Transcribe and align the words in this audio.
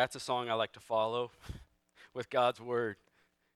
That's 0.00 0.16
a 0.16 0.20
song 0.20 0.48
I 0.48 0.54
like 0.54 0.72
to 0.72 0.80
follow 0.80 1.30
with 2.14 2.30
God's 2.30 2.58
word 2.58 2.96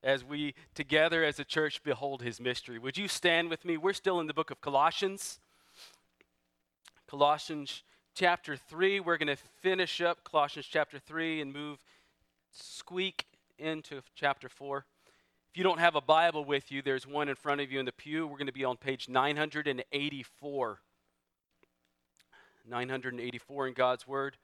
as 0.02 0.22
we 0.22 0.52
together 0.74 1.24
as 1.24 1.40
a 1.40 1.44
church 1.44 1.82
behold 1.82 2.20
his 2.20 2.38
mystery. 2.38 2.78
Would 2.78 2.99
you 2.99 3.08
stand 3.08 3.49
with 3.49 3.65
me? 3.65 3.78
We're 3.78 3.94
still 3.94 4.20
in 4.20 4.26
the 4.26 4.34
book 4.34 4.50
of 4.50 4.60
Colossians. 4.60 5.38
Colossians 7.08 7.83
chapter 8.14 8.59
3. 8.59 9.00
We're 9.00 9.16
going 9.16 9.34
to 9.34 9.43
finish 9.62 10.02
up 10.02 10.22
Colossians 10.22 10.66
chapter 10.66 10.98
3 10.98 11.40
and 11.40 11.50
move 11.50 11.79
squeak 12.52 13.24
into 13.58 14.02
chapter 14.14 14.50
4. 14.50 14.84
If 15.50 15.56
you 15.56 15.64
don't 15.64 15.80
have 15.80 15.96
a 15.96 16.02
Bible 16.02 16.45
with 16.45 16.70
you, 16.70 16.82
there's 16.82 17.06
one 17.06 17.30
in 17.30 17.36
front 17.36 17.62
of 17.62 17.72
you 17.72 17.80
in 17.80 17.86
the 17.86 17.92
pew. 17.92 18.26
We're 18.26 18.36
going 18.36 18.48
to 18.48 18.52
be 18.52 18.66
on 18.66 18.76
page 18.76 19.08
984. 19.08 20.79
984 22.68 23.66
in 23.66 23.72
God's 23.72 24.06
Word. 24.06 24.36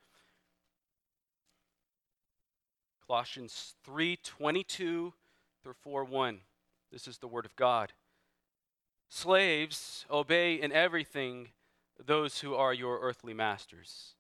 Colossians 3.10 3.74
3:22 3.84 5.14
through 5.64 5.74
4:1. 5.84 6.42
This 6.92 7.08
is 7.08 7.18
the 7.18 7.26
word 7.26 7.44
of 7.44 7.56
God. 7.56 7.92
Slaves, 9.08 10.06
obey 10.08 10.54
in 10.54 10.70
everything 10.70 11.52
those 11.98 12.38
who 12.38 12.54
are 12.54 12.72
your 12.72 13.00
earthly 13.00 13.34
masters, 13.34 14.14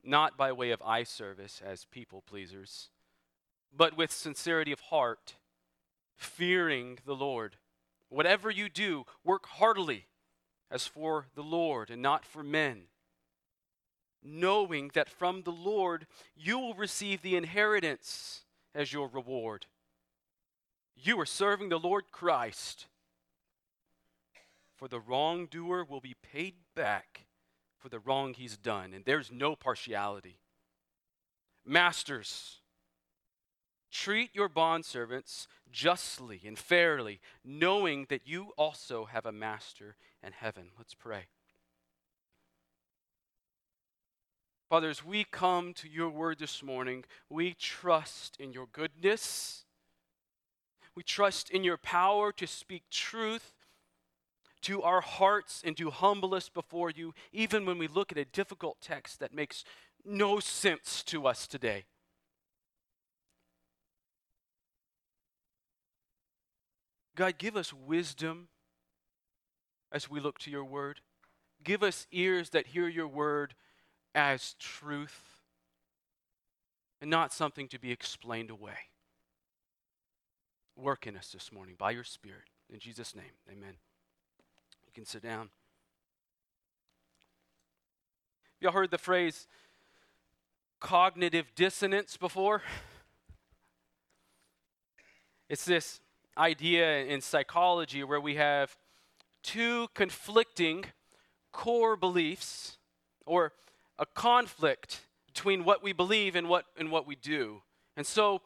not 0.00 0.36
by 0.36 0.52
way 0.52 0.70
of 0.70 0.80
eye 0.82 1.02
service 1.02 1.60
as 1.60 1.84
people 1.86 2.22
pleasers, 2.22 2.92
but 3.72 3.96
with 3.96 4.12
sincerity 4.12 4.70
of 4.70 4.78
heart, 4.78 5.34
fearing 6.14 7.00
the 7.04 7.16
Lord. 7.16 7.58
Whatever 8.08 8.48
you 8.48 8.68
do, 8.68 9.06
work 9.24 9.46
heartily 9.46 10.06
as 10.70 10.86
for 10.86 11.26
the 11.34 11.42
Lord 11.42 11.90
and 11.90 12.00
not 12.00 12.24
for 12.24 12.44
men 12.44 12.91
knowing 14.22 14.90
that 14.94 15.08
from 15.08 15.42
the 15.42 15.52
Lord 15.52 16.06
you 16.36 16.58
will 16.58 16.74
receive 16.74 17.22
the 17.22 17.36
inheritance 17.36 18.42
as 18.74 18.92
your 18.92 19.08
reward. 19.08 19.66
You 20.96 21.18
are 21.20 21.26
serving 21.26 21.68
the 21.68 21.78
Lord 21.78 22.04
Christ. 22.12 22.86
For 24.76 24.88
the 24.88 25.00
wrongdoer 25.00 25.84
will 25.84 26.00
be 26.00 26.16
paid 26.22 26.54
back 26.74 27.26
for 27.78 27.88
the 27.88 27.98
wrong 27.98 28.34
he's 28.34 28.56
done, 28.56 28.92
and 28.94 29.04
there's 29.04 29.30
no 29.30 29.56
partiality. 29.56 30.38
Masters, 31.64 32.58
treat 33.90 34.30
your 34.34 34.48
bondservants 34.48 35.46
justly 35.70 36.40
and 36.44 36.58
fairly, 36.58 37.20
knowing 37.44 38.06
that 38.08 38.26
you 38.26 38.52
also 38.56 39.04
have 39.06 39.26
a 39.26 39.32
master 39.32 39.96
in 40.22 40.32
heaven. 40.32 40.70
Let's 40.76 40.94
pray. 40.94 41.26
Father, 44.72 44.88
as 44.88 45.04
we 45.04 45.24
come 45.24 45.74
to 45.74 45.86
your 45.86 46.08
word 46.08 46.38
this 46.38 46.62
morning, 46.62 47.04
we 47.28 47.52
trust 47.52 48.38
in 48.40 48.54
your 48.54 48.68
goodness. 48.72 49.66
We 50.94 51.02
trust 51.02 51.50
in 51.50 51.62
your 51.62 51.76
power 51.76 52.32
to 52.32 52.46
speak 52.46 52.84
truth 52.90 53.52
to 54.62 54.80
our 54.80 55.02
hearts 55.02 55.62
and 55.62 55.76
to 55.76 55.90
humble 55.90 56.34
us 56.34 56.48
before 56.48 56.88
you, 56.88 57.12
even 57.34 57.66
when 57.66 57.76
we 57.76 57.86
look 57.86 58.12
at 58.12 58.16
a 58.16 58.24
difficult 58.24 58.78
text 58.80 59.20
that 59.20 59.34
makes 59.34 59.62
no 60.06 60.40
sense 60.40 61.02
to 61.02 61.26
us 61.26 61.46
today. 61.46 61.84
God, 67.14 67.36
give 67.36 67.58
us 67.58 67.74
wisdom 67.74 68.48
as 69.92 70.08
we 70.08 70.18
look 70.18 70.38
to 70.38 70.50
your 70.50 70.64
word. 70.64 71.00
Give 71.62 71.82
us 71.82 72.06
ears 72.10 72.48
that 72.50 72.68
hear 72.68 72.88
your 72.88 73.06
word 73.06 73.52
as 74.14 74.54
truth 74.58 75.40
and 77.00 77.10
not 77.10 77.32
something 77.32 77.68
to 77.68 77.78
be 77.78 77.90
explained 77.90 78.50
away. 78.50 78.76
Work 80.76 81.06
in 81.06 81.16
us 81.16 81.30
this 81.32 81.52
morning 81.52 81.74
by 81.76 81.90
your 81.90 82.04
Spirit. 82.04 82.48
In 82.72 82.78
Jesus' 82.78 83.14
name, 83.14 83.32
amen. 83.50 83.74
You 84.86 84.92
can 84.94 85.04
sit 85.04 85.22
down. 85.22 85.50
Have 88.60 88.60
Y'all 88.60 88.72
heard 88.72 88.90
the 88.90 88.98
phrase 88.98 89.46
cognitive 90.80 91.46
dissonance 91.54 92.16
before? 92.16 92.62
It's 95.48 95.64
this 95.64 96.00
idea 96.38 97.04
in 97.04 97.20
psychology 97.20 98.02
where 98.04 98.20
we 98.20 98.36
have 98.36 98.76
two 99.42 99.88
conflicting 99.94 100.84
core 101.52 101.96
beliefs 101.96 102.78
or 103.26 103.52
a 103.98 104.06
conflict 104.06 105.00
between 105.26 105.64
what 105.64 105.82
we 105.82 105.92
believe 105.92 106.36
and 106.36 106.48
what, 106.48 106.66
and 106.76 106.90
what 106.90 107.06
we 107.06 107.16
do. 107.16 107.62
And 107.96 108.06
so, 108.06 108.42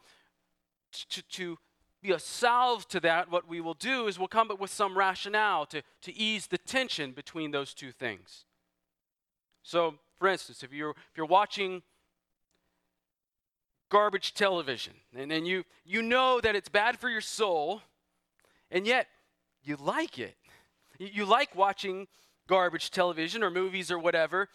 to, 1.09 1.21
to 1.21 1.57
be 2.01 2.11
a 2.11 2.19
salve 2.19 2.87
to 2.89 2.99
that, 3.01 3.31
what 3.31 3.47
we 3.47 3.61
will 3.61 3.73
do 3.73 4.07
is 4.07 4.17
we'll 4.17 4.27
come 4.27 4.51
up 4.51 4.59
with 4.59 4.71
some 4.71 4.97
rationale 4.97 5.65
to, 5.67 5.81
to 6.01 6.15
ease 6.15 6.47
the 6.47 6.57
tension 6.57 7.11
between 7.11 7.51
those 7.51 7.73
two 7.73 7.91
things. 7.91 8.45
So, 9.63 9.95
for 10.19 10.27
instance, 10.27 10.63
if 10.63 10.71
you're, 10.71 10.91
if 10.91 11.17
you're 11.17 11.25
watching 11.25 11.81
garbage 13.89 14.33
television 14.33 14.93
and, 15.15 15.31
and 15.31 15.47
you, 15.47 15.63
you 15.85 16.01
know 16.01 16.39
that 16.41 16.55
it's 16.55 16.69
bad 16.69 16.97
for 16.97 17.09
your 17.09 17.21
soul, 17.21 17.81
and 18.71 18.85
yet 18.85 19.07
you 19.63 19.75
like 19.77 20.19
it, 20.19 20.35
you, 20.97 21.09
you 21.11 21.25
like 21.25 21.55
watching 21.55 22.07
garbage 22.47 22.91
television 22.91 23.43
or 23.43 23.49
movies 23.49 23.91
or 23.91 23.99
whatever, 23.99 24.49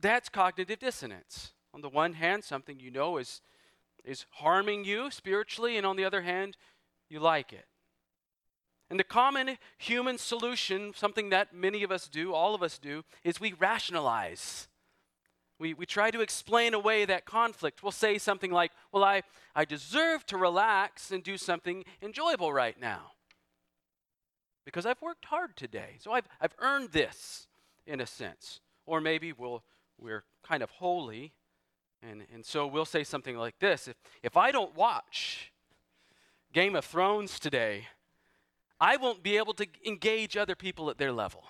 that's 0.00 0.28
cognitive 0.28 0.78
dissonance. 0.78 1.52
On 1.74 1.80
the 1.80 1.88
one 1.88 2.14
hand, 2.14 2.44
something 2.44 2.80
you 2.80 2.90
know 2.90 3.18
is, 3.18 3.40
is 4.04 4.26
harming 4.30 4.84
you 4.84 5.10
spiritually, 5.10 5.76
and 5.76 5.86
on 5.86 5.96
the 5.96 6.04
other 6.04 6.22
hand, 6.22 6.56
you 7.08 7.20
like 7.20 7.52
it. 7.52 7.66
And 8.90 8.98
the 8.98 9.04
common 9.04 9.58
human 9.76 10.16
solution, 10.16 10.92
something 10.96 11.28
that 11.30 11.54
many 11.54 11.82
of 11.82 11.92
us 11.92 12.08
do, 12.08 12.32
all 12.32 12.54
of 12.54 12.62
us 12.62 12.78
do, 12.78 13.04
is 13.22 13.38
we 13.38 13.52
rationalize. 13.52 14.68
We, 15.58 15.74
we 15.74 15.84
try 15.84 16.10
to 16.10 16.20
explain 16.20 16.72
away 16.72 17.04
that 17.04 17.26
conflict. 17.26 17.82
We'll 17.82 17.92
say 17.92 18.16
something 18.16 18.50
like, 18.50 18.72
Well, 18.92 19.04
I, 19.04 19.22
I 19.54 19.64
deserve 19.64 20.24
to 20.26 20.38
relax 20.38 21.10
and 21.10 21.22
do 21.22 21.36
something 21.36 21.84
enjoyable 22.00 22.52
right 22.52 22.80
now 22.80 23.12
because 24.64 24.86
I've 24.86 25.00
worked 25.00 25.24
hard 25.24 25.56
today. 25.56 25.96
So 25.98 26.12
I've, 26.12 26.28
I've 26.40 26.54
earned 26.58 26.92
this 26.92 27.46
in 27.86 28.00
a 28.00 28.06
sense. 28.06 28.60
Or 28.84 29.00
maybe 29.00 29.32
we'll 29.32 29.62
we're 29.98 30.24
kind 30.42 30.62
of 30.62 30.70
holy. 30.70 31.32
And, 32.02 32.24
and 32.32 32.44
so 32.44 32.66
we'll 32.66 32.84
say 32.84 33.04
something 33.04 33.36
like 33.36 33.58
this 33.58 33.88
if, 33.88 33.96
if 34.22 34.36
I 34.36 34.52
don't 34.52 34.74
watch 34.76 35.52
Game 36.52 36.76
of 36.76 36.84
Thrones 36.84 37.38
today, 37.38 37.86
I 38.80 38.96
won't 38.96 39.22
be 39.22 39.36
able 39.36 39.54
to 39.54 39.66
engage 39.84 40.36
other 40.36 40.54
people 40.54 40.88
at 40.90 40.98
their 40.98 41.12
level, 41.12 41.44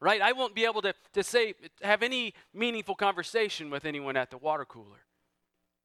right? 0.00 0.20
I 0.20 0.32
won't 0.32 0.54
be 0.54 0.64
able 0.64 0.82
to, 0.82 0.94
to 1.14 1.22
say, 1.22 1.54
have 1.82 2.02
any 2.02 2.34
meaningful 2.52 2.94
conversation 2.94 3.70
with 3.70 3.86
anyone 3.86 4.16
at 4.16 4.30
the 4.30 4.38
water 4.38 4.64
cooler. 4.64 5.04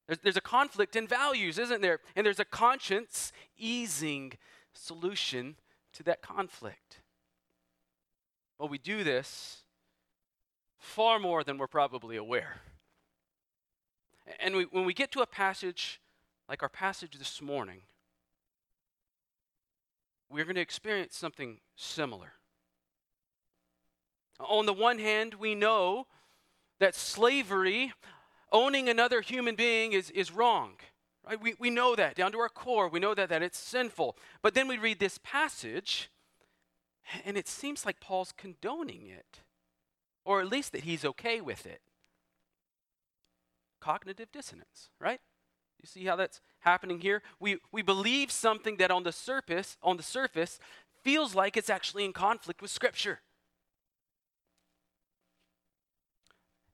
There's, 0.07 0.19
there's 0.19 0.37
a 0.37 0.41
conflict 0.41 0.95
in 0.95 1.07
values, 1.07 1.57
isn't 1.57 1.81
there? 1.81 1.99
And 2.15 2.25
there's 2.25 2.39
a 2.39 2.45
conscience 2.45 3.31
easing 3.57 4.33
solution 4.73 5.55
to 5.93 6.03
that 6.03 6.21
conflict. 6.21 7.01
Well, 8.57 8.69
we 8.69 8.77
do 8.77 9.03
this 9.03 9.63
far 10.79 11.19
more 11.19 11.43
than 11.43 11.57
we're 11.57 11.67
probably 11.67 12.15
aware. 12.15 12.61
And 14.39 14.55
we, 14.55 14.63
when 14.63 14.85
we 14.85 14.93
get 14.93 15.11
to 15.11 15.21
a 15.21 15.27
passage 15.27 15.99
like 16.47 16.63
our 16.63 16.69
passage 16.69 17.17
this 17.17 17.41
morning, 17.41 17.81
we're 20.29 20.45
going 20.45 20.55
to 20.55 20.61
experience 20.61 21.15
something 21.15 21.59
similar. 21.75 22.33
On 24.39 24.65
the 24.65 24.73
one 24.73 24.99
hand, 24.99 25.35
we 25.35 25.53
know 25.53 26.07
that 26.79 26.95
slavery, 26.95 27.91
owning 28.51 28.87
another 28.87 29.21
human 29.21 29.55
being, 29.55 29.93
is, 29.93 30.09
is 30.11 30.31
wrong. 30.31 30.75
Right? 31.27 31.41
We, 31.41 31.55
we 31.59 31.69
know 31.69 31.95
that 31.95 32.15
down 32.15 32.31
to 32.31 32.39
our 32.39 32.49
core. 32.49 32.87
We 32.87 32.99
know 32.99 33.13
that, 33.13 33.29
that 33.29 33.43
it's 33.43 33.57
sinful. 33.57 34.15
But 34.41 34.53
then 34.53 34.67
we 34.67 34.77
read 34.77 34.99
this 34.99 35.19
passage, 35.21 36.09
and 37.25 37.37
it 37.37 37.47
seems 37.47 37.85
like 37.85 37.99
Paul's 37.99 38.31
condoning 38.31 39.07
it 39.07 39.41
or 40.29 40.39
at 40.39 40.47
least 40.47 40.73
that 40.73 40.83
he's 40.83 41.03
okay 41.03 41.41
with 41.41 41.65
it. 41.65 41.81
Cognitive 43.81 44.31
dissonance, 44.31 44.91
right? 45.01 45.19
You 45.81 45.87
see 45.87 46.05
how 46.05 46.15
that's 46.15 46.39
happening 46.59 47.01
here? 47.01 47.23
We, 47.39 47.57
we 47.71 47.81
believe 47.81 48.31
something 48.31 48.77
that 48.77 48.91
on 48.91 49.01
the 49.01 49.11
surface, 49.11 49.75
on 49.81 49.97
the 49.97 50.03
surface, 50.03 50.59
feels 51.03 51.33
like 51.33 51.57
it's 51.57 51.69
actually 51.69 52.05
in 52.05 52.13
conflict 52.13 52.61
with 52.61 52.69
Scripture. 52.69 53.21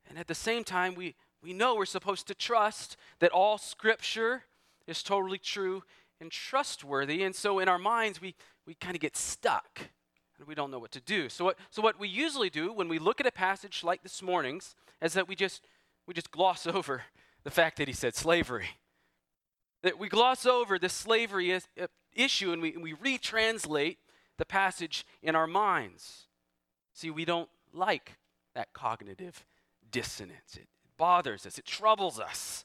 And 0.06 0.18
at 0.18 0.26
the 0.26 0.34
same 0.34 0.62
time, 0.62 0.94
we, 0.94 1.14
we 1.42 1.54
know 1.54 1.76
we're 1.76 1.86
supposed 1.86 2.26
to 2.26 2.34
trust 2.34 2.98
that 3.20 3.30
all 3.30 3.56
Scripture 3.56 4.42
is 4.86 5.02
totally 5.02 5.38
true 5.38 5.82
and 6.20 6.30
trustworthy. 6.30 7.22
And 7.22 7.34
so 7.34 7.58
in 7.58 7.70
our 7.70 7.78
minds, 7.78 8.20
we, 8.20 8.34
we 8.66 8.74
kind 8.74 8.94
of 8.94 9.00
get 9.00 9.16
stuck 9.16 9.88
and 10.38 10.46
we 10.46 10.54
don't 10.54 10.70
know 10.70 10.78
what 10.78 10.92
to 10.92 11.00
do. 11.00 11.28
So 11.28 11.46
what, 11.46 11.58
so 11.70 11.82
what 11.82 11.98
we 11.98 12.08
usually 12.08 12.50
do 12.50 12.72
when 12.72 12.88
we 12.88 12.98
look 12.98 13.20
at 13.20 13.26
a 13.26 13.32
passage 13.32 13.82
like 13.82 14.02
this 14.02 14.22
morning's 14.22 14.74
is 15.00 15.14
that 15.14 15.28
we 15.28 15.34
just, 15.34 15.66
we 16.06 16.14
just 16.14 16.30
gloss 16.30 16.66
over 16.66 17.02
the 17.44 17.50
fact 17.50 17.78
that 17.78 17.88
he 17.88 17.94
said 17.94 18.14
slavery. 18.14 18.68
That 19.82 19.98
we 19.98 20.08
gloss 20.08 20.46
over 20.46 20.78
the 20.78 20.88
slavery 20.88 21.50
is, 21.50 21.68
uh, 21.80 21.86
issue 22.14 22.52
and 22.52 22.60
we, 22.62 22.76
we 22.76 22.94
retranslate 22.94 23.96
the 24.38 24.44
passage 24.44 25.06
in 25.22 25.36
our 25.36 25.46
minds. 25.46 26.26
See, 26.92 27.10
we 27.10 27.24
don't 27.24 27.48
like 27.72 28.16
that 28.54 28.72
cognitive 28.72 29.44
dissonance. 29.90 30.56
It 30.56 30.68
bothers 30.96 31.46
us, 31.46 31.58
it 31.58 31.66
troubles 31.66 32.18
us. 32.18 32.64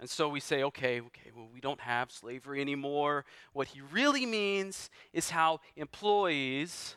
And 0.00 0.08
so 0.08 0.30
we 0.30 0.40
say, 0.40 0.62
okay, 0.62 1.02
okay, 1.02 1.30
well, 1.36 1.48
we 1.52 1.60
don't 1.60 1.80
have 1.80 2.10
slavery 2.10 2.62
anymore. 2.62 3.26
What 3.52 3.68
he 3.68 3.82
really 3.92 4.24
means 4.24 4.88
is 5.12 5.28
how 5.28 5.60
employees 5.76 6.96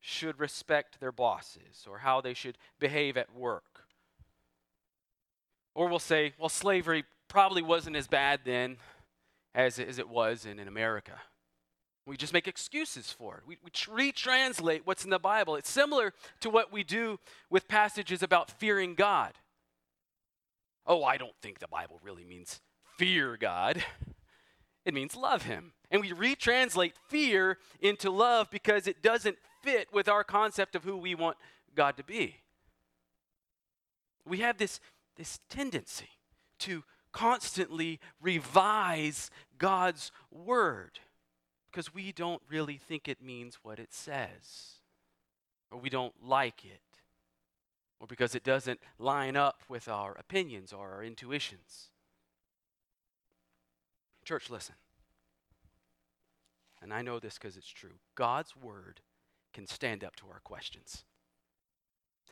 should 0.00 0.38
respect 0.38 1.00
their 1.00 1.12
bosses 1.12 1.86
or 1.88 1.98
how 1.98 2.20
they 2.20 2.34
should 2.34 2.58
behave 2.78 3.16
at 3.16 3.34
work. 3.34 3.86
Or 5.74 5.88
we'll 5.88 5.98
say, 5.98 6.34
well, 6.38 6.50
slavery 6.50 7.04
probably 7.26 7.62
wasn't 7.62 7.96
as 7.96 8.06
bad 8.06 8.40
then 8.44 8.76
as, 9.54 9.78
as 9.78 9.98
it 9.98 10.08
was 10.08 10.44
in, 10.44 10.58
in 10.58 10.68
America. 10.68 11.14
We 12.04 12.18
just 12.18 12.34
make 12.34 12.46
excuses 12.46 13.10
for 13.10 13.38
it. 13.38 13.44
We, 13.46 13.56
we 13.64 13.70
retranslate 13.70 14.82
what's 14.84 15.04
in 15.04 15.10
the 15.10 15.18
Bible. 15.18 15.56
It's 15.56 15.70
similar 15.70 16.12
to 16.40 16.50
what 16.50 16.70
we 16.70 16.84
do 16.84 17.18
with 17.48 17.66
passages 17.66 18.22
about 18.22 18.50
fearing 18.50 18.94
God. 18.94 19.32
Oh, 20.86 21.04
I 21.04 21.16
don't 21.16 21.36
think 21.42 21.58
the 21.58 21.68
Bible 21.68 22.00
really 22.02 22.24
means 22.24 22.60
fear 22.96 23.36
God. 23.36 23.82
It 24.84 24.94
means 24.94 25.16
love 25.16 25.42
Him. 25.42 25.72
And 25.90 26.00
we 26.00 26.12
retranslate 26.12 26.92
fear 27.08 27.58
into 27.80 28.08
love 28.08 28.50
because 28.50 28.86
it 28.86 29.02
doesn't 29.02 29.36
fit 29.62 29.88
with 29.92 30.08
our 30.08 30.22
concept 30.22 30.76
of 30.76 30.84
who 30.84 30.96
we 30.96 31.14
want 31.14 31.36
God 31.74 31.96
to 31.96 32.04
be. 32.04 32.36
We 34.24 34.38
have 34.38 34.58
this, 34.58 34.80
this 35.16 35.40
tendency 35.48 36.10
to 36.60 36.84
constantly 37.12 37.98
revise 38.20 39.30
God's 39.58 40.12
word 40.30 41.00
because 41.70 41.92
we 41.92 42.12
don't 42.12 42.42
really 42.48 42.78
think 42.78 43.08
it 43.08 43.22
means 43.22 43.58
what 43.62 43.78
it 43.78 43.92
says, 43.92 44.80
or 45.70 45.78
we 45.78 45.90
don't 45.90 46.14
like 46.22 46.64
it, 46.64 46.80
or 48.00 48.06
because 48.06 48.34
it 48.34 48.44
doesn't 48.44 48.80
line 48.98 49.36
up 49.36 49.62
with 49.68 49.88
our 49.88 50.12
opinions 50.18 50.72
or 50.72 50.90
our 50.92 51.02
intuitions. 51.02 51.90
Church, 54.24 54.50
listen. 54.50 54.74
And 56.82 56.92
I 56.92 57.02
know 57.02 57.18
this 57.18 57.34
because 57.34 57.56
it's 57.56 57.68
true. 57.68 57.98
God's 58.14 58.54
word 58.56 59.00
can 59.52 59.66
stand 59.66 60.04
up 60.04 60.16
to 60.16 60.26
our 60.30 60.40
questions. 60.40 61.04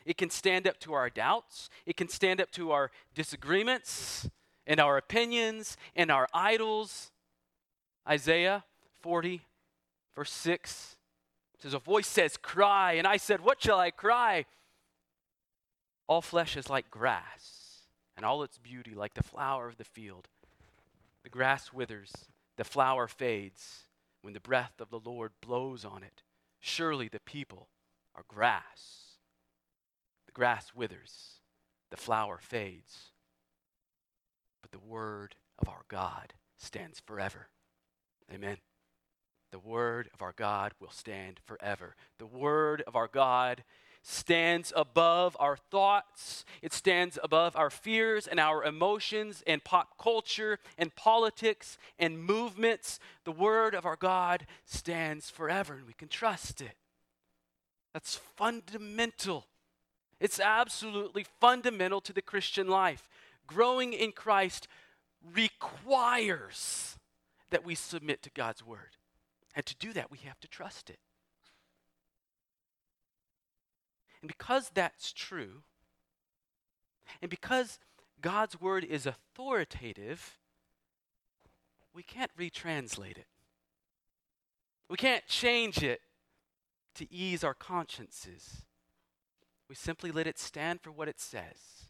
It 0.05 0.19
can 0.19 0.29
stand 0.29 0.69
up 0.69 0.79
to 0.81 0.93
our 0.93 1.09
doubts. 1.09 1.71
It 1.87 1.97
can 1.97 2.09
stand 2.09 2.41
up 2.41 2.51
to 2.53 2.73
our 2.73 2.91
disagreements 3.15 4.29
and 4.67 4.81
our 4.81 4.99
opinions 4.99 5.77
and 5.97 6.11
our 6.11 6.29
idols. 6.35 7.11
Isaiah 8.07 8.65
40, 9.01 9.41
verse 10.15 10.33
6 10.33 10.97
says, 11.59 11.75
A 11.75 11.79
voice 11.79 12.07
says, 12.07 12.37
Cry. 12.37 12.95
And 12.95 13.07
I 13.07 13.17
said, 13.17 13.41
What 13.41 13.63
shall 13.63 13.79
I 13.79 13.91
cry? 13.91 14.45
All 16.07 16.23
flesh 16.23 16.57
is 16.57 16.69
like 16.69 16.91
grass, 16.91 17.83
and 18.17 18.25
all 18.25 18.43
its 18.43 18.59
beauty 18.59 18.95
like 18.95 19.15
the 19.15 19.23
flower 19.23 19.69
of 19.69 19.77
the 19.77 19.85
field. 19.85 20.29
The 21.23 21.31
grass 21.31 21.73
withers, 21.73 22.13
the 22.57 22.65
flower 22.65 23.09
fades 23.09 23.85
when 24.23 24.35
the 24.35 24.41
breath 24.41 24.81
of 24.81 24.91
the 24.91 25.01
Lord 25.01 25.33
blows 25.41 25.85
on 25.85 26.03
it. 26.03 26.23
Surely 26.61 27.09
the 27.09 27.21
people 27.21 27.69
are 28.15 28.25
grass. 28.29 29.17
The 30.27 30.33
grass 30.33 30.73
withers, 30.75 31.41
the 31.91 31.97
flower 31.97 32.39
fades 32.41 33.13
but 34.65 34.73
the 34.73 34.79
word 34.79 35.35
of 35.59 35.69
our 35.69 35.85
God 35.89 36.33
stands 36.57 36.99
forever. 36.99 37.49
Amen. 38.33 38.57
The 39.53 39.59
word 39.59 40.09
of 40.15 40.23
our 40.23 40.33
God 40.35 40.73
will 40.81 40.91
stand 40.91 41.39
forever. 41.45 41.97
The 42.19 42.25
word 42.25 42.83
of 42.87 42.97
our 42.97 43.07
God 43.07 43.63
stands 44.07 44.71
above 44.77 45.35
our 45.41 45.57
thoughts, 45.57 46.45
it 46.61 46.75
stands 46.75 47.19
above 47.23 47.57
our 47.57 47.71
fears 47.71 48.27
and 48.27 48.39
our 48.39 48.63
emotions 48.63 49.43
and 49.47 49.65
pop 49.65 49.99
culture 49.99 50.59
and 50.77 50.95
politics 50.95 51.79
and 51.99 52.23
movements. 52.23 53.01
The 53.25 53.33
word 53.33 53.75
of 53.75 53.87
our 53.87 53.97
God 53.97 54.47
stands 54.67 55.31
forever, 55.31 55.75
and 55.75 55.87
we 55.87 55.95
can 55.95 56.09
trust 56.09 56.61
it. 56.61 56.77
That's 57.95 58.17
fundamental. 58.37 59.47
It's 60.21 60.39
absolutely 60.39 61.25
fundamental 61.41 62.03
to 62.03 62.13
the 62.13 62.23
Christian 62.23 62.69
life 62.69 63.09
growing 63.47 63.95
in 63.95 64.13
Christ 64.13 64.69
requires 65.35 66.99
that 67.51 67.65
we 67.65 67.75
submit 67.75 68.23
to 68.23 68.31
God's 68.31 68.65
word. 68.65 68.99
And 69.55 69.65
to 69.65 69.77
do 69.77 69.95
that, 69.95 70.11
we 70.11 70.19
have 70.19 70.41
to 70.41 70.49
trust 70.49 70.91
it. 70.91 70.99
And 74.25 74.29
because 74.29 74.71
that's 74.73 75.13
true, 75.13 75.65
and 77.21 77.31
because 77.31 77.79
God's 78.23 78.59
word 78.59 78.83
is 78.83 79.05
authoritative, 79.05 80.39
we 81.95 82.03
can't 82.03 82.35
retranslate 82.35 83.19
it. 83.19 83.27
We 84.89 84.97
can't 84.97 85.27
change 85.27 85.83
it 85.83 86.01
to 86.95 87.13
ease 87.13 87.45
our 87.45 87.53
consciences. 87.53 88.63
We 89.69 89.75
simply 89.75 90.11
let 90.11 90.27
it 90.27 90.39
stand 90.39 90.81
for 90.81 90.91
what 90.91 91.07
it 91.07 91.21
says 91.21 91.89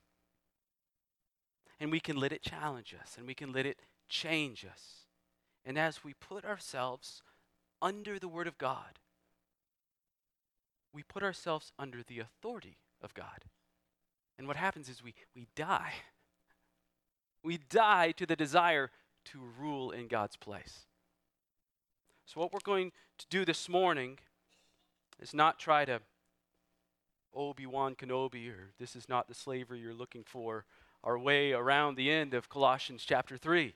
and 1.79 1.93
we 1.93 2.01
can 2.01 2.17
let 2.17 2.33
it 2.33 2.43
challenge 2.43 2.97
us 3.01 3.15
and 3.17 3.29
we 3.29 3.35
can 3.35 3.53
let 3.53 3.65
it 3.65 3.79
change 4.09 4.65
us. 4.65 5.05
And 5.65 5.79
as 5.79 6.03
we 6.03 6.15
put 6.15 6.45
ourselves 6.45 7.23
under 7.81 8.19
the 8.19 8.27
Word 8.27 8.49
of 8.49 8.59
God, 8.59 8.99
we 10.95 11.03
put 11.03 11.23
ourselves 11.23 11.73
under 11.79 12.03
the 12.03 12.21
authority 12.21 12.79
of 13.03 13.13
God. 13.15 13.45
And 14.39 14.47
what 14.47 14.57
happens 14.57 14.89
is 14.89 15.03
we, 15.03 15.15
we 15.35 15.49
die. 15.55 15.93
We 17.43 17.59
die 17.59 18.13
to 18.13 18.25
the 18.25 18.37
desire 18.37 18.91
to 19.27 19.39
rule 19.59 19.91
in 19.91 20.09
God's 20.09 20.37
place. 20.37 20.87
So, 22.27 22.41
what 22.41 22.53
we're 22.53 22.61
going 22.65 22.93
to 23.19 23.27
do 23.29 23.45
this 23.45 23.69
morning 23.69 24.19
is 25.21 25.35
not 25.35 25.59
try 25.59 25.85
to 25.85 26.01
Obi 27.35 27.67
Wan 27.67 27.95
Kenobi 27.95 28.49
or 28.49 28.71
this 28.79 28.97
is 28.97 29.09
not 29.09 29.29
the 29.29 29.35
slavery 29.35 29.81
you're 29.81 29.93
looking 29.93 30.25
for 30.25 30.65
our 31.03 31.19
way 31.19 31.53
around 31.53 31.97
the 31.97 32.11
end 32.11 32.33
of 32.33 32.49
Colossians 32.49 33.05
chapter 33.07 33.37
3. 33.37 33.75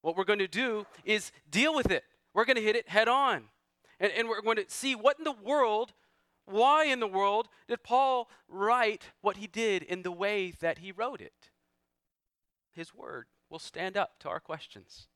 What 0.00 0.16
we're 0.16 0.24
going 0.24 0.38
to 0.38 0.48
do 0.48 0.86
is 1.04 1.30
deal 1.50 1.74
with 1.74 1.90
it. 1.90 2.04
We're 2.32 2.44
going 2.44 2.56
to 2.56 2.62
hit 2.62 2.76
it 2.76 2.88
head 2.88 3.08
on. 3.08 3.44
And, 4.00 4.10
and 4.16 4.28
we're 4.28 4.40
going 4.40 4.56
to 4.56 4.64
see 4.68 4.94
what 4.94 5.18
in 5.18 5.24
the 5.24 5.32
world, 5.32 5.92
why 6.46 6.84
in 6.84 7.00
the 7.00 7.06
world 7.06 7.48
did 7.68 7.82
Paul 7.82 8.28
write 8.48 9.10
what 9.20 9.36
he 9.36 9.46
did 9.46 9.82
in 9.82 10.02
the 10.02 10.12
way 10.12 10.52
that 10.60 10.78
he 10.78 10.92
wrote 10.92 11.20
it? 11.20 11.50
His 12.72 12.94
word 12.94 13.26
will 13.48 13.58
stand 13.58 13.96
up 13.96 14.18
to 14.20 14.28
our 14.28 14.40
questions. 14.40 15.06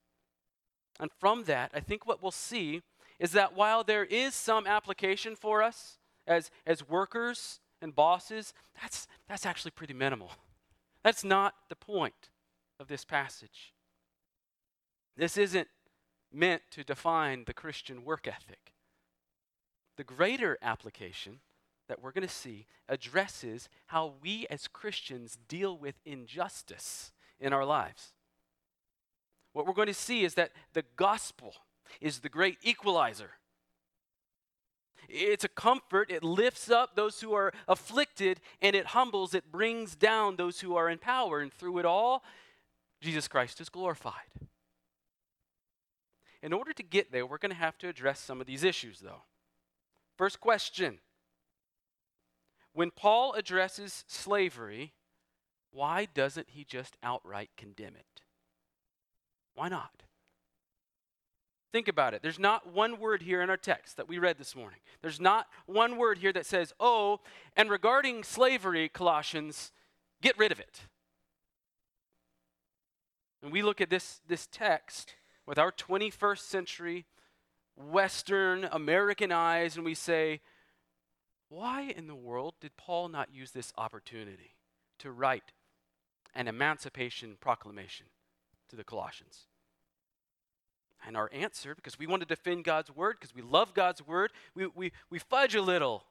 And 1.00 1.11
from 1.18 1.45
that, 1.45 1.71
I 1.75 1.80
think 1.80 2.06
what 2.06 2.23
we'll 2.23 2.30
see 2.30 2.83
is 3.18 3.33
that 3.33 3.54
while 3.54 3.83
there 3.83 4.04
is 4.04 4.35
some 4.35 4.66
application 4.66 5.37
for 5.37 5.62
us 5.62 5.99
as, 6.26 6.50
as 6.66 6.88
workers 6.88 7.61
and 7.80 7.95
bosses, 7.95 8.54
that's, 8.80 9.06
that's 9.28 9.47
actually 9.47 9.71
pretty 9.71 9.95
minimal. 9.95 10.30
That's 11.02 11.25
not 11.25 11.54
the 11.68 11.76
point 11.76 12.30
of 12.78 12.88
this 12.88 13.04
passage. 13.04 13.73
This 15.16 15.37
isn't 15.37 15.68
meant 16.33 16.62
to 16.73 16.85
define 16.85 17.45
the 17.47 17.54
Christian 17.54 18.04
work 18.04 18.26
ethic. 18.26 18.73
The 19.96 20.04
greater 20.04 20.58
application 20.62 21.40
that 21.88 22.02
we're 22.02 22.12
going 22.12 22.26
to 22.26 22.32
see 22.32 22.66
addresses 22.88 23.68
how 23.86 24.14
we 24.22 24.46
as 24.50 24.68
Christians 24.68 25.38
deal 25.48 25.76
with 25.76 25.94
injustice 26.04 27.12
in 27.40 27.52
our 27.52 27.64
lives. 27.64 28.12
What 29.52 29.66
we're 29.66 29.72
going 29.72 29.86
to 29.86 29.94
see 29.94 30.24
is 30.24 30.34
that 30.34 30.52
the 30.72 30.84
gospel 30.96 31.54
is 32.00 32.18
the 32.18 32.28
great 32.28 32.58
equalizer 32.62 33.30
it's 35.08 35.44
a 35.44 35.48
comfort. 35.48 36.10
It 36.10 36.24
lifts 36.24 36.70
up 36.70 36.94
those 36.94 37.20
who 37.20 37.32
are 37.34 37.52
afflicted 37.68 38.40
and 38.60 38.74
it 38.74 38.86
humbles, 38.86 39.34
it 39.34 39.50
brings 39.50 39.94
down 39.94 40.36
those 40.36 40.60
who 40.60 40.76
are 40.76 40.88
in 40.88 40.98
power. 40.98 41.40
And 41.40 41.52
through 41.52 41.78
it 41.78 41.84
all, 41.84 42.22
Jesus 43.00 43.28
Christ 43.28 43.60
is 43.60 43.68
glorified. 43.68 44.14
In 46.42 46.52
order 46.52 46.72
to 46.72 46.82
get 46.82 47.12
there, 47.12 47.26
we're 47.26 47.38
going 47.38 47.50
to 47.50 47.56
have 47.56 47.78
to 47.78 47.88
address 47.88 48.20
some 48.20 48.40
of 48.40 48.46
these 48.46 48.62
issues, 48.62 49.00
though. 49.00 49.22
First 50.16 50.40
question 50.40 50.99
When 52.73 52.90
Paul 52.90 53.35
addresses 53.35 54.04
slavery, 54.06 54.94
why 55.73 56.06
doesn't 56.12 56.50
he 56.50 56.64
just 56.64 56.96
outright 57.02 57.50
condemn 57.56 57.96
it? 57.96 58.23
Why 59.54 59.68
not? 59.68 60.02
Think 61.73 61.88
about 61.88 62.14
it. 62.14 62.23
There's 62.23 62.38
not 62.38 62.73
one 62.73 62.99
word 62.99 63.23
here 63.23 63.42
in 63.42 63.50
our 63.50 63.56
text 63.56 63.99
that 63.99 64.08
we 64.08 64.18
read 64.18 64.38
this 64.38 64.56
morning. 64.56 64.78
There's 65.02 65.20
not 65.20 65.46
one 65.66 65.99
word 65.99 66.18
here 66.18 66.32
that 66.32 66.46
says, 66.46 66.73
oh, 66.80 67.20
and 67.54 67.68
regarding 67.68 68.25
slavery, 68.25 68.88
Colossians, 68.88 69.73
get 70.23 70.38
rid 70.38 70.52
of 70.52 70.61
it. 70.61 70.80
And 73.42 73.52
we 73.52 73.61
look 73.61 73.82
at 73.82 73.90
this, 73.90 74.20
this 74.26 74.49
text 74.50 75.16
with 75.44 75.58
our 75.58 75.70
21st 75.70 76.38
century 76.38 77.04
Western 77.76 78.64
American 78.64 79.30
eyes 79.33 79.76
and 79.76 79.85
we 79.85 79.95
say, 79.95 80.40
why 81.49 81.83
in 81.83 82.06
the 82.06 82.14
world 82.14 82.54
did 82.61 82.76
Paul 82.76 83.09
not 83.09 83.33
use 83.33 83.52
this 83.52 83.73
opportunity 83.76 84.56
to 84.99 85.11
write 85.11 85.52
an 86.35 86.49
emancipation 86.49 87.37
proclamation 87.40 88.06
to 88.68 88.76
the 88.76 88.85
Colossians? 88.85 89.47
And 91.06 91.16
our 91.16 91.30
answer, 91.33 91.75
because 91.75 91.99
we 91.99 92.06
want 92.06 92.23
to 92.23 92.26
defend 92.26 92.64
God's 92.64 92.90
word, 92.90 93.16
because 93.21 93.35
we 93.35 93.42
love 93.42 93.75
God's 93.75 94.04
word, 94.04 94.33
we, 94.54 94.66
we, 94.66 94.92
we 95.09 95.18
fudge 95.18 95.54
a 95.54 95.62
little. 95.62 96.04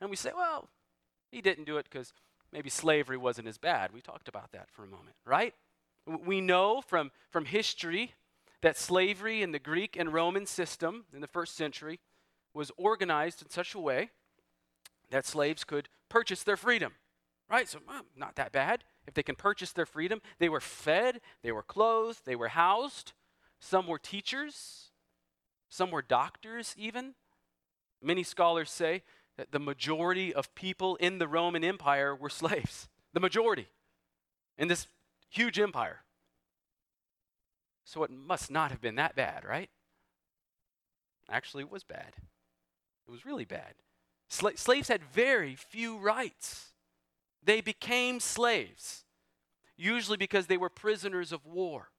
And 0.00 0.08
we 0.08 0.16
say, 0.16 0.30
well, 0.34 0.70
he 1.30 1.42
didn't 1.42 1.64
do 1.64 1.76
it 1.76 1.86
because 1.90 2.14
maybe 2.52 2.70
slavery 2.70 3.18
wasn't 3.18 3.48
as 3.48 3.58
bad. 3.58 3.92
We 3.92 4.00
talked 4.00 4.28
about 4.28 4.52
that 4.52 4.70
for 4.70 4.84
a 4.84 4.88
moment, 4.88 5.16
right? 5.26 5.52
We 6.06 6.40
know 6.40 6.80
from, 6.80 7.10
from 7.30 7.44
history 7.44 8.14
that 8.66 8.76
slavery 8.76 9.44
in 9.44 9.52
the 9.52 9.60
Greek 9.60 9.96
and 9.96 10.12
Roman 10.12 10.44
system 10.44 11.04
in 11.14 11.20
the 11.20 11.28
first 11.28 11.54
century 11.54 12.00
was 12.52 12.72
organized 12.76 13.40
in 13.40 13.48
such 13.48 13.76
a 13.76 13.78
way 13.78 14.10
that 15.08 15.24
slaves 15.24 15.62
could 15.62 15.88
purchase 16.08 16.42
their 16.42 16.56
freedom, 16.56 16.94
right? 17.48 17.68
So, 17.68 17.78
well, 17.86 18.02
not 18.16 18.34
that 18.34 18.50
bad. 18.50 18.82
If 19.06 19.14
they 19.14 19.22
can 19.22 19.36
purchase 19.36 19.70
their 19.70 19.86
freedom, 19.86 20.20
they 20.40 20.48
were 20.48 20.58
fed, 20.58 21.20
they 21.44 21.52
were 21.52 21.62
clothed, 21.62 22.22
they 22.24 22.34
were 22.34 22.48
housed. 22.48 23.12
Some 23.60 23.86
were 23.86 24.00
teachers, 24.00 24.90
some 25.68 25.92
were 25.92 26.02
doctors, 26.02 26.74
even. 26.76 27.14
Many 28.02 28.24
scholars 28.24 28.68
say 28.68 29.04
that 29.36 29.52
the 29.52 29.60
majority 29.60 30.34
of 30.34 30.52
people 30.56 30.96
in 30.96 31.18
the 31.18 31.28
Roman 31.28 31.62
Empire 31.62 32.16
were 32.16 32.28
slaves. 32.42 32.88
The 33.12 33.20
majority 33.20 33.68
in 34.58 34.66
this 34.66 34.88
huge 35.30 35.60
empire. 35.60 36.00
So 37.86 38.02
it 38.02 38.10
must 38.10 38.50
not 38.50 38.72
have 38.72 38.80
been 38.80 38.96
that 38.96 39.14
bad, 39.14 39.44
right? 39.44 39.70
Actually, 41.30 41.62
it 41.62 41.70
was 41.70 41.84
bad. 41.84 42.14
It 43.06 43.10
was 43.12 43.24
really 43.24 43.44
bad. 43.44 43.74
Sla- 44.28 44.58
slaves 44.58 44.88
had 44.88 45.04
very 45.04 45.54
few 45.54 45.96
rights. 45.96 46.72
They 47.40 47.60
became 47.60 48.18
slaves, 48.18 49.04
usually 49.76 50.16
because 50.16 50.48
they 50.48 50.56
were 50.56 50.68
prisoners 50.68 51.30
of 51.30 51.46
war, 51.46 51.90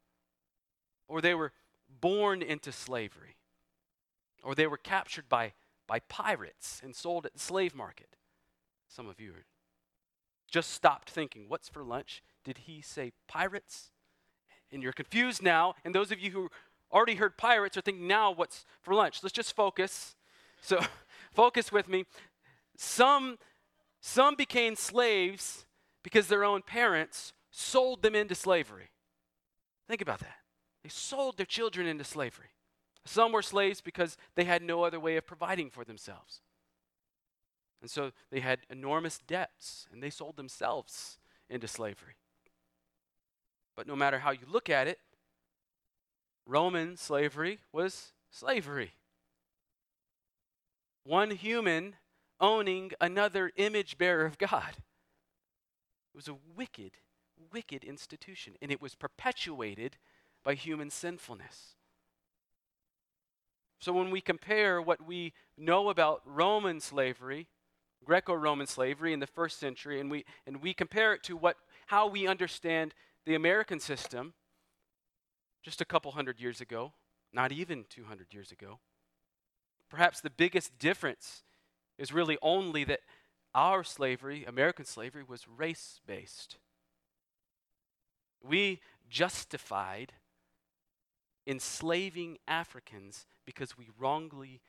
or 1.08 1.22
they 1.22 1.34
were 1.34 1.53
born 2.01 2.41
into 2.41 2.74
slavery, 2.74 3.38
or 4.44 4.56
they 4.56 4.67
were 4.67 4.77
captured 4.77 5.29
by, 5.29 5.53
by 5.88 6.00
pirates 6.01 6.82
and 6.84 6.94
sold 6.94 7.25
at 7.25 7.32
the 7.32 7.39
slave 7.39 7.74
market. 7.74 8.17
Some 8.89 9.08
of 9.08 9.22
you 9.22 9.32
just 10.51 10.72
stopped 10.72 11.10
thinking, 11.10 11.46
what's 11.48 11.70
for 11.70 11.84
lunch? 11.84 12.22
Did 12.44 12.60
he 12.60 12.82
say 12.82 13.13
pirates? 13.29 13.91
And 14.71 14.83
you're 14.83 14.93
confused 14.93 15.41
now. 15.41 15.75
And 15.86 15.93
those 15.93 16.12
of 16.12 16.19
you 16.19 16.31
who 16.31 16.50
already 16.91 17.15
heard 17.15 17.38
pirates 17.38 17.77
are 17.77 17.81
thinking, 17.81 18.07
now 18.07 18.31
what's 18.31 18.65
for 18.81 18.93
lunch? 18.93 19.19
Let's 19.24 19.33
just 19.33 19.55
focus. 19.55 20.15
So, 20.62 20.79
focus 21.33 21.71
with 21.71 21.88
me. 21.88 22.05
Some, 22.75 23.38
some 24.01 24.36
became 24.36 24.75
slaves 24.75 25.65
because 26.03 26.27
their 26.27 26.43
own 26.43 26.62
parents 26.62 27.33
sold 27.51 28.01
them 28.01 28.15
into 28.15 28.36
slavery. 28.36 28.89
Think 29.88 30.01
about 30.01 30.19
that. 30.19 30.36
They 30.83 30.89
sold 30.89 31.38
their 31.38 31.45
children 31.45 31.88
into 31.88 32.03
slavery. 32.03 32.47
Some 33.05 33.31
were 33.31 33.41
slaves 33.41 33.81
because 33.81 34.17
they 34.36 34.43
had 34.43 34.62
no 34.62 34.83
other 34.83 35.00
way 35.00 35.17
of 35.17 35.25
providing 35.25 35.69
for 35.69 35.86
themselves. 35.86 36.41
And 37.81 37.89
so 37.89 38.12
they 38.31 38.39
had 38.39 38.59
enormous 38.69 39.19
debts 39.19 39.88
and 39.91 40.01
they 40.01 40.09
sold 40.09 40.36
themselves 40.36 41.17
into 41.50 41.67
slavery. 41.67 42.15
But 43.77 43.88
no 43.88 43.96
matter 43.96 44.19
how 44.19 44.31
you 44.31 44.46
look 44.50 44.69
at 44.69 44.88
it, 44.88 45.00
Roman 46.48 46.98
slavery 46.98 47.60
was 47.72 48.12
slavery. 48.31 48.93
One 51.03 51.31
human 51.31 51.96
owning 52.39 52.91
another 53.00 53.51
image 53.55 53.98
bearer 53.98 54.25
of 54.25 54.39
God. 54.39 54.72
It 54.77 56.15
was 56.15 56.27
a 56.27 56.38
wicked, 56.55 56.93
wicked 57.53 57.84
institution, 57.84 58.55
and 58.62 58.72
it 58.72 58.81
was 58.81 58.96
perpetuated 58.96 59.98
by 60.43 60.55
human 60.55 60.89
sinfulness. 60.89 61.75
So 63.79 63.93
when 63.93 64.10
we 64.10 64.22
compare 64.22 64.81
what 64.81 65.05
we 65.05 65.34
know 65.55 65.89
about 65.89 66.24
Roman 66.25 66.79
slavery, 66.79 67.48
Greco-Roman 68.03 68.67
slavery 68.67 69.13
in 69.13 69.19
the 69.19 69.27
first 69.27 69.60
century, 69.60 70.00
and 70.00 70.10
we 70.10 70.25
and 70.48 70.63
we 70.63 70.74
compare 70.74 71.13
it 71.13 71.24
to 71.24 71.38
what 71.38 71.57
how 71.88 72.07
we 72.07 72.25
understand 72.25 72.96
the 73.27 73.36
American 73.36 73.79
system 73.81 74.34
just 75.62 75.81
a 75.81 75.86
couple 75.86 76.12
hundred 76.13 76.39
years 76.39 76.62
ago, 76.62 76.93
not 77.34 77.51
even 77.51 77.84
200 77.89 78.34
years 78.34 78.53
ago. 78.53 78.79
Perhaps 79.89 80.22
the 80.22 80.29
biggest 80.29 80.79
difference 80.79 81.43
is 81.98 82.13
really 82.13 82.38
only 82.41 82.86
that 82.86 83.01
our 83.53 83.84
slavery, 83.84 84.46
American 84.46 84.86
slavery, 84.86 85.24
was 85.27 85.46
race 85.46 86.00
based. 86.07 86.55
We 88.41 88.79
justified 89.10 90.13
enslaving 91.46 92.38
Africans 92.48 93.25
because 93.46 93.77
we 93.77 93.89
wrongly 94.00 94.62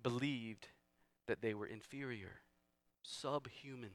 believed 0.00 0.68
that 1.26 1.42
they 1.42 1.54
were 1.54 1.66
inferior, 1.66 2.42
subhuman. 3.02 3.94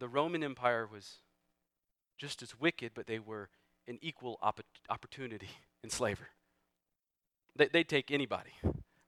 The 0.00 0.08
Roman 0.08 0.42
Empire 0.42 0.88
was 0.90 1.18
just 2.18 2.42
as 2.42 2.58
wicked, 2.58 2.92
but 2.94 3.06
they 3.06 3.18
were 3.18 3.48
an 3.86 3.98
equal 4.02 4.38
opp- 4.42 4.60
opportunity 4.88 5.50
enslaver. 5.84 6.28
They, 7.54 7.68
they'd 7.68 7.88
take 7.88 8.10
anybody, 8.10 8.50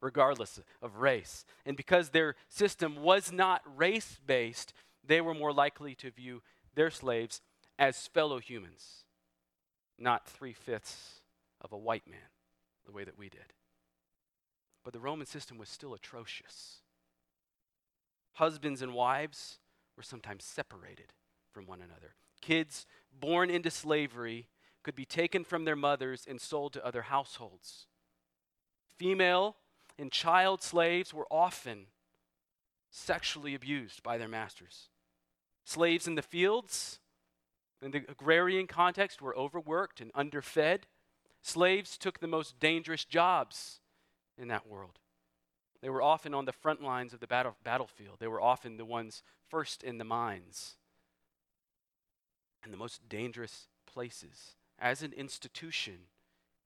regardless 0.00 0.60
of 0.80 0.96
race. 0.96 1.44
And 1.66 1.76
because 1.76 2.10
their 2.10 2.36
system 2.48 2.96
was 3.02 3.32
not 3.32 3.62
race 3.76 4.20
based, 4.24 4.72
they 5.04 5.20
were 5.20 5.34
more 5.34 5.52
likely 5.52 5.94
to 5.96 6.10
view 6.10 6.42
their 6.74 6.90
slaves 6.90 7.40
as 7.78 8.06
fellow 8.08 8.38
humans, 8.38 9.04
not 9.98 10.26
three 10.26 10.52
fifths 10.52 11.20
of 11.60 11.72
a 11.72 11.78
white 11.78 12.06
man, 12.06 12.30
the 12.84 12.92
way 12.92 13.04
that 13.04 13.18
we 13.18 13.28
did. 13.28 13.54
But 14.84 14.92
the 14.92 15.00
Roman 15.00 15.26
system 15.26 15.58
was 15.58 15.68
still 15.68 15.94
atrocious. 15.94 16.82
Husbands 18.34 18.82
and 18.82 18.94
wives 18.94 19.58
were 19.96 20.02
sometimes 20.02 20.44
separated 20.44 21.12
from 21.52 21.66
one 21.66 21.80
another. 21.80 22.14
Kids 22.40 22.86
born 23.18 23.50
into 23.50 23.70
slavery 23.70 24.48
could 24.82 24.94
be 24.94 25.04
taken 25.04 25.44
from 25.44 25.64
their 25.64 25.76
mothers 25.76 26.26
and 26.28 26.40
sold 26.40 26.72
to 26.72 26.84
other 26.84 27.02
households. 27.02 27.86
Female 28.96 29.56
and 29.98 30.10
child 30.10 30.62
slaves 30.62 31.14
were 31.14 31.26
often 31.30 31.86
sexually 32.90 33.54
abused 33.54 34.02
by 34.02 34.18
their 34.18 34.28
masters. 34.28 34.88
Slaves 35.64 36.06
in 36.06 36.14
the 36.14 36.22
fields, 36.22 36.98
in 37.80 37.92
the 37.92 38.04
agrarian 38.08 38.66
context, 38.66 39.22
were 39.22 39.36
overworked 39.36 40.00
and 40.00 40.10
underfed. 40.14 40.86
Slaves 41.42 41.96
took 41.96 42.18
the 42.18 42.26
most 42.26 42.58
dangerous 42.58 43.04
jobs 43.04 43.80
in 44.36 44.48
that 44.48 44.66
world. 44.66 44.98
They 45.82 45.90
were 45.90 46.00
often 46.00 46.32
on 46.32 46.44
the 46.44 46.52
front 46.52 46.80
lines 46.80 47.12
of 47.12 47.20
the 47.20 47.26
battle, 47.26 47.56
battlefield. 47.64 48.18
They 48.20 48.28
were 48.28 48.40
often 48.40 48.76
the 48.76 48.84
ones 48.84 49.22
first 49.48 49.82
in 49.82 49.98
the 49.98 50.04
mines 50.04 50.76
and 52.62 52.72
the 52.72 52.78
most 52.78 53.08
dangerous 53.08 53.66
places. 53.84 54.54
As 54.78 55.02
an 55.02 55.12
institution, 55.12 56.06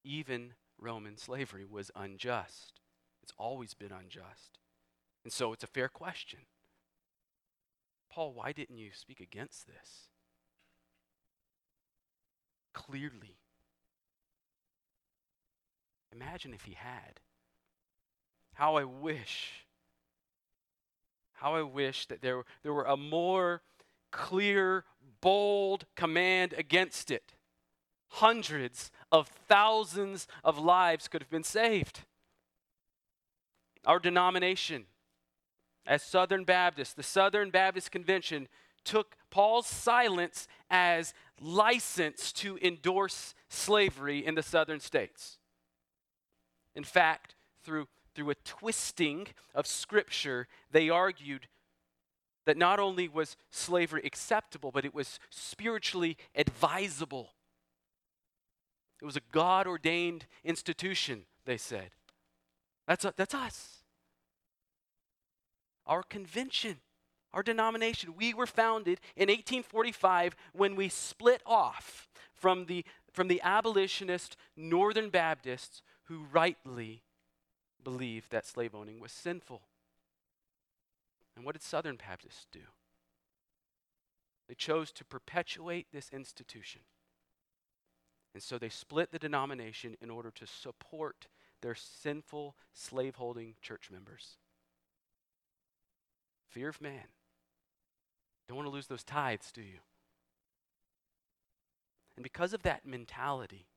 even 0.04 0.52
Roman 0.78 1.16
slavery 1.16 1.64
was 1.64 1.90
unjust. 1.96 2.80
It's 3.22 3.32
always 3.38 3.72
been 3.72 3.90
unjust. 3.90 4.58
And 5.24 5.32
so 5.32 5.52
it's 5.54 5.64
a 5.64 5.68
fair 5.68 5.88
question. 5.88 6.40
Paul, 8.10 8.34
why 8.34 8.52
didn't 8.52 8.78
you 8.78 8.90
speak 8.92 9.20
against 9.20 9.66
this? 9.66 10.08
Clearly. 12.74 13.38
Imagine 16.12 16.52
if 16.52 16.62
he 16.62 16.74
had. 16.74 17.20
How 18.56 18.76
I 18.76 18.84
wish, 18.84 19.66
how 21.34 21.54
I 21.54 21.62
wish 21.62 22.06
that 22.06 22.22
there, 22.22 22.42
there 22.62 22.72
were 22.72 22.84
a 22.84 22.96
more 22.96 23.60
clear, 24.10 24.84
bold 25.20 25.84
command 25.94 26.54
against 26.56 27.10
it. 27.10 27.34
Hundreds 28.08 28.90
of 29.12 29.28
thousands 29.28 30.26
of 30.42 30.58
lives 30.58 31.06
could 31.06 31.20
have 31.20 31.30
been 31.30 31.44
saved. 31.44 32.00
Our 33.84 33.98
denomination, 33.98 34.86
as 35.86 36.02
Southern 36.02 36.44
Baptists, 36.44 36.94
the 36.94 37.02
Southern 37.02 37.50
Baptist 37.50 37.90
Convention, 37.90 38.48
took 38.84 39.16
Paul's 39.28 39.66
silence 39.66 40.48
as 40.70 41.12
license 41.42 42.32
to 42.32 42.56
endorse 42.62 43.34
slavery 43.50 44.24
in 44.24 44.34
the 44.34 44.42
southern 44.42 44.80
states. 44.80 45.36
In 46.74 46.84
fact, 46.84 47.34
through 47.62 47.88
through 48.16 48.30
a 48.30 48.34
twisting 48.46 49.26
of 49.54 49.66
Scripture, 49.66 50.48
they 50.72 50.88
argued 50.88 51.48
that 52.46 52.56
not 52.56 52.80
only 52.80 53.08
was 53.08 53.36
slavery 53.50 54.00
acceptable, 54.04 54.70
but 54.70 54.86
it 54.86 54.94
was 54.94 55.18
spiritually 55.30 56.16
advisable. 56.34 57.34
It 59.02 59.04
was 59.04 59.16
a 59.16 59.22
God 59.32 59.66
ordained 59.66 60.24
institution, 60.44 61.24
they 61.44 61.58
said. 61.58 61.90
That's, 62.88 63.04
a, 63.04 63.12
that's 63.14 63.34
us. 63.34 63.82
Our 65.86 66.02
convention, 66.02 66.76
our 67.34 67.42
denomination, 67.42 68.14
we 68.16 68.32
were 68.32 68.46
founded 68.46 68.98
in 69.14 69.28
1845 69.28 70.34
when 70.54 70.74
we 70.74 70.88
split 70.88 71.42
off 71.44 72.08
from 72.34 72.64
the, 72.64 72.84
from 73.12 73.28
the 73.28 73.42
abolitionist 73.42 74.36
Northern 74.56 75.10
Baptists 75.10 75.82
who 76.04 76.24
rightly 76.32 77.02
believed 77.86 78.32
that 78.32 78.44
slave 78.44 78.74
owning 78.74 78.98
was 78.98 79.12
sinful. 79.12 79.62
And 81.36 81.44
what 81.44 81.54
did 81.54 81.62
Southern 81.62 81.94
Baptists 81.94 82.48
do? 82.50 82.58
They 84.48 84.56
chose 84.56 84.90
to 84.90 85.04
perpetuate 85.04 85.86
this 85.92 86.10
institution. 86.12 86.80
And 88.34 88.42
so 88.42 88.58
they 88.58 88.70
split 88.70 89.12
the 89.12 89.20
denomination 89.20 89.96
in 90.00 90.10
order 90.10 90.32
to 90.32 90.48
support 90.48 91.28
their 91.62 91.76
sinful 91.76 92.56
slaveholding 92.74 93.54
church 93.62 93.88
members. 93.92 94.38
Fear 96.48 96.70
of 96.70 96.80
man. 96.80 97.06
Don't 98.48 98.56
want 98.56 98.66
to 98.66 98.74
lose 98.74 98.88
those 98.88 99.04
tithes, 99.04 99.52
do 99.52 99.62
you? 99.62 99.78
And 102.16 102.24
because 102.24 102.52
of 102.52 102.64
that 102.64 102.84
mentality, 102.84 103.68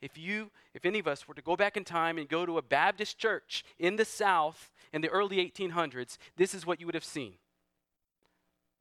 if 0.00 0.16
you 0.16 0.50
if 0.74 0.84
any 0.84 0.98
of 0.98 1.08
us 1.08 1.26
were 1.26 1.34
to 1.34 1.42
go 1.42 1.56
back 1.56 1.76
in 1.76 1.84
time 1.84 2.18
and 2.18 2.28
go 2.28 2.46
to 2.46 2.58
a 2.58 2.62
baptist 2.62 3.18
church 3.18 3.64
in 3.78 3.96
the 3.96 4.04
south 4.04 4.70
in 4.92 5.00
the 5.00 5.08
early 5.08 5.36
1800s 5.36 6.18
this 6.36 6.54
is 6.54 6.66
what 6.66 6.80
you 6.80 6.86
would 6.86 6.94
have 6.94 7.04
seen. 7.04 7.34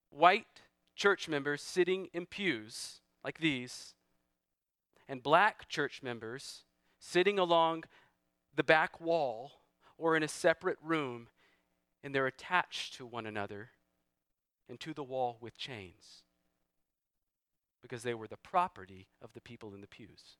White 0.09 0.61
church 0.95 1.27
members 1.27 1.61
sitting 1.61 2.09
in 2.13 2.25
pews 2.25 3.01
like 3.23 3.39
these 3.39 3.93
and 5.07 5.23
black 5.23 5.67
church 5.67 6.01
members 6.03 6.63
sitting 6.99 7.39
along 7.39 7.83
the 8.55 8.63
back 8.63 8.99
wall 8.99 9.51
or 9.97 10.15
in 10.15 10.23
a 10.23 10.27
separate 10.27 10.77
room 10.83 11.27
and 12.03 12.13
they're 12.13 12.27
attached 12.27 12.95
to 12.95 13.05
one 13.05 13.25
another 13.25 13.69
and 14.69 14.79
to 14.79 14.93
the 14.93 15.03
wall 15.03 15.37
with 15.39 15.57
chains 15.57 16.23
because 17.81 18.03
they 18.03 18.13
were 18.13 18.27
the 18.27 18.37
property 18.37 19.07
of 19.21 19.33
the 19.33 19.41
people 19.41 19.73
in 19.73 19.81
the 19.81 19.87
pews 19.87 20.37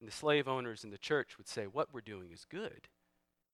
and 0.00 0.08
the 0.08 0.14
slave 0.14 0.46
owners 0.46 0.84
in 0.84 0.90
the 0.90 0.98
church 0.98 1.36
would 1.38 1.48
say, 1.48 1.64
What 1.64 1.92
we're 1.92 2.00
doing 2.00 2.30
is 2.32 2.44
good. 2.44 2.88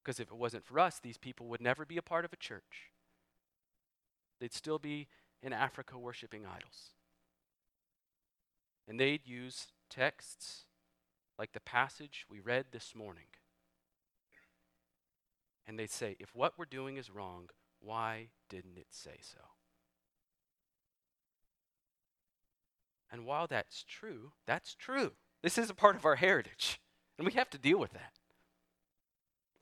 Because 0.03 0.21
if 0.21 0.31
it 0.31 0.37
wasn't 0.37 0.67
for 0.67 0.79
us, 0.79 0.99
these 0.99 1.17
people 1.17 1.47
would 1.47 1.63
never 1.63 1.87
be 1.87 1.97
a 1.97 2.03
part 2.03 2.27
of 2.27 2.33
a 2.33 2.37
church. 2.37 2.91
They'd 4.39 4.53
still 4.53 4.79
be 4.79 5.09
in 5.43 5.55
Africa 5.55 5.99
worshiping 5.99 6.45
idols. 6.45 6.91
And 8.87 9.01
they'd 9.01 9.27
use 9.27 9.69
texts 9.89 10.65
like 11.39 11.53
the 11.53 11.61
passage 11.61 12.27
we 12.29 12.41
read 12.41 12.67
this 12.71 12.95
morning. 12.95 13.25
And 15.67 15.79
they'd 15.79 15.91
say, 15.91 16.17
If 16.21 16.35
what 16.35 16.59
we're 16.59 16.67
doing 16.67 16.99
is 16.99 17.11
wrong, 17.11 17.49
why 17.81 18.29
didn't 18.51 18.77
it 18.77 18.89
say 18.91 19.19
so? 19.23 19.41
And 23.11 23.25
while 23.25 23.47
that's 23.47 23.85
true, 23.85 24.33
that's 24.47 24.75
true. 24.75 25.13
This 25.45 25.59
is 25.59 25.69
a 25.69 25.75
part 25.75 25.95
of 25.95 26.07
our 26.07 26.17
heritage, 26.17 26.81
and 27.19 27.27
we 27.27 27.35
have 27.35 27.51
to 27.51 27.59
deal 27.59 27.79
with 27.79 27.93
that. 27.93 28.15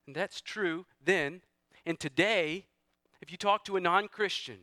And 0.07 0.15
that's 0.15 0.41
true 0.41 0.87
then. 1.05 1.43
And 1.85 1.99
today, 1.99 2.67
if 3.21 3.33
you 3.33 3.37
talk 3.37 3.65
to 3.65 3.77
a 3.77 3.81
non 3.81 4.07
Christian 4.07 4.59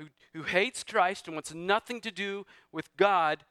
who, 0.00 0.08
who 0.34 0.42
hates 0.42 0.82
Christ 0.82 1.28
and 1.28 1.36
wants 1.36 1.54
nothing 1.54 2.00
to 2.00 2.10
do 2.10 2.44
with 2.72 2.88
God, 2.96 3.44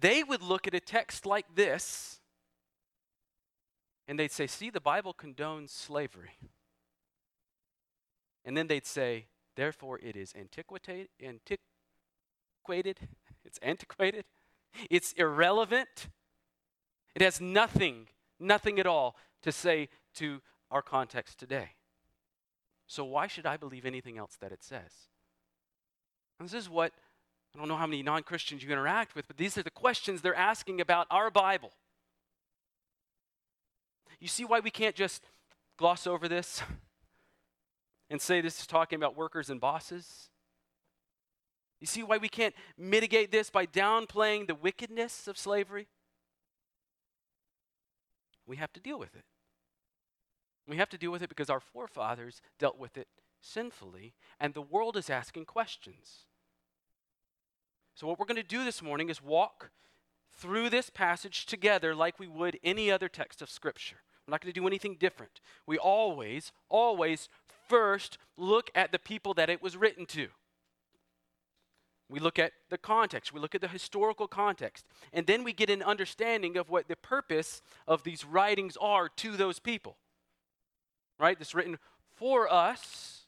they 0.00 0.22
would 0.22 0.42
look 0.42 0.66
at 0.66 0.72
a 0.72 0.80
text 0.80 1.26
like 1.26 1.54
this 1.54 2.18
and 4.08 4.18
they'd 4.18 4.32
say, 4.32 4.46
See, 4.46 4.70
the 4.70 4.80
Bible 4.80 5.12
condones 5.12 5.68
slavery. 5.68 6.38
And 8.46 8.56
then 8.56 8.66
they'd 8.66 8.86
say, 8.86 9.26
Therefore, 9.56 10.00
it 10.02 10.16
is 10.16 10.32
antiquated, 10.32 11.08
antiquated 11.22 12.98
it's 13.46 13.58
antiquated, 13.62 14.24
it's 14.90 15.12
irrelevant. 15.12 16.08
It 17.14 17.22
has 17.22 17.40
nothing, 17.40 18.08
nothing 18.38 18.78
at 18.78 18.86
all 18.86 19.16
to 19.42 19.50
say 19.50 19.88
to 20.16 20.42
our 20.70 20.82
context 20.82 21.38
today. 21.38 21.70
So, 22.86 23.04
why 23.04 23.26
should 23.26 23.46
I 23.46 23.56
believe 23.56 23.86
anything 23.86 24.18
else 24.18 24.36
that 24.40 24.52
it 24.52 24.62
says? 24.62 25.08
And 26.38 26.46
this 26.46 26.54
is 26.54 26.68
what 26.68 26.92
I 27.54 27.58
don't 27.58 27.68
know 27.68 27.76
how 27.76 27.86
many 27.86 28.02
non 28.02 28.22
Christians 28.22 28.62
you 28.62 28.70
interact 28.70 29.14
with, 29.14 29.26
but 29.26 29.38
these 29.38 29.56
are 29.56 29.62
the 29.62 29.70
questions 29.70 30.20
they're 30.20 30.34
asking 30.34 30.80
about 30.80 31.06
our 31.10 31.30
Bible. 31.30 31.72
You 34.20 34.28
see 34.28 34.44
why 34.44 34.60
we 34.60 34.70
can't 34.70 34.94
just 34.94 35.24
gloss 35.78 36.06
over 36.06 36.28
this 36.28 36.62
and 38.10 38.20
say 38.20 38.40
this 38.42 38.60
is 38.60 38.66
talking 38.66 38.96
about 38.96 39.16
workers 39.16 39.48
and 39.48 39.58
bosses? 39.58 40.28
You 41.80 41.86
see 41.86 42.02
why 42.02 42.16
we 42.16 42.28
can't 42.28 42.54
mitigate 42.78 43.30
this 43.30 43.50
by 43.50 43.66
downplaying 43.66 44.46
the 44.46 44.54
wickedness 44.54 45.28
of 45.28 45.36
slavery? 45.36 45.88
We 48.46 48.56
have 48.56 48.72
to 48.74 48.80
deal 48.80 48.98
with 48.98 49.14
it. 49.14 49.24
We 50.68 50.76
have 50.76 50.88
to 50.90 50.98
deal 50.98 51.12
with 51.12 51.22
it 51.22 51.28
because 51.28 51.50
our 51.50 51.60
forefathers 51.60 52.40
dealt 52.58 52.78
with 52.78 52.96
it 52.96 53.08
sinfully, 53.40 54.14
and 54.40 54.54
the 54.54 54.62
world 54.62 54.96
is 54.96 55.10
asking 55.10 55.44
questions. 55.44 56.24
So, 57.94 58.06
what 58.06 58.18
we're 58.18 58.26
going 58.26 58.36
to 58.36 58.42
do 58.42 58.64
this 58.64 58.82
morning 58.82 59.08
is 59.08 59.22
walk 59.22 59.70
through 60.34 60.70
this 60.70 60.90
passage 60.90 61.46
together 61.46 61.94
like 61.94 62.18
we 62.18 62.26
would 62.26 62.58
any 62.62 62.90
other 62.90 63.08
text 63.08 63.40
of 63.40 63.50
Scripture. 63.50 63.96
We're 64.26 64.32
not 64.32 64.42
going 64.42 64.52
to 64.52 64.60
do 64.60 64.66
anything 64.66 64.96
different. 64.98 65.40
We 65.66 65.78
always, 65.78 66.52
always 66.68 67.28
first 67.68 68.18
look 68.36 68.70
at 68.74 68.92
the 68.92 68.98
people 68.98 69.34
that 69.34 69.50
it 69.50 69.62
was 69.62 69.76
written 69.76 70.04
to. 70.06 70.28
We 72.08 72.20
look 72.20 72.38
at 72.38 72.52
the 72.70 72.78
context, 72.78 73.32
we 73.32 73.40
look 73.40 73.54
at 73.54 73.60
the 73.60 73.68
historical 73.68 74.28
context, 74.28 74.86
and 75.12 75.26
then 75.26 75.42
we 75.42 75.52
get 75.52 75.70
an 75.70 75.82
understanding 75.82 76.56
of 76.56 76.70
what 76.70 76.86
the 76.86 76.96
purpose 76.96 77.62
of 77.88 78.04
these 78.04 78.24
writings 78.24 78.76
are 78.80 79.08
to 79.08 79.36
those 79.36 79.58
people. 79.58 79.96
Right? 81.18 81.38
This 81.38 81.54
written 81.54 81.78
for 82.14 82.52
us 82.52 83.26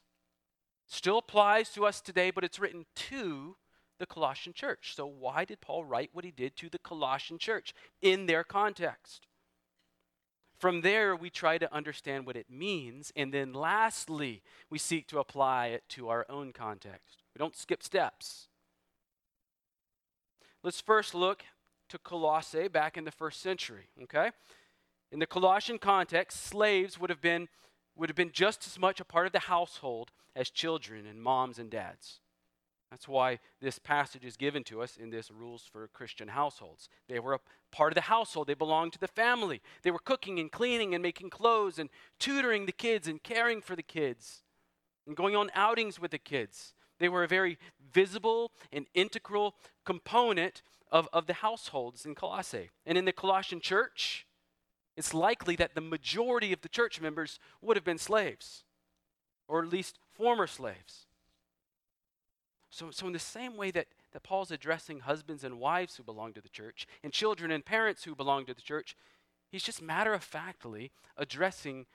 still 0.87 1.17
applies 1.17 1.69
to 1.71 1.85
us 1.85 1.99
today, 1.99 2.31
but 2.31 2.43
it's 2.43 2.59
written 2.59 2.85
to 2.95 3.57
the 3.99 4.05
Colossian 4.05 4.53
church. 4.53 4.95
So, 4.95 5.05
why 5.05 5.43
did 5.43 5.59
Paul 5.59 5.83
write 5.83 6.11
what 6.13 6.25
he 6.25 6.31
did 6.31 6.55
to 6.57 6.69
the 6.69 6.79
Colossian 6.79 7.37
church 7.37 7.73
in 8.01 8.25
their 8.25 8.43
context? 8.43 9.27
From 10.57 10.81
there, 10.81 11.15
we 11.15 11.29
try 11.29 11.57
to 11.57 11.73
understand 11.73 12.25
what 12.25 12.35
it 12.35 12.49
means, 12.49 13.13
and 13.15 13.33
then 13.33 13.53
lastly, 13.53 14.41
we 14.69 14.77
seek 14.77 15.07
to 15.07 15.19
apply 15.19 15.67
it 15.67 15.83
to 15.89 16.09
our 16.09 16.25
own 16.29 16.51
context. 16.51 17.23
We 17.33 17.39
don't 17.39 17.55
skip 17.55 17.81
steps. 17.81 18.49
Let's 20.63 20.81
first 20.81 21.15
look 21.15 21.43
to 21.89 21.97
Colossae 21.97 22.67
back 22.67 22.97
in 22.97 23.05
the 23.05 23.11
first 23.11 23.41
century, 23.41 23.89
okay? 24.03 24.31
In 25.11 25.19
the 25.19 25.25
Colossian 25.25 25.79
context, 25.79 26.45
slaves 26.45 26.99
would 26.99 27.09
have 27.09 27.21
been 27.21 27.47
would 27.95 28.09
have 28.09 28.15
been 28.15 28.31
just 28.31 28.65
as 28.65 28.79
much 28.79 29.01
a 29.01 29.05
part 29.05 29.25
of 29.25 29.33
the 29.33 29.39
household 29.39 30.11
as 30.33 30.49
children 30.49 31.05
and 31.05 31.21
moms 31.21 31.59
and 31.59 31.69
dads. 31.69 32.21
That's 32.89 33.09
why 33.09 33.39
this 33.61 33.77
passage 33.77 34.23
is 34.23 34.37
given 34.37 34.63
to 34.65 34.81
us 34.81 34.95
in 34.95 35.09
this 35.09 35.29
rules 35.29 35.63
for 35.69 35.87
Christian 35.89 36.29
households. 36.29 36.87
They 37.09 37.19
were 37.19 37.33
a 37.33 37.39
part 37.71 37.91
of 37.91 37.95
the 37.95 38.01
household, 38.01 38.47
they 38.47 38.53
belonged 38.53 38.93
to 38.93 38.99
the 38.99 39.07
family. 39.07 39.61
They 39.83 39.91
were 39.91 39.99
cooking 39.99 40.39
and 40.39 40.51
cleaning 40.51 40.95
and 40.95 41.03
making 41.03 41.29
clothes 41.29 41.77
and 41.77 41.89
tutoring 42.19 42.65
the 42.65 42.71
kids 42.71 43.07
and 43.07 43.21
caring 43.21 43.61
for 43.61 43.75
the 43.75 43.83
kids 43.83 44.43
and 45.05 45.15
going 45.15 45.35
on 45.35 45.51
outings 45.53 45.99
with 45.99 46.11
the 46.11 46.17
kids. 46.17 46.73
They 46.99 47.09
were 47.09 47.23
a 47.23 47.27
very 47.27 47.57
visible 47.93 48.51
and 48.71 48.85
integral 48.93 49.55
component 49.85 50.61
of, 50.91 51.07
of 51.13 51.27
the 51.27 51.33
households 51.33 52.05
in 52.05 52.15
Colossae. 52.15 52.69
And 52.85 52.97
in 52.97 53.05
the 53.05 53.13
Colossian 53.13 53.61
church, 53.61 54.25
it's 54.97 55.13
likely 55.13 55.55
that 55.55 55.75
the 55.75 55.81
majority 55.81 56.51
of 56.51 56.61
the 56.61 56.69
church 56.69 56.99
members 56.99 57.39
would 57.61 57.77
have 57.77 57.85
been 57.85 57.97
slaves, 57.97 58.63
or 59.47 59.63
at 59.63 59.69
least 59.69 59.97
former 60.13 60.45
slaves. 60.45 61.05
So, 62.69 62.91
so 62.91 63.07
in 63.07 63.13
the 63.13 63.19
same 63.19 63.55
way 63.55 63.71
that, 63.71 63.87
that 64.11 64.23
Paul's 64.23 64.51
addressing 64.51 64.99
husbands 64.99 65.43
and 65.43 65.59
wives 65.59 65.95
who 65.95 66.03
belong 66.03 66.33
to 66.33 66.41
the 66.41 66.49
church, 66.49 66.85
and 67.03 67.13
children 67.13 67.49
and 67.49 67.65
parents 67.65 68.03
who 68.03 68.13
belong 68.13 68.45
to 68.45 68.53
the 68.53 68.61
church, 68.61 68.95
he's 69.51 69.63
just 69.63 69.81
matter 69.81 70.13
of 70.13 70.23
factly 70.23 70.91
addressing 71.17 71.85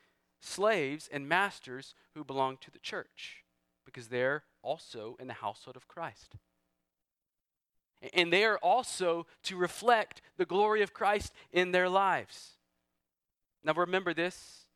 slaves 0.40 1.08
and 1.12 1.28
masters 1.28 1.94
who 2.14 2.24
belong 2.24 2.56
to 2.58 2.70
the 2.70 2.78
church 2.78 3.43
because 3.84 4.08
they're 4.08 4.44
also 4.62 5.16
in 5.20 5.26
the 5.26 5.34
household 5.34 5.76
of 5.76 5.88
Christ. 5.88 6.36
And 8.12 8.32
they 8.32 8.44
are 8.44 8.58
also 8.58 9.26
to 9.44 9.56
reflect 9.56 10.20
the 10.36 10.44
glory 10.44 10.82
of 10.82 10.92
Christ 10.92 11.32
in 11.52 11.72
their 11.72 11.88
lives. 11.88 12.52
Now 13.62 13.72
remember 13.72 14.12
this 14.12 14.66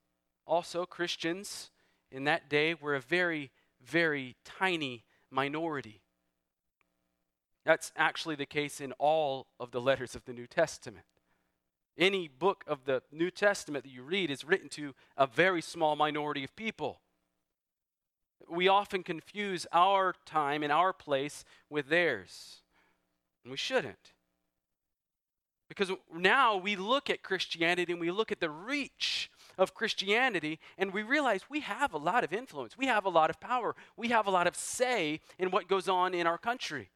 Also, 0.46 0.86
Christians 0.86 1.70
in 2.10 2.24
that 2.24 2.48
day 2.48 2.72
were 2.72 2.94
a 2.94 3.00
very, 3.00 3.50
very 3.84 4.36
tiny 4.44 5.04
minority. 5.30 6.00
That's 7.66 7.92
actually 7.96 8.34
the 8.34 8.46
case 8.46 8.80
in 8.80 8.92
all 8.92 9.48
of 9.60 9.72
the 9.72 9.80
letters 9.80 10.14
of 10.14 10.24
the 10.24 10.32
New 10.32 10.46
Testament. 10.46 11.04
Any 11.98 12.28
book 12.28 12.64
of 12.66 12.86
the 12.86 13.02
New 13.12 13.30
Testament 13.30 13.84
that 13.84 13.90
you 13.90 14.02
read 14.02 14.30
is 14.30 14.42
written 14.42 14.70
to 14.70 14.94
a 15.18 15.26
very 15.26 15.60
small 15.60 15.96
minority 15.96 16.44
of 16.44 16.56
people. 16.56 17.00
We 18.50 18.68
often 18.68 19.02
confuse 19.02 19.66
our 19.72 20.14
time 20.24 20.62
and 20.62 20.72
our 20.72 20.92
place 20.92 21.44
with 21.68 21.88
theirs, 21.88 22.62
and 23.44 23.50
we 23.50 23.56
shouldn't. 23.56 24.12
Because 25.68 25.90
now 26.14 26.56
we 26.56 26.76
look 26.76 27.10
at 27.10 27.22
Christianity 27.22 27.92
and 27.92 28.00
we 28.00 28.10
look 28.10 28.32
at 28.32 28.40
the 28.40 28.48
reach 28.48 29.30
of 29.58 29.74
Christianity 29.74 30.60
and 30.78 30.94
we 30.94 31.02
realize 31.02 31.42
we 31.50 31.60
have 31.60 31.92
a 31.92 31.98
lot 31.98 32.24
of 32.24 32.32
influence. 32.32 32.78
We 32.78 32.86
have 32.86 33.04
a 33.04 33.10
lot 33.10 33.28
of 33.28 33.38
power. 33.38 33.76
We 33.96 34.08
have 34.08 34.26
a 34.26 34.30
lot 34.30 34.46
of 34.46 34.56
say 34.56 35.20
in 35.38 35.50
what 35.50 35.68
goes 35.68 35.88
on 35.88 36.14
in 36.14 36.26
our 36.26 36.38
country. 36.38 36.90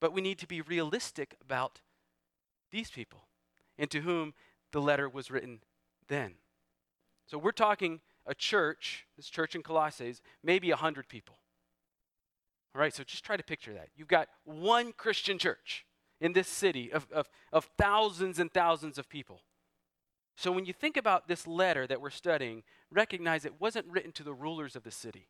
But 0.00 0.12
we 0.12 0.20
need 0.20 0.38
to 0.40 0.46
be 0.46 0.60
realistic 0.60 1.36
about 1.40 1.80
these 2.72 2.90
people 2.90 3.28
and 3.78 3.90
to 3.90 4.00
whom 4.00 4.34
the 4.72 4.80
letter 4.80 5.08
was 5.08 5.30
written 5.30 5.60
then. 6.08 6.34
So 7.26 7.38
we're 7.38 7.52
talking 7.52 8.00
a 8.26 8.34
church, 8.34 9.06
this 9.16 9.28
church 9.28 9.54
in 9.54 9.62
Colossae, 9.62 10.08
is 10.08 10.22
maybe 10.42 10.70
100 10.70 11.08
people. 11.08 11.36
All 12.74 12.80
right, 12.80 12.94
so 12.94 13.04
just 13.04 13.24
try 13.24 13.36
to 13.36 13.42
picture 13.42 13.72
that. 13.72 13.88
You've 13.96 14.08
got 14.08 14.28
one 14.44 14.92
Christian 14.92 15.38
church 15.38 15.86
in 16.20 16.32
this 16.32 16.48
city 16.48 16.92
of, 16.92 17.06
of, 17.12 17.28
of 17.52 17.68
thousands 17.78 18.38
and 18.38 18.52
thousands 18.52 18.98
of 18.98 19.08
people. 19.08 19.40
So 20.36 20.52
when 20.52 20.66
you 20.66 20.72
think 20.72 20.96
about 20.96 21.28
this 21.28 21.46
letter 21.46 21.86
that 21.86 22.00
we're 22.00 22.10
studying, 22.10 22.62
recognize 22.90 23.44
it 23.44 23.60
wasn't 23.60 23.86
written 23.86 24.12
to 24.12 24.22
the 24.22 24.34
rulers 24.34 24.76
of 24.76 24.82
the 24.82 24.90
city. 24.90 25.28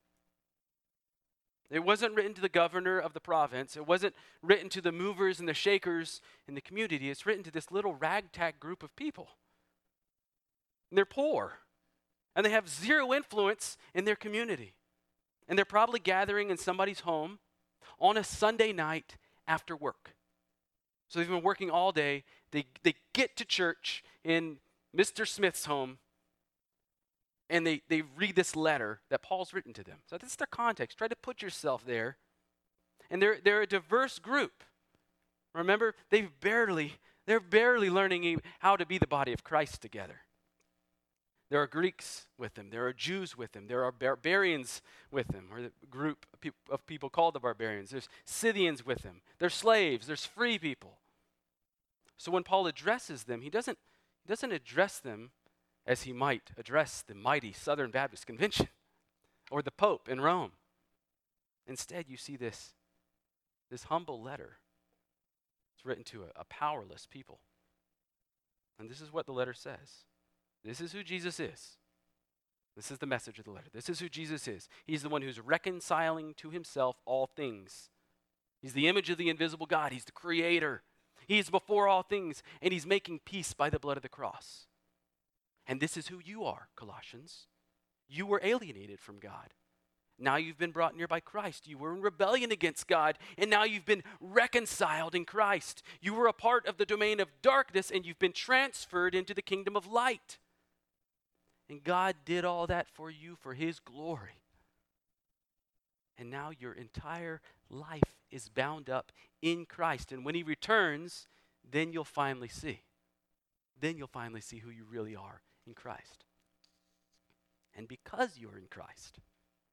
It 1.70 1.84
wasn't 1.84 2.14
written 2.14 2.34
to 2.34 2.40
the 2.40 2.48
governor 2.48 2.98
of 2.98 3.12
the 3.12 3.20
province. 3.20 3.76
It 3.76 3.86
wasn't 3.86 4.14
written 4.42 4.68
to 4.70 4.80
the 4.80 4.92
movers 4.92 5.40
and 5.40 5.48
the 5.48 5.54
shakers 5.54 6.20
in 6.46 6.54
the 6.54 6.60
community. 6.60 7.10
It's 7.10 7.26
written 7.26 7.44
to 7.44 7.50
this 7.50 7.72
little 7.72 7.94
ragtag 7.94 8.60
group 8.60 8.82
of 8.82 8.94
people. 8.94 9.28
And 10.90 10.98
they're 10.98 11.04
poor. 11.04 11.58
And 12.36 12.46
they 12.46 12.50
have 12.50 12.68
zero 12.68 13.12
influence 13.12 13.76
in 13.94 14.04
their 14.04 14.14
community. 14.14 14.74
And 15.48 15.58
they're 15.58 15.64
probably 15.64 15.98
gathering 15.98 16.50
in 16.50 16.58
somebody's 16.58 17.00
home 17.00 17.40
on 17.98 18.16
a 18.16 18.22
Sunday 18.22 18.72
night 18.72 19.16
after 19.48 19.74
work. 19.74 20.14
So 21.08 21.18
they've 21.18 21.28
been 21.28 21.42
working 21.42 21.70
all 21.70 21.90
day. 21.90 22.24
They, 22.52 22.66
they 22.84 22.94
get 23.14 23.36
to 23.38 23.44
church 23.44 24.04
in 24.22 24.58
Mr. 24.94 25.26
Smith's 25.26 25.64
home 25.64 25.98
and 27.48 27.66
they, 27.66 27.82
they 27.88 28.02
read 28.16 28.34
this 28.34 28.56
letter 28.56 29.00
that 29.08 29.22
Paul's 29.22 29.54
written 29.54 29.72
to 29.74 29.84
them. 29.84 29.98
So 30.06 30.18
this 30.18 30.30
is 30.30 30.36
their 30.36 30.48
context. 30.50 30.98
Try 30.98 31.08
to 31.08 31.16
put 31.16 31.42
yourself 31.42 31.84
there. 31.86 32.16
And 33.08 33.22
they're, 33.22 33.38
they're 33.42 33.62
a 33.62 33.66
diverse 33.66 34.18
group. 34.18 34.64
Remember, 35.54 35.94
they've 36.10 36.28
barely, 36.40 36.94
they're 37.26 37.40
barely 37.40 37.88
learning 37.88 38.42
how 38.58 38.76
to 38.76 38.84
be 38.84 38.98
the 38.98 39.06
body 39.06 39.32
of 39.32 39.44
Christ 39.44 39.80
together. 39.80 40.22
There 41.48 41.62
are 41.62 41.66
Greeks 41.66 42.26
with 42.36 42.54
them. 42.54 42.70
There 42.70 42.86
are 42.86 42.92
Jews 42.92 43.36
with 43.36 43.52
them. 43.52 43.68
There 43.68 43.84
are 43.84 43.92
barbarians 43.92 44.82
with 45.12 45.28
them, 45.28 45.48
or 45.52 45.62
the 45.62 45.70
group 45.88 46.26
of 46.68 46.86
people 46.86 47.08
called 47.08 47.34
the 47.34 47.40
barbarians. 47.40 47.90
There's 47.90 48.08
Scythians 48.24 48.84
with 48.84 49.02
them. 49.02 49.20
There's 49.38 49.54
slaves. 49.54 50.06
There's 50.06 50.26
free 50.26 50.58
people. 50.58 50.98
So 52.18 52.32
when 52.32 52.42
Paul 52.42 52.66
addresses 52.66 53.24
them, 53.24 53.42
he 53.42 53.50
doesn't, 53.50 53.78
he 54.24 54.28
doesn't 54.28 54.52
address 54.52 54.98
them 54.98 55.30
as 55.86 56.02
he 56.02 56.12
might 56.12 56.50
address 56.58 57.04
the 57.06 57.14
mighty 57.14 57.52
Southern 57.52 57.92
Baptist 57.92 58.26
Convention 58.26 58.68
or 59.50 59.62
the 59.62 59.70
Pope 59.70 60.08
in 60.08 60.20
Rome. 60.20 60.52
Instead, 61.68 62.06
you 62.08 62.16
see 62.16 62.36
this, 62.36 62.74
this 63.70 63.84
humble 63.84 64.20
letter. 64.20 64.58
It's 65.76 65.86
written 65.86 66.04
to 66.04 66.24
a, 66.24 66.40
a 66.40 66.44
powerless 66.44 67.06
people. 67.08 67.38
And 68.80 68.90
this 68.90 69.00
is 69.00 69.12
what 69.12 69.26
the 69.26 69.32
letter 69.32 69.54
says 69.54 70.04
this 70.66 70.80
is 70.80 70.92
who 70.92 71.02
Jesus 71.02 71.40
is. 71.40 71.76
This 72.74 72.90
is 72.90 72.98
the 72.98 73.06
message 73.06 73.38
of 73.38 73.46
the 73.46 73.50
letter. 73.52 73.68
This 73.72 73.88
is 73.88 74.00
who 74.00 74.08
Jesus 74.08 74.46
is. 74.46 74.68
He's 74.84 75.02
the 75.02 75.08
one 75.08 75.22
who's 75.22 75.40
reconciling 75.40 76.34
to 76.38 76.50
himself 76.50 76.96
all 77.06 77.26
things. 77.26 77.88
He's 78.60 78.74
the 78.74 78.88
image 78.88 79.08
of 79.08 79.16
the 79.16 79.30
invisible 79.30 79.66
God. 79.66 79.92
He's 79.92 80.04
the 80.04 80.12
creator. 80.12 80.82
He's 81.26 81.48
before 81.48 81.88
all 81.88 82.02
things, 82.02 82.42
and 82.60 82.72
he's 82.72 82.86
making 82.86 83.20
peace 83.24 83.54
by 83.54 83.70
the 83.70 83.78
blood 83.78 83.96
of 83.96 84.02
the 84.02 84.08
cross. 84.08 84.66
And 85.66 85.80
this 85.80 85.96
is 85.96 86.08
who 86.08 86.20
you 86.22 86.44
are, 86.44 86.68
Colossians. 86.76 87.46
You 88.08 88.26
were 88.26 88.40
alienated 88.44 89.00
from 89.00 89.18
God. 89.18 89.54
Now 90.18 90.36
you've 90.36 90.58
been 90.58 90.70
brought 90.70 90.96
near 90.96 91.08
by 91.08 91.20
Christ. 91.20 91.66
You 91.66 91.76
were 91.76 91.92
in 91.92 92.00
rebellion 92.00 92.52
against 92.52 92.86
God, 92.86 93.18
and 93.36 93.50
now 93.50 93.64
you've 93.64 93.84
been 93.84 94.04
reconciled 94.20 95.14
in 95.14 95.24
Christ. 95.24 95.82
You 96.00 96.14
were 96.14 96.26
a 96.26 96.32
part 96.32 96.66
of 96.66 96.78
the 96.78 96.86
domain 96.86 97.20
of 97.20 97.28
darkness, 97.42 97.90
and 97.90 98.06
you've 98.06 98.18
been 98.18 98.32
transferred 98.32 99.14
into 99.14 99.34
the 99.34 99.42
kingdom 99.42 99.76
of 99.76 99.86
light. 99.86 100.38
And 101.68 101.82
God 101.82 102.16
did 102.24 102.44
all 102.44 102.66
that 102.68 102.86
for 102.88 103.10
you 103.10 103.36
for 103.40 103.54
His 103.54 103.80
glory. 103.80 104.42
And 106.18 106.30
now 106.30 106.50
your 106.58 106.72
entire 106.72 107.40
life 107.68 108.02
is 108.30 108.48
bound 108.48 108.88
up 108.88 109.12
in 109.42 109.66
Christ. 109.66 110.12
And 110.12 110.24
when 110.24 110.34
He 110.34 110.42
returns, 110.42 111.26
then 111.68 111.92
you'll 111.92 112.04
finally 112.04 112.48
see. 112.48 112.80
Then 113.80 113.98
you'll 113.98 114.06
finally 114.06 114.40
see 114.40 114.58
who 114.58 114.70
you 114.70 114.84
really 114.88 115.16
are 115.16 115.42
in 115.66 115.74
Christ. 115.74 116.24
And 117.76 117.86
because 117.88 118.38
you're 118.38 118.56
in 118.56 118.68
Christ, 118.70 119.18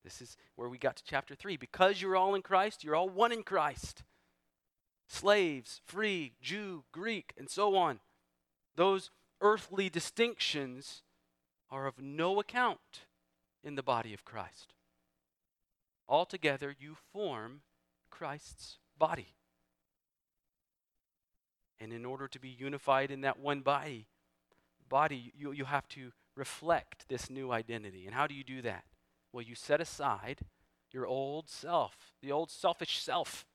this 0.03 0.21
is 0.21 0.35
where 0.55 0.67
we 0.67 0.77
got 0.77 0.97
to 0.97 1.03
chapter 1.05 1.35
3. 1.35 1.55
Because 1.55 2.01
you're 2.01 2.17
all 2.17 2.35
in 2.35 2.41
Christ, 2.41 2.83
you're 2.83 2.95
all 2.95 3.07
one 3.07 3.31
in 3.31 3.43
Christ. 3.43 4.03
Slaves, 5.07 5.79
free, 5.85 6.33
Jew, 6.41 6.83
Greek, 6.91 7.33
and 7.37 7.49
so 7.49 7.75
on. 7.75 7.99
Those 8.75 9.11
earthly 9.39 9.89
distinctions 9.89 11.03
are 11.73 11.87
of 11.87 11.99
no 11.99 12.39
account 12.39 13.07
in 13.63 13.73
the 13.73 13.81
body 13.81 14.13
of 14.13 14.23
Christ. 14.23 14.75
Altogether, 16.07 16.75
you 16.77 16.95
form 17.11 17.61
Christ's 18.11 18.77
body. 18.95 19.33
And 21.79 21.91
in 21.91 22.05
order 22.05 22.27
to 22.27 22.39
be 22.39 22.49
unified 22.49 23.09
in 23.09 23.21
that 23.21 23.39
one 23.39 23.61
body, 23.61 24.05
body, 24.87 25.33
you, 25.35 25.51
you 25.51 25.65
have 25.65 25.87
to 25.89 26.11
reflect 26.35 27.09
this 27.09 27.31
new 27.31 27.51
identity. 27.51 28.05
And 28.05 28.13
how 28.13 28.27
do 28.27 28.35
you 28.35 28.43
do 28.43 28.61
that? 28.61 28.83
Well, 29.31 29.43
you 29.43 29.55
set 29.55 29.81
aside 29.81 30.41
your 30.91 31.07
old 31.07 31.49
self, 31.49 32.13
the 32.21 32.31
old 32.31 32.51
selfish 32.51 32.99
self. 32.99 33.47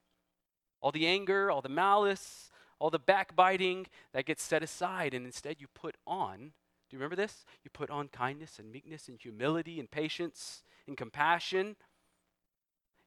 All 0.80 0.90
the 0.90 1.06
anger, 1.06 1.52
all 1.52 1.62
the 1.62 1.68
malice, 1.68 2.50
all 2.80 2.90
the 2.90 2.98
backbiting 2.98 3.86
that 4.12 4.26
gets 4.26 4.42
set 4.42 4.64
aside, 4.64 5.14
and 5.14 5.24
instead 5.24 5.60
you 5.60 5.68
put 5.72 5.96
on, 6.04 6.52
do 6.88 6.96
you 6.96 6.98
remember 6.98 7.16
this? 7.16 7.44
You 7.62 7.70
put 7.70 7.90
on 7.90 8.08
kindness 8.08 8.58
and 8.58 8.72
meekness 8.72 9.08
and 9.08 9.18
humility 9.20 9.78
and 9.78 9.90
patience 9.90 10.62
and 10.86 10.96
compassion. 10.96 11.76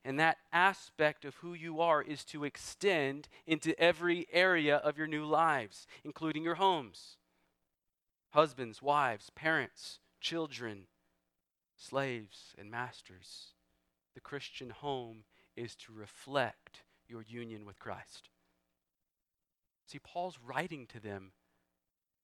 And 0.06 0.20
that 0.20 0.38
aspect 0.54 1.26
of 1.26 1.36
who 1.36 1.54
you 1.54 1.82
are 1.82 2.02
is 2.02 2.24
to 2.26 2.44
extend 2.44 3.28
into 3.48 3.80
every 3.80 4.28
area 4.32 4.78
of 4.78 4.98
your 4.98 5.08
new 5.08 5.26
lives, 5.26 5.88
including 6.04 6.44
your 6.44 6.56
homes, 6.56 7.18
husbands, 8.32 8.82
wives, 8.82 9.32
parents, 9.34 10.00
children, 10.20 10.86
slaves, 11.76 12.54
and 12.58 12.70
masters. 12.70 13.54
The 14.14 14.22
Christian 14.22 14.70
home 14.70 15.24
is 15.56 15.76
to 15.78 15.94
reflect 15.94 16.84
your 17.08 17.24
union 17.24 17.66
with 17.66 17.80
Christ. 17.80 18.30
See, 19.88 20.00
Paul's 20.00 20.40
writing 20.44 20.86
to 20.88 21.00
them 21.00 21.32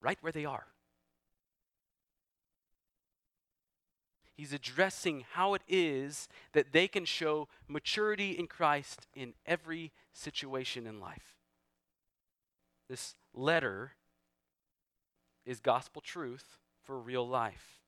right 0.00 0.18
where 0.20 0.32
they 0.32 0.44
are. 0.44 0.66
He's 4.38 4.52
addressing 4.52 5.24
how 5.32 5.54
it 5.54 5.62
is 5.66 6.28
that 6.52 6.70
they 6.70 6.86
can 6.86 7.04
show 7.04 7.48
maturity 7.66 8.38
in 8.38 8.46
Christ 8.46 9.08
in 9.12 9.34
every 9.44 9.90
situation 10.12 10.86
in 10.86 11.00
life. 11.00 11.34
This 12.88 13.16
letter 13.34 13.94
is 15.44 15.58
gospel 15.58 16.00
truth 16.00 16.44
for 16.84 17.00
real 17.00 17.26
life. 17.26 17.80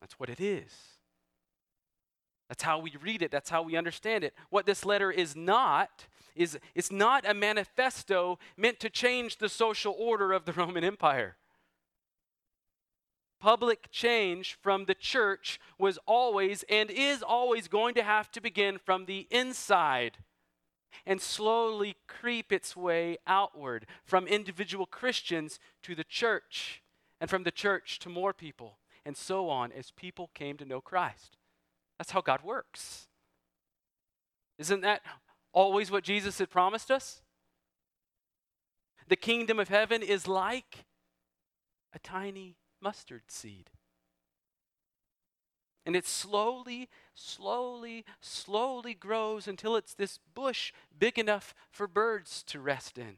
That's 0.00 0.20
what 0.20 0.28
it 0.28 0.40
is. 0.40 0.70
That's 2.48 2.62
how 2.62 2.78
we 2.78 2.92
read 3.02 3.22
it. 3.22 3.32
That's 3.32 3.50
how 3.50 3.62
we 3.62 3.74
understand 3.74 4.22
it. 4.22 4.34
What 4.50 4.66
this 4.66 4.84
letter 4.84 5.10
is 5.10 5.34
not 5.34 6.06
is 6.36 6.56
it's 6.76 6.92
not 6.92 7.28
a 7.28 7.34
manifesto 7.34 8.38
meant 8.56 8.78
to 8.78 8.88
change 8.88 9.38
the 9.38 9.48
social 9.48 9.96
order 9.98 10.32
of 10.32 10.44
the 10.44 10.52
Roman 10.56 10.84
Empire. 10.84 11.34
Public 13.48 13.90
change 13.90 14.58
from 14.60 14.84
the 14.84 14.94
church 14.94 15.58
was 15.78 15.98
always 16.04 16.66
and 16.68 16.90
is 16.90 17.22
always 17.22 17.66
going 17.66 17.94
to 17.94 18.02
have 18.02 18.30
to 18.32 18.42
begin 18.42 18.76
from 18.76 19.06
the 19.06 19.26
inside 19.30 20.18
and 21.06 21.18
slowly 21.18 21.96
creep 22.06 22.52
its 22.52 22.76
way 22.76 23.16
outward 23.26 23.86
from 24.04 24.26
individual 24.26 24.84
Christians 24.84 25.58
to 25.82 25.94
the 25.94 26.04
church 26.04 26.82
and 27.22 27.30
from 27.30 27.44
the 27.44 27.50
church 27.50 27.98
to 28.00 28.10
more 28.10 28.34
people, 28.34 28.80
and 29.06 29.16
so 29.16 29.48
on 29.48 29.72
as 29.72 29.92
people 29.92 30.28
came 30.34 30.58
to 30.58 30.66
know 30.66 30.82
Christ. 30.82 31.38
That's 31.96 32.10
how 32.10 32.20
God 32.20 32.42
works. 32.42 33.06
Isn't 34.58 34.82
that 34.82 35.00
always 35.54 35.90
what 35.90 36.04
Jesus 36.04 36.38
had 36.38 36.50
promised 36.50 36.90
us? 36.90 37.22
The 39.08 39.16
kingdom 39.16 39.58
of 39.58 39.70
heaven 39.70 40.02
is 40.02 40.28
like 40.28 40.84
a 41.94 41.98
tiny 41.98 42.56
mustard 42.80 43.22
seed. 43.28 43.70
And 45.86 45.96
it 45.96 46.06
slowly, 46.06 46.88
slowly, 47.14 48.04
slowly 48.20 48.92
grows 48.92 49.48
until 49.48 49.74
it's 49.74 49.94
this 49.94 50.18
bush 50.34 50.72
big 50.96 51.18
enough 51.18 51.54
for 51.70 51.86
birds 51.86 52.42
to 52.48 52.60
rest 52.60 52.98
in. 52.98 53.16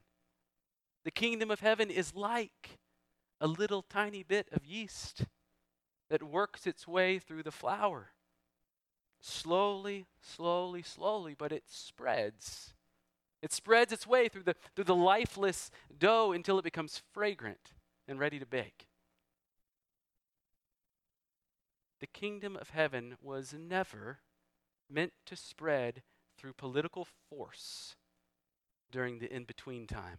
The 1.05 1.11
kingdom 1.11 1.51
of 1.51 1.61
heaven 1.61 1.91
is 1.91 2.15
like 2.15 2.79
a 3.41 3.47
little 3.47 3.83
tiny 3.83 4.23
bit 4.23 4.49
of 4.53 4.65
yeast 4.65 5.25
that 6.11 6.23
works 6.23 6.67
its 6.67 6.87
way 6.87 7.19
through 7.19 7.43
the 7.43 7.51
flour. 7.51 8.13
Slowly, 9.21 10.07
slowly, 10.21 10.83
slowly, 10.83 11.35
but 11.37 11.53
it 11.53 11.65
spreads. 11.67 12.75
It 13.43 13.53
spreads 13.53 13.93
its 13.93 14.07
way 14.07 14.29
through 14.29 14.43
the, 14.45 14.55
through 14.75 14.85
the 14.85 14.95
lifeless 14.95 15.71
dough 15.99 16.33
until 16.33 16.59
it 16.59 16.65
becomes 16.65 17.03
fragrant 17.13 17.73
and 18.07 18.19
ready 18.19 18.39
to 18.39 18.47
bake. 18.47 18.87
The 22.01 22.07
kingdom 22.07 22.57
of 22.57 22.71
heaven 22.71 23.17
was 23.23 23.55
never 23.55 24.21
meant 24.89 25.13
to 25.27 25.37
spread 25.37 26.03
through 26.39 26.55
political 26.55 27.07
force 27.29 27.97
during 28.91 29.19
the 29.19 29.33
in 29.33 29.45
between 29.45 29.87
time. 29.87 30.19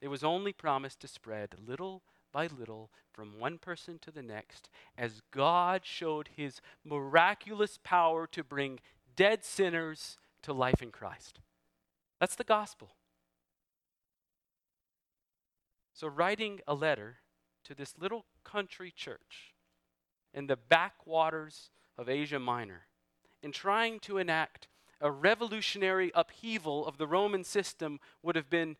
It 0.00 0.08
was 0.08 0.22
only 0.22 0.52
promised 0.52 1.00
to 1.00 1.08
spread 1.08 1.56
little 1.66 2.02
by 2.32 2.46
little 2.46 2.90
from 3.12 3.38
one 3.38 3.58
person 3.58 3.98
to 4.00 4.10
the 4.10 4.22
next 4.22 4.68
as 4.96 5.22
God 5.32 5.84
showed 5.84 6.28
his 6.36 6.60
miraculous 6.84 7.78
power 7.82 8.26
to 8.28 8.44
bring 8.44 8.80
dead 9.16 9.44
sinners 9.44 10.18
to 10.42 10.52
life 10.52 10.82
in 10.82 10.92
Christ. 10.92 11.40
That's 12.20 12.36
the 12.36 12.44
gospel. 12.44 12.90
So, 15.92 16.06
writing 16.06 16.60
a 16.68 16.74
letter 16.74 17.16
to 17.64 17.74
this 17.74 17.94
little 17.98 18.26
country 18.44 18.92
church 18.94 19.54
in 20.38 20.46
the 20.46 20.56
backwaters 20.56 21.70
of 21.98 22.08
Asia 22.08 22.38
Minor 22.38 22.86
and 23.42 23.52
trying 23.52 23.98
to 23.98 24.18
enact 24.18 24.68
a 25.00 25.10
revolutionary 25.10 26.12
upheaval 26.14 26.86
of 26.86 26.96
the 26.96 27.08
Roman 27.08 27.42
system 27.42 27.98
would 28.22 28.36
have 28.36 28.48
been 28.48 28.76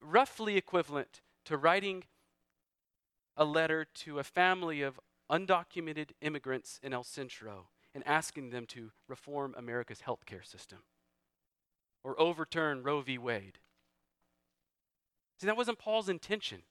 roughly 0.00 0.56
equivalent 0.56 1.20
to 1.44 1.58
writing 1.58 2.04
a 3.36 3.44
letter 3.44 3.84
to 3.84 4.18
a 4.18 4.24
family 4.24 4.80
of 4.80 4.98
undocumented 5.30 6.12
immigrants 6.22 6.80
in 6.82 6.94
El 6.94 7.04
Centro 7.04 7.68
and 7.94 8.02
asking 8.06 8.48
them 8.48 8.64
to 8.64 8.90
reform 9.08 9.54
America's 9.58 10.00
healthcare 10.06 10.46
system 10.46 10.78
or 12.02 12.18
overturn 12.18 12.82
Roe 12.82 13.02
v. 13.02 13.18
Wade. 13.18 13.58
See, 15.38 15.46
that 15.46 15.58
wasn't 15.58 15.78
Paul's 15.78 16.08
intention. 16.08 16.62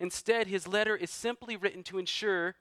Instead, 0.00 0.46
his 0.46 0.66
letter 0.66 0.96
is 0.96 1.10
simply 1.10 1.56
written 1.56 1.82
to 1.84 1.98
ensure 1.98 2.56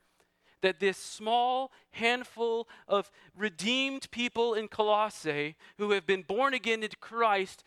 that 0.61 0.79
this 0.79 0.97
small 0.97 1.71
handful 1.91 2.67
of 2.87 3.11
redeemed 3.35 4.09
people 4.11 4.53
in 4.53 4.67
Colossae 4.67 5.55
who 5.77 5.91
have 5.91 6.05
been 6.05 6.21
born 6.21 6.53
again 6.53 6.83
into 6.83 6.95
Christ 6.97 7.63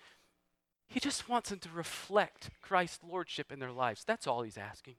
he 0.88 1.00
just 1.00 1.29
wants 1.29 1.50
them 1.50 1.59
to 1.61 1.68
reflect 1.70 2.50
Christ's 2.62 3.02
lordship 3.02 3.50
in 3.50 3.59
their 3.59 3.72
lives. 3.72 4.05
That's 4.05 4.26
all 4.26 4.42
he's 4.42 4.59
asking. 4.59 4.94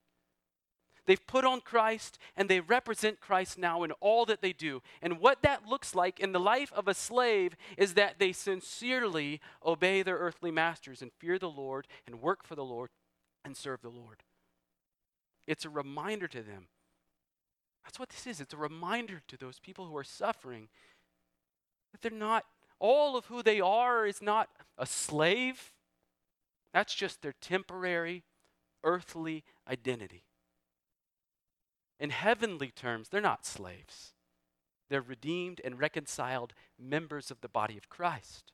They've 1.05 1.25
put 1.25 1.45
on 1.45 1.61
Christ 1.61 2.19
and 2.35 2.49
they 2.49 2.59
represent 2.59 3.21
Christ 3.21 3.57
now 3.57 3.83
in 3.83 3.93
all 3.93 4.25
that 4.25 4.41
they 4.41 4.51
do. 4.51 4.81
And 5.01 5.19
what 5.19 5.41
that 5.43 5.65
looks 5.65 5.95
like 5.95 6.19
in 6.19 6.33
the 6.33 6.39
life 6.39 6.73
of 6.73 6.89
a 6.89 6.93
slave 6.93 7.55
is 7.77 7.93
that 7.93 8.19
they 8.19 8.33
sincerely 8.33 9.39
obey 9.65 10.03
their 10.03 10.17
earthly 10.17 10.51
masters 10.51 11.01
and 11.01 11.13
fear 11.13 11.39
the 11.39 11.49
Lord 11.49 11.87
and 12.05 12.21
work 12.21 12.43
for 12.43 12.55
the 12.55 12.65
Lord 12.65 12.89
and 13.45 13.55
serve 13.55 13.81
the 13.81 13.89
Lord. 13.89 14.23
It's 15.47 15.65
a 15.65 15.69
reminder 15.69 16.27
to 16.27 16.43
them. 16.43 16.67
That's 17.83 17.99
what 17.99 18.09
this 18.09 18.27
is. 18.27 18.41
It's 18.41 18.53
a 18.53 18.57
reminder 18.57 19.21
to 19.27 19.37
those 19.37 19.59
people 19.59 19.87
who 19.87 19.95
are 19.97 20.03
suffering 20.03 20.67
that 21.91 22.01
they're 22.01 22.11
not, 22.11 22.45
all 22.79 23.15
of 23.15 23.25
who 23.25 23.41
they 23.41 23.61
are 23.61 24.05
is 24.05 24.21
not 24.21 24.49
a 24.77 24.85
slave 24.85 25.71
that's 26.77 26.93
just 26.93 27.23
their 27.23 27.33
temporary, 27.33 28.23
earthly 28.83 29.43
identity. 29.67 30.25
In 31.99 32.11
heavenly 32.11 32.69
terms, 32.69 33.09
they're 33.09 33.19
not 33.19 33.47
slaves. 33.47 34.13
They're 34.87 35.01
redeemed 35.01 35.59
and 35.65 35.79
reconciled 35.79 36.53
members 36.77 37.31
of 37.31 37.41
the 37.41 37.49
body 37.49 37.77
of 37.77 37.89
Christ. 37.89 38.51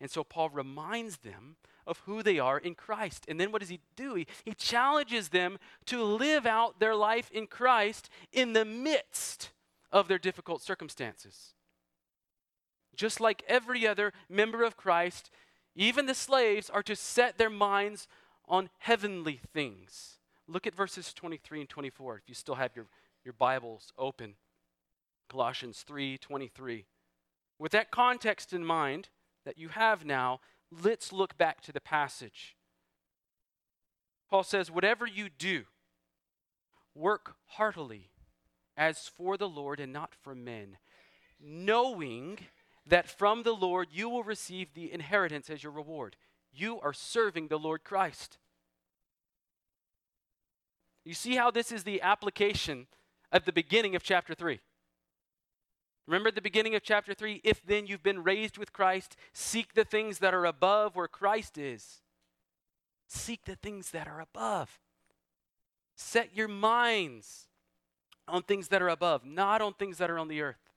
And 0.00 0.10
so 0.10 0.24
Paul 0.24 0.48
reminds 0.48 1.18
them 1.18 1.56
of 1.90 1.98
who 2.06 2.22
they 2.22 2.38
are 2.38 2.56
in 2.56 2.76
Christ. 2.76 3.26
And 3.28 3.38
then 3.38 3.50
what 3.50 3.60
does 3.60 3.68
he 3.68 3.80
do? 3.96 4.14
He, 4.14 4.26
he 4.44 4.54
challenges 4.54 5.30
them 5.30 5.58
to 5.86 6.02
live 6.02 6.46
out 6.46 6.78
their 6.78 6.94
life 6.94 7.30
in 7.32 7.48
Christ 7.48 8.08
in 8.32 8.52
the 8.52 8.64
midst 8.64 9.50
of 9.90 10.06
their 10.06 10.18
difficult 10.18 10.62
circumstances. 10.62 11.54
Just 12.94 13.20
like 13.20 13.42
every 13.48 13.86
other 13.88 14.12
member 14.28 14.62
of 14.62 14.76
Christ, 14.76 15.30
even 15.74 16.06
the 16.06 16.14
slaves 16.14 16.70
are 16.70 16.82
to 16.84 16.94
set 16.94 17.38
their 17.38 17.50
minds 17.50 18.06
on 18.46 18.70
heavenly 18.78 19.40
things. 19.52 20.18
Look 20.46 20.66
at 20.68 20.74
verses 20.74 21.12
23 21.12 21.60
and 21.60 21.68
24 21.68 22.18
if 22.18 22.28
you 22.28 22.34
still 22.34 22.54
have 22.54 22.76
your, 22.76 22.86
your 23.24 23.34
Bibles 23.34 23.92
open. 23.98 24.34
Colossians 25.28 25.82
3 25.86 26.18
23. 26.18 26.86
With 27.58 27.72
that 27.72 27.90
context 27.90 28.52
in 28.52 28.64
mind 28.64 29.08
that 29.44 29.58
you 29.58 29.68
have 29.68 30.04
now, 30.04 30.40
let's 30.70 31.12
look 31.12 31.36
back 31.36 31.60
to 31.62 31.72
the 31.72 31.80
passage. 31.80 32.56
Paul 34.28 34.42
says, 34.42 34.70
Whatever 34.70 35.06
you 35.06 35.28
do, 35.28 35.64
work 36.94 37.34
heartily 37.46 38.10
as 38.76 39.08
for 39.08 39.36
the 39.36 39.48
Lord 39.48 39.80
and 39.80 39.92
not 39.92 40.14
for 40.22 40.34
men, 40.34 40.78
knowing 41.40 42.38
that 42.86 43.08
from 43.08 43.42
the 43.42 43.52
Lord 43.52 43.88
you 43.90 44.08
will 44.08 44.22
receive 44.22 44.74
the 44.74 44.92
inheritance 44.92 45.50
as 45.50 45.62
your 45.62 45.72
reward. 45.72 46.16
You 46.52 46.80
are 46.80 46.92
serving 46.92 47.48
the 47.48 47.58
Lord 47.58 47.84
Christ. 47.84 48.38
You 51.04 51.14
see 51.14 51.36
how 51.36 51.50
this 51.50 51.72
is 51.72 51.84
the 51.84 52.02
application 52.02 52.86
of 53.32 53.44
the 53.44 53.52
beginning 53.52 53.94
of 53.94 54.02
chapter 54.02 54.34
3. 54.34 54.60
Remember 56.10 56.30
at 56.30 56.34
the 56.34 56.42
beginning 56.42 56.74
of 56.74 56.82
chapter 56.82 57.14
3 57.14 57.40
if 57.44 57.64
then 57.64 57.86
you've 57.86 58.02
been 58.02 58.24
raised 58.24 58.58
with 58.58 58.72
Christ, 58.72 59.16
seek 59.32 59.74
the 59.74 59.84
things 59.84 60.18
that 60.18 60.34
are 60.34 60.44
above 60.44 60.96
where 60.96 61.06
Christ 61.06 61.56
is. 61.56 62.00
Seek 63.06 63.44
the 63.44 63.54
things 63.54 63.92
that 63.92 64.08
are 64.08 64.20
above. 64.20 64.80
Set 65.94 66.34
your 66.34 66.48
minds 66.48 67.46
on 68.26 68.42
things 68.42 68.68
that 68.68 68.82
are 68.82 68.88
above, 68.88 69.24
not 69.24 69.62
on 69.62 69.72
things 69.74 69.98
that 69.98 70.10
are 70.10 70.18
on 70.18 70.26
the 70.26 70.40
earth. 70.40 70.72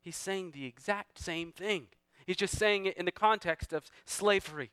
He's 0.00 0.16
saying 0.16 0.52
the 0.52 0.64
exact 0.64 1.18
same 1.18 1.52
thing. 1.52 1.88
He's 2.24 2.36
just 2.36 2.56
saying 2.56 2.86
it 2.86 2.96
in 2.96 3.04
the 3.04 3.12
context 3.12 3.74
of 3.74 3.84
slavery. 4.06 4.70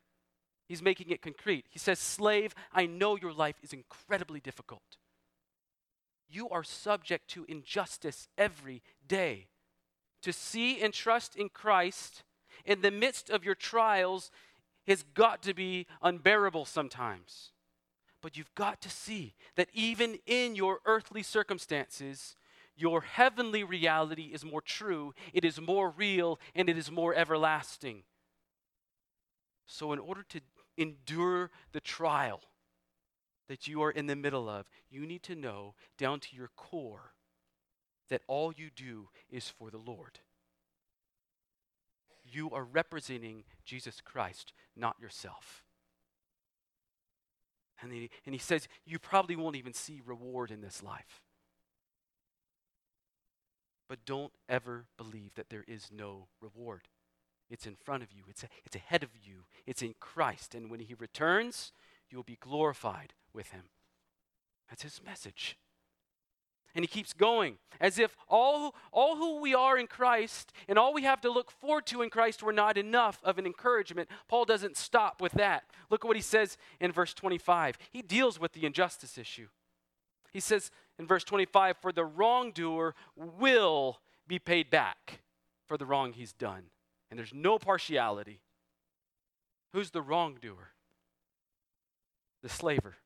He's 0.70 0.82
making 0.82 1.10
it 1.10 1.22
concrete. 1.22 1.66
He 1.70 1.80
says, 1.80 2.00
Slave, 2.00 2.56
I 2.72 2.86
know 2.86 3.18
your 3.18 3.34
life 3.34 3.58
is 3.62 3.74
incredibly 3.74 4.40
difficult. 4.40 4.96
You 6.36 6.50
are 6.50 6.66
subject 6.66 7.30
to 7.30 7.46
injustice 7.48 8.28
every 8.38 8.84
day. 9.08 9.48
To 10.24 10.34
see 10.34 10.82
and 10.82 10.94
trust 10.94 11.38
in 11.38 11.48
Christ 11.48 12.24
in 12.66 12.82
the 12.82 12.92
midst 12.92 13.30
of 13.30 13.46
your 13.46 13.56
trials 13.56 14.32
has 14.86 15.04
got 15.14 15.42
to 15.44 15.54
be 15.54 15.88
unbearable 16.02 16.66
sometimes. 16.66 17.52
But 18.22 18.36
you've 18.36 18.54
got 18.54 18.82
to 18.82 18.90
see 18.90 19.36
that 19.56 19.70
even 19.72 20.20
in 20.26 20.56
your 20.56 20.80
earthly 20.86 21.24
circumstances, 21.24 22.36
your 22.76 23.00
heavenly 23.00 23.64
reality 23.64 24.32
is 24.34 24.44
more 24.44 24.62
true, 24.62 25.14
it 25.32 25.46
is 25.46 25.62
more 25.62 25.90
real, 25.90 26.38
and 26.54 26.70
it 26.70 26.78
is 26.78 26.92
more 26.92 27.16
everlasting. 27.16 28.04
So, 29.66 29.94
in 29.94 30.00
order 30.00 30.26
to 30.30 30.42
endure 30.76 31.50
the 31.72 31.80
trial 31.80 32.42
that 33.48 33.68
you 33.68 33.82
are 33.84 33.92
in 33.92 34.08
the 34.08 34.16
middle 34.16 34.50
of, 34.50 34.70
you 34.90 35.06
need 35.06 35.24
to 35.24 35.36
know 35.36 35.76
down 35.98 36.20
to 36.20 36.36
your 36.36 36.50
core 36.56 37.14
that 38.10 38.22
all 38.28 38.54
you 38.56 38.70
do 38.76 39.10
is 39.30 39.50
for 39.50 39.70
the 39.70 39.78
Lord. 39.78 40.20
You 42.24 42.50
are 42.52 42.64
representing 42.64 43.44
Jesus 43.64 44.02
Christ, 44.02 44.54
not 44.76 44.96
yourself. 45.00 45.64
And 47.82 47.92
he, 47.92 48.10
and 48.26 48.34
he 48.34 48.40
says, 48.40 48.68
You 48.86 49.00
probably 49.00 49.36
won't 49.36 49.56
even 49.56 49.74
see 49.74 50.02
reward 50.06 50.50
in 50.50 50.62
this 50.62 50.82
life. 50.82 51.22
But 53.88 54.06
don't 54.06 54.32
ever 54.50 54.86
believe 54.98 55.36
that 55.36 55.50
there 55.50 55.66
is 55.68 55.90
no 55.92 56.28
reward. 56.42 56.88
It's 57.50 57.68
in 57.68 57.76
front 57.76 58.02
of 58.02 58.12
you, 58.12 58.24
it's, 58.28 58.44
a, 58.44 58.48
it's 58.66 58.76
ahead 58.76 59.04
of 59.04 59.10
you, 59.22 59.44
it's 59.68 59.84
in 59.84 59.94
Christ. 60.00 60.56
And 60.56 60.72
when 60.72 60.80
He 60.80 60.96
returns, 60.96 61.72
you 62.10 62.18
will 62.18 62.24
be 62.24 62.40
glorified 62.40 63.14
with 63.36 63.52
Him. 63.52 63.64
That's 64.70 64.84
His 64.84 65.02
message. 65.06 65.58
And 66.76 66.84
he 66.84 66.88
keeps 66.88 67.14
going 67.14 67.56
as 67.80 67.98
if 67.98 68.18
all, 68.28 68.76
all 68.92 69.16
who 69.16 69.40
we 69.40 69.56
are 69.56 69.78
in 69.78 69.88
Christ 69.88 70.52
and 70.68 70.78
all 70.78 70.94
we 70.94 71.04
have 71.04 71.22
to 71.22 71.32
look 71.32 71.50
forward 71.50 71.86
to 71.88 72.02
in 72.02 72.10
Christ 72.10 72.44
were 72.44 72.52
not 72.52 72.78
enough 72.78 73.22
of 73.24 73.38
an 73.38 73.46
encouragement. 73.46 74.10
Paul 74.28 74.44
doesn't 74.44 74.76
stop 74.76 75.22
with 75.22 75.32
that. 75.34 75.64
Look 75.90 76.04
at 76.04 76.08
what 76.08 76.18
he 76.18 76.22
says 76.22 76.58
in 76.82 76.92
verse 76.92 77.14
25. 77.14 77.78
He 77.92 78.02
deals 78.02 78.42
with 78.42 78.52
the 78.52 78.66
injustice 78.66 79.18
issue. 79.18 79.48
He 80.34 80.42
says 80.42 80.70
in 81.00 81.08
verse 81.08 81.24
25, 81.24 81.78
For 81.82 81.94
the 81.94 82.04
wrongdoer 82.04 82.94
will 83.16 84.02
be 84.28 84.38
paid 84.38 84.70
back 84.70 85.22
for 85.66 85.78
the 85.78 85.86
wrong 85.86 86.12
he's 86.12 86.34
done. 86.34 86.64
And 87.10 87.18
there's 87.18 87.34
no 87.34 87.58
partiality. 87.58 88.42
Who's 89.72 89.92
the 89.92 90.02
wrongdoer? 90.02 90.72
The 92.44 92.50
slaver. 92.50 92.98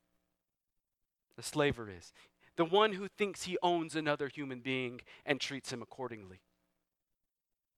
The 1.39 1.43
slaver 1.43 1.89
is 1.89 2.12
the 2.58 2.65
one 2.65 2.91
who 2.91 3.08
thinks 3.08 3.43
he 3.43 3.58
owns 3.63 3.95
another 3.95 4.28
human 4.28 4.60
being 4.60 4.99
and 5.25 5.39
treats 5.39 5.71
him 5.71 5.82
accordingly. 5.82 6.41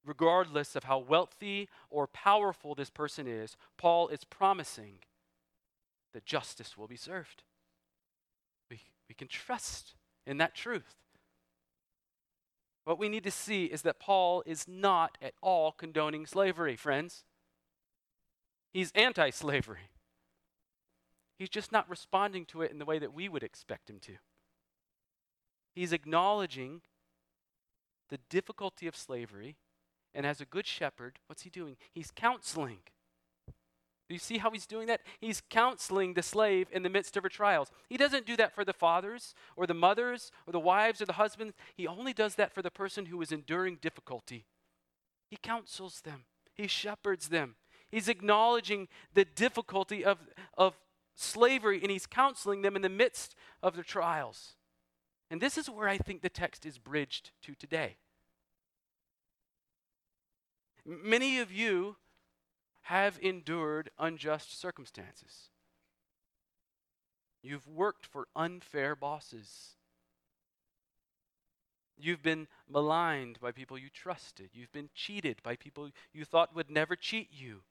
Regardless 0.03 0.75
of 0.75 0.85
how 0.85 0.97
wealthy 0.97 1.69
or 1.91 2.07
powerful 2.07 2.73
this 2.73 2.89
person 2.89 3.27
is, 3.27 3.55
Paul 3.77 4.07
is 4.07 4.23
promising 4.23 4.95
that 6.15 6.25
justice 6.25 6.75
will 6.75 6.87
be 6.87 6.95
served. 6.95 7.43
We, 8.71 8.79
we 9.07 9.13
can 9.13 9.27
trust 9.27 9.93
in 10.25 10.37
that 10.37 10.55
truth. 10.55 10.95
What 12.85 12.97
we 12.97 13.09
need 13.09 13.25
to 13.25 13.29
see 13.29 13.65
is 13.65 13.83
that 13.83 13.99
Paul 13.99 14.41
is 14.47 14.67
not 14.67 15.19
at 15.21 15.35
all 15.39 15.71
condoning 15.71 16.25
slavery, 16.25 16.75
friends. 16.75 17.25
He's 18.73 18.91
anti 18.95 19.29
slavery. 19.29 19.91
He's 21.41 21.49
just 21.49 21.71
not 21.71 21.89
responding 21.89 22.45
to 22.49 22.61
it 22.61 22.69
in 22.69 22.77
the 22.77 22.85
way 22.85 22.99
that 22.99 23.15
we 23.15 23.27
would 23.27 23.41
expect 23.41 23.89
him 23.89 23.97
to. 24.01 24.11
He's 25.73 25.91
acknowledging 25.91 26.81
the 28.11 28.19
difficulty 28.29 28.85
of 28.85 28.95
slavery, 28.95 29.55
and 30.13 30.23
as 30.23 30.39
a 30.39 30.45
good 30.45 30.67
shepherd, 30.67 31.17
what's 31.25 31.41
he 31.41 31.49
doing? 31.49 31.77
He's 31.91 32.11
counseling. 32.11 32.81
Do 33.47 34.13
you 34.13 34.19
see 34.19 34.37
how 34.37 34.51
he's 34.51 34.67
doing 34.67 34.85
that? 34.85 35.01
He's 35.19 35.41
counseling 35.49 36.13
the 36.13 36.21
slave 36.21 36.67
in 36.71 36.83
the 36.83 36.91
midst 36.91 37.17
of 37.17 37.23
her 37.23 37.29
trials. 37.29 37.71
He 37.89 37.97
doesn't 37.97 38.27
do 38.27 38.37
that 38.37 38.53
for 38.53 38.63
the 38.63 38.71
fathers 38.71 39.33
or 39.55 39.65
the 39.65 39.73
mothers 39.73 40.31
or 40.45 40.51
the 40.51 40.59
wives 40.59 41.01
or 41.01 41.07
the 41.07 41.13
husbands. 41.13 41.55
He 41.73 41.87
only 41.87 42.13
does 42.13 42.35
that 42.35 42.53
for 42.53 42.61
the 42.61 42.69
person 42.69 43.07
who 43.07 43.19
is 43.19 43.31
enduring 43.31 43.79
difficulty. 43.81 44.45
He 45.27 45.37
counsels 45.37 46.01
them, 46.01 46.25
he 46.53 46.67
shepherds 46.67 47.29
them. 47.29 47.55
He's 47.89 48.07
acknowledging 48.07 48.89
the 49.15 49.25
difficulty 49.25 50.05
of, 50.05 50.19
of 50.55 50.75
slavery 51.21 51.79
and 51.81 51.91
he's 51.91 52.05
counseling 52.05 52.61
them 52.61 52.75
in 52.75 52.81
the 52.81 52.89
midst 52.89 53.35
of 53.61 53.75
their 53.75 53.83
trials. 53.83 54.55
And 55.29 55.39
this 55.39 55.57
is 55.57 55.69
where 55.69 55.87
I 55.87 55.97
think 55.97 56.21
the 56.21 56.29
text 56.29 56.65
is 56.65 56.77
bridged 56.77 57.31
to 57.43 57.55
today. 57.55 57.97
Many 60.85 61.39
of 61.39 61.51
you 61.51 61.95
have 62.83 63.19
endured 63.21 63.91
unjust 63.99 64.59
circumstances. 64.59 65.49
You've 67.43 67.67
worked 67.67 68.05
for 68.05 68.27
unfair 68.35 68.95
bosses. 68.95 69.75
You've 71.97 72.23
been 72.23 72.47
maligned 72.67 73.39
by 73.39 73.51
people 73.51 73.77
you 73.77 73.89
trusted. 73.89 74.49
You've 74.53 74.71
been 74.71 74.89
cheated 74.95 75.41
by 75.43 75.55
people 75.55 75.89
you 76.13 76.25
thought 76.25 76.55
would 76.55 76.69
never 76.69 76.95
cheat 76.95 77.29
you. 77.31 77.61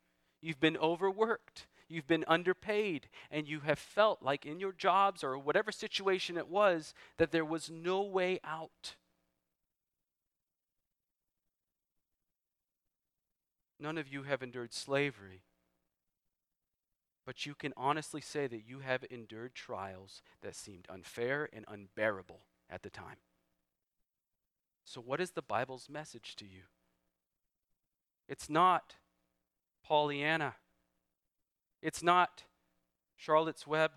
You've 0.41 0.61
been 0.61 0.77
overworked 0.77 1.67
you've 1.91 2.07
been 2.07 2.25
underpaid, 2.29 3.09
and 3.31 3.49
you 3.49 3.61
have 3.61 3.79
felt 3.79 4.23
like 4.23 4.47
in 4.47 4.61
your 4.61 4.73
jobs 4.73 5.25
or 5.25 5.37
whatever 5.37 5.73
situation 5.73 6.37
it 6.39 6.49
was 6.49 6.95
that 7.19 7.33
there 7.33 7.45
was 7.45 7.71
no 7.71 8.03
way 8.03 8.39
out. 8.45 8.95
None 13.79 13.99
of 13.99 14.09
you 14.09 14.25
have 14.25 14.43
endured 14.43 14.75
slavery, 14.75 15.43
but 17.27 17.47
you 17.47 17.55
can 17.55 17.73
honestly 17.77 18.21
say 18.21 18.47
that 18.47 18.67
you 18.67 18.81
have 18.81 19.05
endured 19.11 19.55
trials 19.55 20.23
that 20.43 20.55
seemed 20.55 20.87
unfair 20.91 21.49
and 21.53 21.65
unbearable 21.67 22.41
at 22.69 22.83
the 22.83 22.91
time. 22.91 23.17
So, 24.85 25.01
what 25.01 25.21
is 25.21 25.31
the 25.31 25.43
Bible's 25.43 25.89
message 25.89 26.37
to 26.37 26.45
you? 26.45 26.63
It's 28.29 28.51
not 28.51 28.97
Pollyanna. 29.85 30.57
It's 31.83 32.03
not 32.03 32.45
Charlotte's 33.17 33.67
Web, 33.67 33.93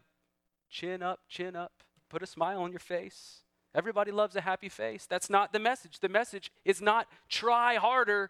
chin 0.70 1.02
up, 1.02 1.22
chin 1.30 1.56
up, 1.56 1.84
put 2.10 2.24
a 2.24 2.28
smile 2.28 2.62
on 2.62 2.72
your 2.72 2.80
face. 2.80 3.44
Everybody 3.76 4.12
loves 4.12 4.36
a 4.36 4.42
happy 4.42 4.70
face. 4.70 5.06
That's 5.06 5.30
not 5.30 5.52
the 5.52 5.60
message. 5.60 6.00
The 6.00 6.10
message 6.10 6.52
is 6.64 6.82
not 6.82 7.08
try 7.28 7.76
harder 7.76 8.30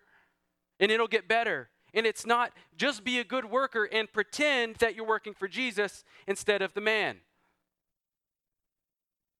and 0.79 0.91
it'll 0.91 1.07
get 1.07 1.27
better. 1.27 1.69
And 1.93 2.05
it's 2.05 2.25
not 2.25 2.53
just 2.75 3.03
be 3.03 3.19
a 3.19 3.23
good 3.23 3.45
worker 3.45 3.87
and 3.91 4.11
pretend 4.11 4.77
that 4.77 4.95
you're 4.95 5.05
working 5.05 5.33
for 5.33 5.47
Jesus 5.47 6.03
instead 6.27 6.61
of 6.61 6.73
the 6.73 6.81
man. 6.81 7.17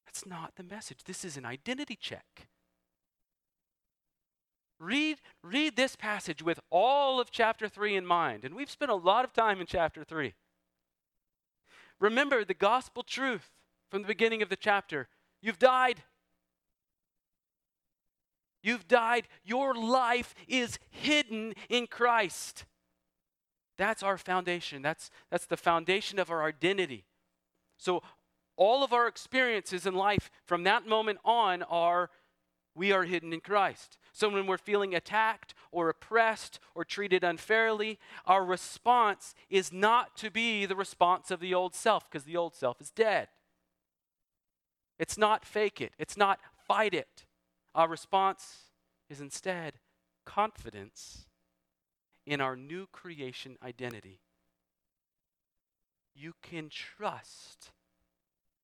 That's 0.06 0.26
not 0.26 0.56
the 0.56 0.64
message. 0.64 1.06
This 1.06 1.26
is 1.26 1.38
an 1.38 1.46
identity 1.46 1.96
check. 2.00 2.48
Read, 4.84 5.20
read 5.42 5.78
this 5.78 5.96
passage 5.96 6.44
with 6.44 6.60
all 6.70 7.22
of 7.22 7.32
chapter 7.32 7.70
3 7.70 7.96
in 7.96 8.06
mind. 8.06 8.44
And 8.44 8.54
we've 8.54 8.70
spent 8.70 8.92
a 8.92 8.96
lot 8.96 9.24
of 9.24 9.32
time 9.32 9.62
in 9.62 9.66
chapter 9.66 10.04
3. 10.04 10.34
Remember 12.02 12.44
the 12.44 12.54
gospel 12.54 13.02
truth 13.02 13.50
from 13.90 14.02
the 14.02 14.08
beginning 14.10 14.42
of 14.42 14.50
the 14.50 14.58
chapter. 14.58 15.08
You've 15.42 15.60
died. 15.60 16.04
You've 18.62 18.88
died. 18.88 19.30
Your 19.46 19.74
life 19.74 20.36
is 20.50 20.80
hidden 20.90 21.54
in 21.70 21.88
Christ. 21.88 22.66
That's 23.78 24.04
our 24.04 24.18
foundation. 24.18 24.82
That's, 24.82 25.10
that's 25.32 25.46
the 25.46 25.58
foundation 25.58 26.20
of 26.20 26.30
our 26.30 26.44
identity. 26.44 27.06
So, 27.78 28.04
all 28.56 28.84
of 28.84 28.94
our 28.94 29.08
experiences 29.08 29.88
in 29.88 29.96
life 29.96 30.30
from 30.46 30.64
that 30.64 30.86
moment 30.86 31.20
on 31.26 31.64
are 31.64 32.12
we 32.76 32.92
are 32.92 33.04
hidden 33.04 33.34
in 33.34 33.40
Christ. 33.40 33.98
So 34.14 34.30
when 34.30 34.46
we're 34.46 34.60
feeling 34.60 34.94
attacked 34.94 35.56
or 35.72 35.90
oppressed 35.90 36.60
or 36.76 36.86
treated 36.86 37.24
unfairly, 37.24 37.98
our 38.28 38.46
response 38.46 39.34
is 39.50 39.74
not 39.74 40.16
to 40.18 40.30
be 40.30 40.68
the 40.68 40.76
response 40.76 41.32
of 41.32 41.40
the 41.40 41.56
old 41.56 41.74
self 41.74 42.10
because 42.10 42.24
the 42.24 42.38
old 42.38 42.54
self 42.54 42.80
is 42.80 42.92
dead. 42.92 43.30
It's 45.00 45.18
not 45.18 45.44
fake 45.44 45.82
it, 45.82 45.94
it's 45.98 46.16
not 46.16 46.40
fight 46.68 46.94
it. 46.94 47.26
Our 47.74 47.88
response 47.88 48.58
is 49.10 49.20
instead 49.20 49.74
confidence 50.26 51.26
in 52.26 52.40
our 52.40 52.56
new 52.56 52.86
creation 52.92 53.58
identity. 53.64 54.20
You 56.14 56.34
can 56.44 56.70
trust 56.70 57.72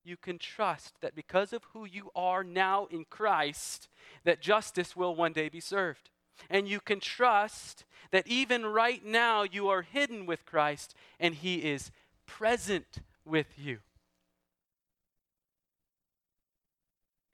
you 0.04 0.16
can 0.16 0.38
trust 0.38 1.00
that 1.00 1.14
because 1.14 1.52
of 1.52 1.64
who 1.72 1.84
you 1.84 2.10
are 2.14 2.42
now 2.42 2.86
in 2.90 3.04
Christ, 3.04 3.88
that 4.24 4.40
justice 4.40 4.96
will 4.96 5.14
one 5.14 5.32
day 5.32 5.48
be 5.48 5.60
served. 5.60 6.10
And 6.48 6.68
you 6.68 6.80
can 6.80 7.00
trust 7.00 7.84
that 8.10 8.26
even 8.26 8.64
right 8.64 9.04
now 9.04 9.42
you 9.42 9.68
are 9.68 9.82
hidden 9.82 10.26
with 10.26 10.46
Christ 10.46 10.94
and 11.18 11.34
he 11.34 11.56
is 11.56 11.90
present 12.26 12.98
with 13.24 13.58
you. 13.58 13.78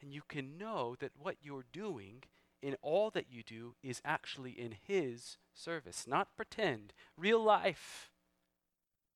And 0.02 0.12
you 0.12 0.22
can 0.26 0.58
know 0.58 0.96
that 1.00 1.12
what 1.18 1.36
you're 1.42 1.66
doing 1.72 2.22
in 2.62 2.76
all 2.82 3.10
that 3.10 3.26
you 3.30 3.42
do 3.42 3.74
is 3.82 4.00
actually 4.04 4.52
in 4.52 4.74
his 4.86 5.36
service, 5.52 6.06
not 6.06 6.36
pretend, 6.36 6.92
real 7.16 7.42
life, 7.42 8.10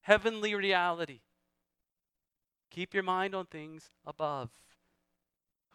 heavenly 0.02 0.54
reality. 0.54 1.20
Keep 2.70 2.94
your 2.94 3.02
mind 3.02 3.34
on 3.34 3.46
things 3.46 3.90
above. 4.06 4.50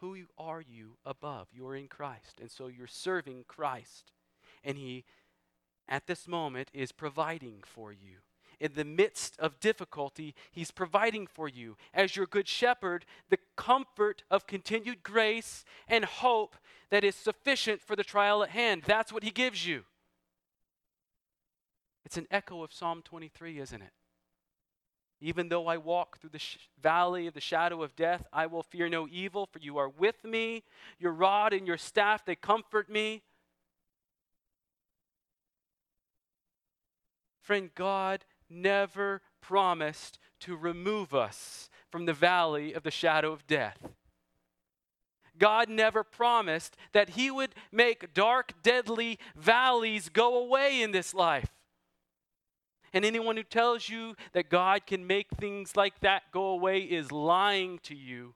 Who 0.00 0.16
are 0.38 0.60
you 0.60 0.96
above? 1.04 1.48
You 1.52 1.66
are 1.66 1.76
in 1.76 1.88
Christ. 1.88 2.40
And 2.40 2.50
so 2.50 2.66
you're 2.66 2.86
serving 2.86 3.44
Christ. 3.48 4.12
And 4.64 4.76
He, 4.76 5.04
at 5.88 6.06
this 6.06 6.26
moment, 6.26 6.70
is 6.72 6.92
providing 6.92 7.62
for 7.62 7.92
you. 7.92 8.18
In 8.58 8.72
the 8.74 8.84
midst 8.84 9.38
of 9.38 9.60
difficulty, 9.60 10.34
He's 10.50 10.70
providing 10.70 11.26
for 11.26 11.48
you, 11.48 11.76
as 11.92 12.16
your 12.16 12.26
good 12.26 12.48
shepherd, 12.48 13.04
the 13.28 13.38
comfort 13.56 14.22
of 14.30 14.46
continued 14.46 15.02
grace 15.02 15.64
and 15.86 16.04
hope 16.04 16.56
that 16.90 17.04
is 17.04 17.14
sufficient 17.14 17.82
for 17.82 17.96
the 17.96 18.04
trial 18.04 18.42
at 18.42 18.50
hand. 18.50 18.82
That's 18.86 19.12
what 19.12 19.22
He 19.22 19.30
gives 19.30 19.66
you. 19.66 19.84
It's 22.04 22.16
an 22.16 22.26
echo 22.30 22.62
of 22.62 22.72
Psalm 22.72 23.02
23, 23.04 23.58
isn't 23.58 23.82
it? 23.82 23.92
Even 25.20 25.48
though 25.48 25.66
I 25.66 25.78
walk 25.78 26.18
through 26.18 26.30
the 26.30 26.38
sh- 26.38 26.58
valley 26.82 27.26
of 27.26 27.34
the 27.34 27.40
shadow 27.40 27.82
of 27.82 27.96
death, 27.96 28.26
I 28.32 28.46
will 28.46 28.62
fear 28.62 28.88
no 28.88 29.08
evil, 29.10 29.46
for 29.50 29.58
you 29.58 29.78
are 29.78 29.88
with 29.88 30.24
me. 30.24 30.62
Your 30.98 31.12
rod 31.12 31.52
and 31.52 31.66
your 31.66 31.78
staff, 31.78 32.24
they 32.24 32.34
comfort 32.34 32.90
me. 32.90 33.22
Friend, 37.40 37.70
God 37.74 38.24
never 38.50 39.22
promised 39.40 40.18
to 40.40 40.56
remove 40.56 41.14
us 41.14 41.70
from 41.90 42.04
the 42.04 42.12
valley 42.12 42.74
of 42.74 42.82
the 42.82 42.90
shadow 42.90 43.32
of 43.32 43.46
death. 43.46 43.78
God 45.38 45.68
never 45.68 46.02
promised 46.02 46.76
that 46.92 47.10
He 47.10 47.30
would 47.30 47.54
make 47.70 48.12
dark, 48.12 48.52
deadly 48.62 49.18
valleys 49.34 50.08
go 50.08 50.38
away 50.38 50.82
in 50.82 50.92
this 50.92 51.14
life. 51.14 51.55
And 52.96 53.04
anyone 53.04 53.36
who 53.36 53.42
tells 53.42 53.90
you 53.90 54.16
that 54.32 54.48
God 54.48 54.86
can 54.86 55.06
make 55.06 55.26
things 55.38 55.76
like 55.76 56.00
that 56.00 56.22
go 56.32 56.46
away 56.46 56.78
is 56.78 57.12
lying 57.12 57.78
to 57.82 57.94
you. 57.94 58.32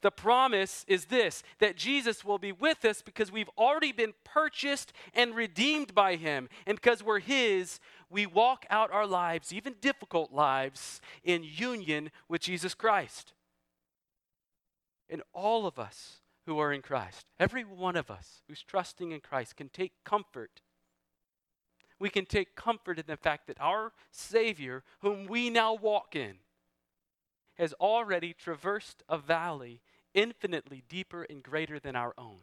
The 0.00 0.10
promise 0.10 0.86
is 0.88 1.04
this 1.04 1.42
that 1.58 1.76
Jesus 1.76 2.24
will 2.24 2.38
be 2.38 2.50
with 2.50 2.82
us 2.86 3.02
because 3.02 3.30
we've 3.30 3.50
already 3.58 3.92
been 3.92 4.14
purchased 4.24 4.94
and 5.12 5.34
redeemed 5.34 5.94
by 5.94 6.16
Him. 6.16 6.48
And 6.66 6.76
because 6.76 7.02
we're 7.02 7.18
His, 7.20 7.78
we 8.08 8.24
walk 8.24 8.64
out 8.70 8.90
our 8.90 9.06
lives, 9.06 9.52
even 9.52 9.74
difficult 9.82 10.32
lives, 10.32 11.02
in 11.22 11.44
union 11.44 12.12
with 12.30 12.40
Jesus 12.40 12.72
Christ. 12.72 13.34
And 15.10 15.22
all 15.34 15.66
of 15.66 15.78
us 15.78 16.22
who 16.46 16.58
are 16.58 16.72
in 16.72 16.80
Christ, 16.80 17.26
every 17.38 17.64
one 17.64 17.96
of 17.96 18.10
us 18.10 18.40
who's 18.48 18.62
trusting 18.62 19.12
in 19.12 19.20
Christ, 19.20 19.56
can 19.56 19.68
take 19.68 19.92
comfort. 20.06 20.62
We 21.98 22.10
can 22.10 22.26
take 22.26 22.56
comfort 22.56 22.98
in 22.98 23.06
the 23.06 23.16
fact 23.16 23.46
that 23.46 23.60
our 23.60 23.92
Savior, 24.10 24.82
whom 25.00 25.26
we 25.26 25.50
now 25.50 25.74
walk 25.74 26.14
in, 26.14 26.36
has 27.56 27.72
already 27.74 28.34
traversed 28.34 29.02
a 29.08 29.16
valley 29.16 29.80
infinitely 30.14 30.82
deeper 30.88 31.22
and 31.22 31.42
greater 31.42 31.78
than 31.78 31.96
our 31.96 32.14
own. 32.18 32.40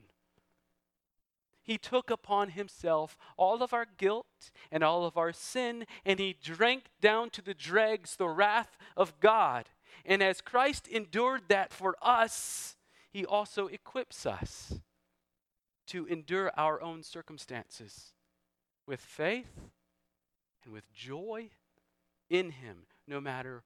He 1.61 1.77
took 1.77 2.09
upon 2.09 2.49
himself 2.49 3.17
all 3.37 3.63
of 3.63 3.73
our 3.73 3.85
guilt 3.97 4.51
and 4.71 4.83
all 4.83 5.05
of 5.05 5.17
our 5.17 5.31
sin, 5.31 5.85
and 6.05 6.19
he 6.19 6.35
drank 6.41 6.85
down 6.99 7.29
to 7.31 7.41
the 7.41 7.53
dregs 7.53 8.15
the 8.15 8.27
wrath 8.27 8.77
of 8.97 9.19
God. 9.19 9.69
And 10.05 10.21
as 10.21 10.41
Christ 10.41 10.87
endured 10.87 11.43
that 11.47 11.71
for 11.71 11.95
us, 12.01 12.75
he 13.11 13.25
also 13.25 13.67
equips 13.67 14.25
us 14.25 14.79
to 15.87 16.05
endure 16.07 16.51
our 16.57 16.81
own 16.81 17.03
circumstances 17.03 18.12
with 18.85 18.99
faith 18.99 19.51
and 20.63 20.73
with 20.73 20.91
joy 20.93 21.49
in 22.29 22.51
him 22.51 22.85
no 23.07 23.19
matter 23.21 23.63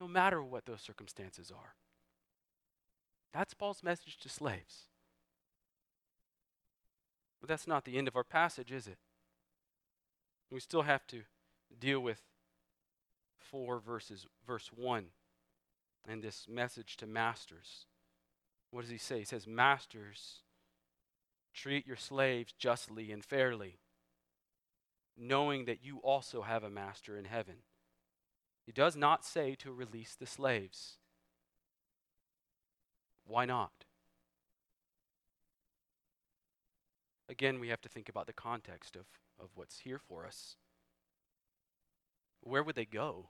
no 0.00 0.06
matter 0.06 0.40
what 0.40 0.64
those 0.64 0.80
circumstances 0.80 1.50
are. 1.50 1.74
That's 3.32 3.52
Paul's 3.52 3.82
message 3.82 4.16
to 4.18 4.28
slaves. 4.28 4.86
But 7.40 7.48
that's 7.48 7.66
not 7.66 7.84
the 7.84 7.98
end 7.98 8.06
of 8.06 8.14
our 8.14 8.24
passage, 8.24 8.70
is 8.70 8.86
it? 8.86 8.98
We 10.52 10.60
still 10.60 10.82
have 10.82 11.04
to 11.08 11.22
deal 11.78 12.00
with 12.00 12.20
4 13.50 13.80
verses 13.80 14.26
verse 14.46 14.70
1 14.74 15.06
and 16.08 16.22
this 16.22 16.46
message 16.48 16.96
to 16.98 17.06
masters. 17.06 17.86
What 18.70 18.82
does 18.82 18.90
he 18.90 18.98
say? 18.98 19.18
He 19.18 19.24
says, 19.24 19.46
Masters, 19.46 20.42
treat 21.54 21.86
your 21.86 21.96
slaves 21.96 22.52
justly 22.52 23.10
and 23.12 23.24
fairly, 23.24 23.78
knowing 25.18 25.64
that 25.64 25.84
you 25.84 25.98
also 25.98 26.42
have 26.42 26.62
a 26.62 26.70
master 26.70 27.16
in 27.16 27.24
heaven. 27.24 27.56
He 28.64 28.72
does 28.72 28.96
not 28.96 29.24
say 29.24 29.54
to 29.56 29.72
release 29.72 30.14
the 30.14 30.26
slaves. 30.26 30.98
Why 33.26 33.44
not? 33.44 33.84
Again, 37.28 37.60
we 37.60 37.68
have 37.68 37.80
to 37.82 37.88
think 37.88 38.08
about 38.08 38.26
the 38.26 38.32
context 38.32 38.96
of, 38.96 39.06
of 39.38 39.50
what's 39.54 39.80
here 39.80 39.98
for 39.98 40.26
us. 40.26 40.56
Where 42.40 42.62
would 42.62 42.76
they 42.76 42.86
go? 42.86 43.28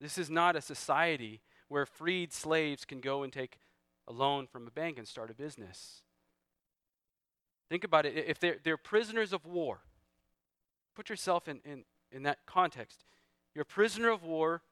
This 0.00 0.16
is 0.16 0.30
not 0.30 0.56
a 0.56 0.62
society 0.62 1.42
where 1.68 1.84
freed 1.84 2.32
slaves 2.32 2.84
can 2.84 3.00
go 3.00 3.22
and 3.22 3.32
take 3.32 3.58
a 4.06 4.12
loan 4.12 4.46
from 4.46 4.66
a 4.66 4.70
bank 4.70 4.96
and 4.96 5.06
start 5.06 5.30
a 5.30 5.34
business. 5.34 6.02
Think 7.68 7.84
about 7.84 8.06
it. 8.06 8.24
If 8.26 8.38
they're, 8.38 8.56
they're 8.62 8.76
prisoners 8.76 9.32
of 9.32 9.44
war, 9.44 9.80
put 10.94 11.10
yourself 11.10 11.48
in, 11.48 11.60
in, 11.64 11.84
in 12.10 12.22
that 12.22 12.38
context. 12.46 13.04
You're 13.54 13.62
a 13.62 13.66
prisoner 13.66 14.10
of 14.10 14.24
war, 14.24 14.62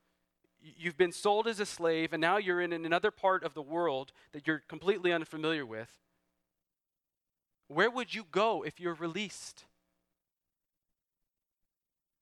you've 0.61 0.97
been 0.97 1.12
sold 1.12 1.47
as 1.47 1.61
a 1.61 1.66
slave, 1.66 2.12
and 2.12 2.20
now 2.20 2.36
you're 2.38 2.61
in 2.61 2.72
another 2.72 3.11
part 3.11 3.44
of 3.44 3.55
the 3.55 3.62
world 3.62 4.12
that 4.32 4.47
you're 4.47 4.62
completely 4.68 5.12
unfamiliar 5.12 5.66
with. 5.66 5.90
Where 7.68 7.90
would 7.90 8.14
you 8.14 8.24
go 8.30 8.62
if 8.62 8.80
you're 8.80 8.94
released? 8.94 9.64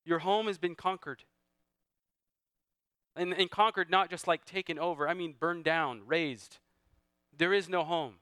Your 0.05 0.21
home 0.21 0.47
has 0.47 0.59
been 0.59 0.75
conquered. 0.75 1.25
And, 3.17 3.33
and 3.33 3.51
conquered, 3.51 3.91
not 3.91 4.11
just 4.11 4.27
like 4.27 4.45
taken 4.45 4.79
over, 4.79 5.09
I 5.09 5.15
mean 5.15 5.35
burned 5.39 5.65
down, 5.65 6.03
razed. 6.07 6.59
There 7.37 7.53
is 7.53 7.69
no 7.69 7.85
home. 7.85 8.15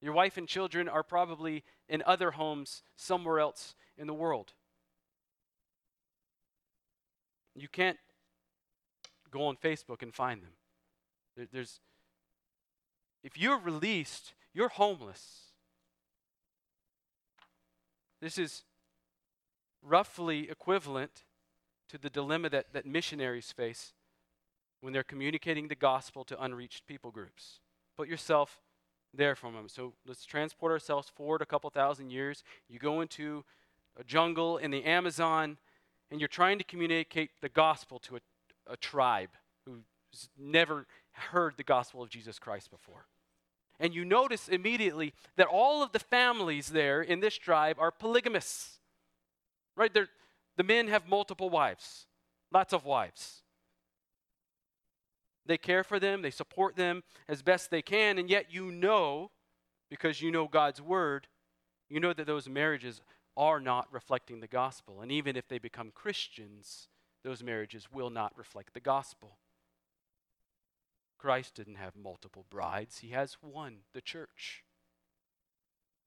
Your 0.00 0.14
wife 0.14 0.38
and 0.38 0.48
children 0.48 0.88
are 0.88 1.02
probably 1.02 1.62
in 1.90 2.02
other 2.06 2.30
homes 2.30 2.82
somewhere 2.96 3.40
else 3.40 3.74
in 3.98 4.06
the 4.06 4.14
world. 4.14 4.52
You 7.54 7.68
can't 7.68 7.98
go 9.30 9.46
on 9.46 9.56
Facebook 9.56 10.00
and 10.00 10.14
find 10.14 10.40
them. 10.40 11.48
There's, 11.52 11.80
if 13.24 13.36
you're 13.36 13.58
released, 13.58 14.34
you're 14.54 14.68
homeless. 14.68 15.50
This 18.20 18.38
is 18.38 18.62
roughly 19.82 20.48
equivalent 20.48 21.24
to 21.88 21.98
the 21.98 22.10
dilemma 22.10 22.50
that, 22.50 22.72
that 22.72 22.86
missionaries 22.86 23.50
face 23.50 23.94
when 24.80 24.92
they're 24.92 25.02
communicating 25.02 25.68
the 25.68 25.74
gospel 25.74 26.24
to 26.24 26.40
unreached 26.40 26.86
people 26.86 27.10
groups. 27.10 27.58
Put 27.96 28.08
yourself 28.08 28.60
there 29.14 29.36
a 29.42 29.46
moment. 29.46 29.70
So 29.70 29.92
let's 30.06 30.24
transport 30.24 30.72
ourselves 30.72 31.08
forward 31.08 31.42
a 31.42 31.46
couple 31.46 31.68
thousand 31.70 32.10
years. 32.10 32.44
You 32.68 32.78
go 32.78 33.00
into 33.00 33.44
a 33.98 34.04
jungle 34.04 34.56
in 34.58 34.70
the 34.70 34.84
Amazon, 34.84 35.56
and 36.10 36.20
you're 36.20 36.28
trying 36.28 36.58
to 36.58 36.64
communicate 36.64 37.30
the 37.40 37.48
gospel 37.48 37.98
to 38.00 38.16
a, 38.16 38.20
a 38.66 38.76
tribe 38.76 39.30
who's 39.64 40.28
never 40.38 40.86
heard 41.12 41.54
the 41.56 41.64
gospel 41.64 42.02
of 42.02 42.08
Jesus 42.08 42.38
Christ 42.38 42.70
before. 42.70 43.06
And 43.78 43.94
you 43.94 44.04
notice 44.04 44.48
immediately 44.48 45.14
that 45.36 45.46
all 45.46 45.82
of 45.82 45.92
the 45.92 45.98
families 45.98 46.68
there 46.68 47.00
in 47.00 47.20
this 47.20 47.36
tribe 47.36 47.76
are 47.78 47.90
polygamous. 47.90 48.78
Right? 49.76 49.92
They're, 49.92 50.08
the 50.56 50.64
men 50.64 50.88
have 50.88 51.08
multiple 51.08 51.48
wives, 51.48 52.06
lots 52.52 52.72
of 52.72 52.84
wives. 52.84 53.42
They 55.50 55.58
care 55.58 55.82
for 55.82 55.98
them, 55.98 56.22
they 56.22 56.30
support 56.30 56.76
them 56.76 57.02
as 57.28 57.42
best 57.42 57.72
they 57.72 57.82
can, 57.82 58.18
and 58.18 58.30
yet 58.30 58.54
you 58.54 58.70
know, 58.70 59.32
because 59.90 60.22
you 60.22 60.30
know 60.30 60.46
God's 60.46 60.80
word, 60.80 61.26
you 61.88 61.98
know 61.98 62.12
that 62.12 62.28
those 62.28 62.48
marriages 62.48 63.02
are 63.36 63.58
not 63.58 63.92
reflecting 63.92 64.38
the 64.38 64.46
gospel. 64.46 65.00
And 65.00 65.10
even 65.10 65.34
if 65.34 65.48
they 65.48 65.58
become 65.58 65.90
Christians, 65.92 66.86
those 67.24 67.42
marriages 67.42 67.88
will 67.90 68.10
not 68.10 68.32
reflect 68.38 68.74
the 68.74 68.80
gospel. 68.80 69.38
Christ 71.18 71.56
didn't 71.56 71.74
have 71.74 71.96
multiple 71.96 72.46
brides, 72.48 72.98
he 72.98 73.08
has 73.08 73.36
one, 73.40 73.78
the 73.92 74.00
church. 74.00 74.62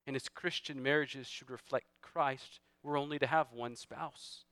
And 0.08 0.16
his 0.16 0.30
Christian 0.30 0.82
marriages 0.82 1.28
should 1.28 1.52
reflect 1.52 1.88
Christ. 2.02 2.62
We're 2.82 2.98
only 2.98 3.20
to 3.20 3.28
have 3.28 3.52
one 3.52 3.76
spouse. 3.76 4.46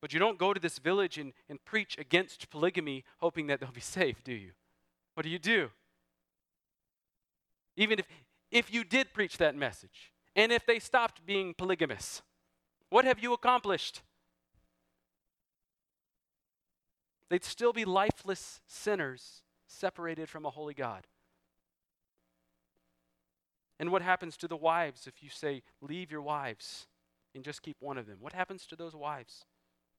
But 0.00 0.12
you 0.12 0.18
don't 0.18 0.38
go 0.38 0.52
to 0.52 0.60
this 0.60 0.78
village 0.78 1.18
and, 1.18 1.32
and 1.48 1.64
preach 1.64 1.96
against 1.98 2.50
polygamy 2.50 3.04
hoping 3.18 3.46
that 3.46 3.60
they'll 3.60 3.70
be 3.70 3.80
safe, 3.98 4.22
do 4.22 4.32
you? 4.32 4.52
What 5.14 5.22
do 5.22 5.30
you 5.30 5.38
do? 5.38 5.70
Even 7.76 7.98
if, 7.98 8.06
if 8.50 8.72
you 8.72 8.84
did 8.84 9.12
preach 9.12 9.38
that 9.38 9.54
message, 9.54 10.12
and 10.34 10.52
if 10.52 10.66
they 10.66 10.78
stopped 10.78 11.24
being 11.24 11.54
polygamous, 11.54 12.22
what 12.90 13.04
have 13.04 13.22
you 13.22 13.32
accomplished? 13.32 14.02
They'd 17.28 17.44
still 17.44 17.72
be 17.72 17.84
lifeless 17.84 18.60
sinners 18.66 19.42
separated 19.66 20.28
from 20.28 20.46
a 20.46 20.50
holy 20.50 20.74
God. 20.74 21.06
And 23.78 23.90
what 23.90 24.02
happens 24.02 24.36
to 24.38 24.48
the 24.48 24.56
wives 24.56 25.06
if 25.06 25.22
you 25.22 25.28
say, 25.28 25.62
leave 25.80 26.10
your 26.10 26.22
wives 26.22 26.86
and 27.34 27.44
just 27.44 27.62
keep 27.62 27.76
one 27.80 27.98
of 27.98 28.06
them? 28.06 28.18
What 28.20 28.32
happens 28.32 28.64
to 28.66 28.76
those 28.76 28.94
wives? 28.94 29.44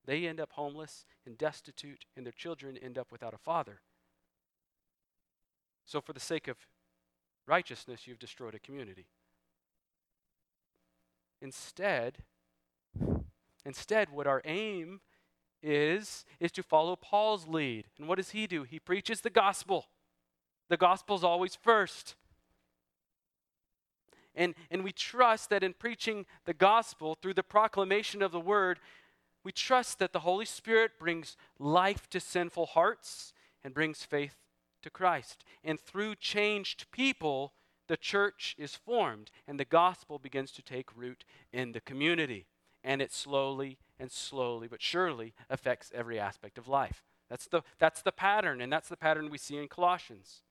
They 0.07 0.25
end 0.25 0.39
up 0.39 0.53
homeless 0.53 1.05
and 1.25 1.37
destitute, 1.37 2.05
and 2.15 2.25
their 2.25 2.33
children 2.33 2.77
end 2.77 2.97
up 2.97 3.11
without 3.11 3.33
a 3.33 3.37
father. 3.37 3.81
So, 5.85 6.01
for 6.01 6.13
the 6.13 6.19
sake 6.19 6.47
of 6.47 6.57
righteousness, 7.45 8.07
you've 8.07 8.17
destroyed 8.17 8.55
a 8.55 8.59
community. 8.59 9.05
Instead, 11.41 12.19
instead, 13.65 14.09
what 14.09 14.27
our 14.27 14.41
aim 14.45 15.01
is 15.61 16.25
is 16.39 16.51
to 16.53 16.63
follow 16.63 16.95
Paul's 16.95 17.47
lead. 17.47 17.85
And 17.99 18.07
what 18.07 18.15
does 18.15 18.31
he 18.31 18.47
do? 18.47 18.63
He 18.63 18.79
preaches 18.79 19.21
the 19.21 19.29
gospel. 19.29 19.87
The 20.69 20.77
gospel's 20.77 21.23
always 21.23 21.55
first. 21.55 22.15
And, 24.35 24.55
and 24.69 24.83
we 24.83 24.91
trust 24.91 25.49
that 25.49 25.63
in 25.63 25.73
preaching 25.73 26.25
the 26.45 26.53
gospel 26.53 27.17
through 27.21 27.33
the 27.33 27.43
proclamation 27.43 28.21
of 28.21 28.31
the 28.31 28.39
word, 28.39 28.79
we 29.47 29.53
trust 29.53 29.97
that 29.99 30.11
the 30.11 30.19
Holy 30.19 30.43
Spirit 30.43 30.99
brings 30.99 31.37
life 31.57 32.09
to 32.09 32.19
sinful 32.19 32.65
hearts 32.65 33.31
and 33.63 33.73
brings 33.73 34.03
faith 34.03 34.35
to 34.81 34.89
Christ. 34.89 35.45
And 35.63 35.79
through 35.79 36.15
changed 36.15 36.91
people, 36.91 37.53
the 37.87 37.95
church 37.95 38.57
is 38.57 38.75
formed 38.75 39.31
and 39.47 39.57
the 39.57 39.63
gospel 39.63 40.19
begins 40.19 40.51
to 40.51 40.61
take 40.61 40.93
root 40.93 41.23
in 41.53 41.71
the 41.71 41.79
community. 41.79 42.45
And 42.83 43.01
it 43.01 43.13
slowly 43.13 43.77
and 43.97 44.11
slowly 44.11 44.67
but 44.67 44.81
surely 44.81 45.33
affects 45.49 45.93
every 45.95 46.19
aspect 46.19 46.57
of 46.57 46.67
life. 46.67 47.01
That's 47.29 47.47
the, 47.47 47.61
that's 47.79 48.01
the 48.01 48.11
pattern, 48.11 48.59
and 48.59 48.69
that's 48.69 48.89
the 48.89 48.97
pattern 48.97 49.29
we 49.29 49.37
see 49.37 49.55
in 49.55 49.69
Colossians. 49.69 50.41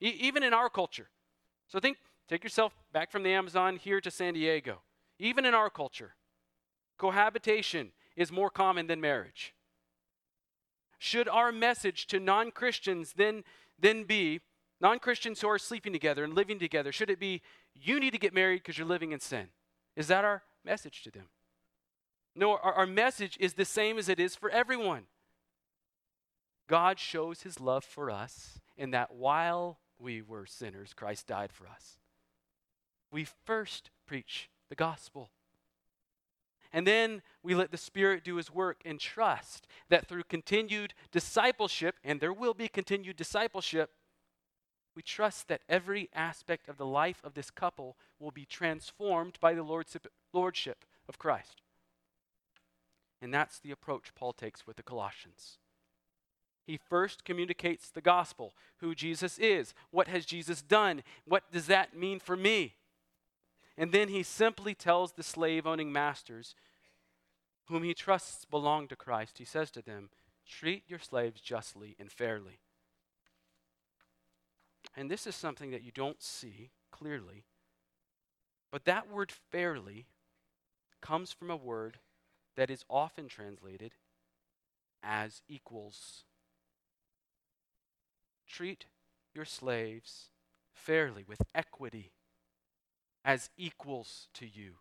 E- 0.00 0.18
even 0.20 0.44
in 0.44 0.54
our 0.54 0.70
culture. 0.70 1.08
So 1.66 1.80
think, 1.80 1.96
take 2.28 2.44
yourself 2.44 2.76
back 2.92 3.10
from 3.10 3.24
the 3.24 3.32
Amazon 3.32 3.74
here 3.74 4.00
to 4.00 4.10
San 4.12 4.34
Diego. 4.34 4.82
Even 5.18 5.44
in 5.44 5.52
our 5.52 5.68
culture, 5.68 6.14
cohabitation 6.96 7.90
is 8.16 8.32
more 8.32 8.50
common 8.50 8.86
than 8.86 9.00
marriage. 9.00 9.54
Should 10.98 11.28
our 11.28 11.52
message 11.52 12.06
to 12.08 12.18
non 12.18 12.50
Christians 12.50 13.14
then, 13.16 13.44
then 13.78 14.04
be, 14.04 14.40
non 14.80 14.98
Christians 14.98 15.40
who 15.40 15.48
are 15.48 15.58
sleeping 15.58 15.92
together 15.92 16.24
and 16.24 16.34
living 16.34 16.58
together, 16.58 16.92
should 16.92 17.10
it 17.10 17.20
be, 17.20 17.42
you 17.74 18.00
need 18.00 18.12
to 18.12 18.18
get 18.18 18.34
married 18.34 18.58
because 18.62 18.78
you're 18.78 18.86
living 18.86 19.12
in 19.12 19.20
sin? 19.20 19.48
Is 19.94 20.08
that 20.08 20.24
our 20.24 20.42
message 20.64 21.02
to 21.02 21.10
them? 21.10 21.28
No, 22.34 22.52
our, 22.56 22.72
our 22.72 22.86
message 22.86 23.36
is 23.40 23.54
the 23.54 23.64
same 23.64 23.98
as 23.98 24.08
it 24.08 24.20
is 24.20 24.34
for 24.34 24.50
everyone. 24.50 25.04
God 26.68 26.98
shows 26.98 27.42
his 27.42 27.60
love 27.60 27.84
for 27.84 28.10
us 28.10 28.58
in 28.76 28.90
that 28.90 29.14
while 29.14 29.78
we 29.98 30.20
were 30.20 30.46
sinners, 30.46 30.92
Christ 30.94 31.26
died 31.26 31.52
for 31.52 31.66
us. 31.66 31.98
We 33.10 33.24
first 33.24 33.90
preach 34.06 34.50
the 34.68 34.74
gospel. 34.74 35.30
And 36.76 36.86
then 36.86 37.22
we 37.42 37.54
let 37.54 37.70
the 37.70 37.78
Spirit 37.78 38.22
do 38.22 38.36
His 38.36 38.52
work 38.52 38.82
and 38.84 39.00
trust 39.00 39.66
that 39.88 40.06
through 40.06 40.24
continued 40.24 40.92
discipleship, 41.10 41.94
and 42.04 42.20
there 42.20 42.34
will 42.34 42.52
be 42.52 42.68
continued 42.68 43.16
discipleship, 43.16 43.92
we 44.94 45.00
trust 45.00 45.48
that 45.48 45.62
every 45.70 46.10
aspect 46.14 46.68
of 46.68 46.76
the 46.76 46.84
life 46.84 47.22
of 47.24 47.32
this 47.32 47.50
couple 47.50 47.96
will 48.20 48.30
be 48.30 48.44
transformed 48.44 49.38
by 49.40 49.54
the 49.54 49.62
Lordship 50.34 50.84
of 51.08 51.18
Christ. 51.18 51.62
And 53.22 53.32
that's 53.32 53.58
the 53.58 53.70
approach 53.70 54.14
Paul 54.14 54.34
takes 54.34 54.66
with 54.66 54.76
the 54.76 54.82
Colossians. 54.82 55.56
He 56.66 56.76
first 56.76 57.24
communicates 57.24 57.88
the 57.88 58.02
gospel, 58.02 58.52
who 58.80 58.94
Jesus 58.94 59.38
is, 59.38 59.72
what 59.90 60.08
has 60.08 60.26
Jesus 60.26 60.60
done, 60.60 61.02
what 61.24 61.50
does 61.50 61.68
that 61.68 61.96
mean 61.96 62.20
for 62.20 62.36
me? 62.36 62.74
And 63.78 63.92
then 63.92 64.08
he 64.08 64.22
simply 64.22 64.74
tells 64.74 65.12
the 65.12 65.22
slave 65.22 65.66
owning 65.66 65.92
masters, 65.92 66.54
whom 67.66 67.82
he 67.82 67.94
trusts 67.94 68.44
belong 68.44 68.88
to 68.88 68.96
Christ, 68.96 69.38
he 69.38 69.44
says 69.44 69.70
to 69.72 69.82
them, 69.82 70.10
Treat 70.46 70.84
your 70.86 70.98
slaves 70.98 71.40
justly 71.40 71.96
and 71.98 72.10
fairly. 72.10 72.60
And 74.96 75.10
this 75.10 75.26
is 75.26 75.34
something 75.34 75.70
that 75.72 75.82
you 75.82 75.90
don't 75.92 76.22
see 76.22 76.70
clearly, 76.90 77.44
but 78.70 78.84
that 78.84 79.10
word 79.10 79.32
fairly 79.50 80.06
comes 81.00 81.32
from 81.32 81.50
a 81.50 81.56
word 81.56 81.98
that 82.56 82.70
is 82.70 82.84
often 82.88 83.28
translated 83.28 83.92
as 85.02 85.42
equals. 85.48 86.24
Treat 88.46 88.86
your 89.34 89.44
slaves 89.44 90.30
fairly, 90.72 91.24
with 91.26 91.42
equity 91.54 92.12
as 93.24 93.50
equals 93.56 94.28
to 94.34 94.46
you. 94.46 94.74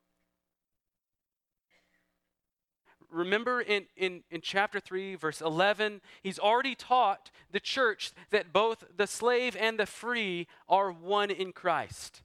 Remember 3.10 3.62
in, 3.62 3.86
in, 3.96 4.24
in 4.30 4.42
chapter 4.42 4.80
3, 4.80 5.16
verse 5.16 5.42
11, 5.42 6.02
he's 6.22 6.40
already 6.40 6.76
taught 6.76 7.32
the 7.52 7.60
church 7.60 8.12
that 8.32 8.54
both 8.54 8.84
the 8.96 9.08
slave 9.08 9.56
and 9.60 9.80
the 9.80 9.86
free 9.86 10.48
are 10.68 10.92
one 10.92 11.32
in 11.32 11.52
Christ. 11.52 12.22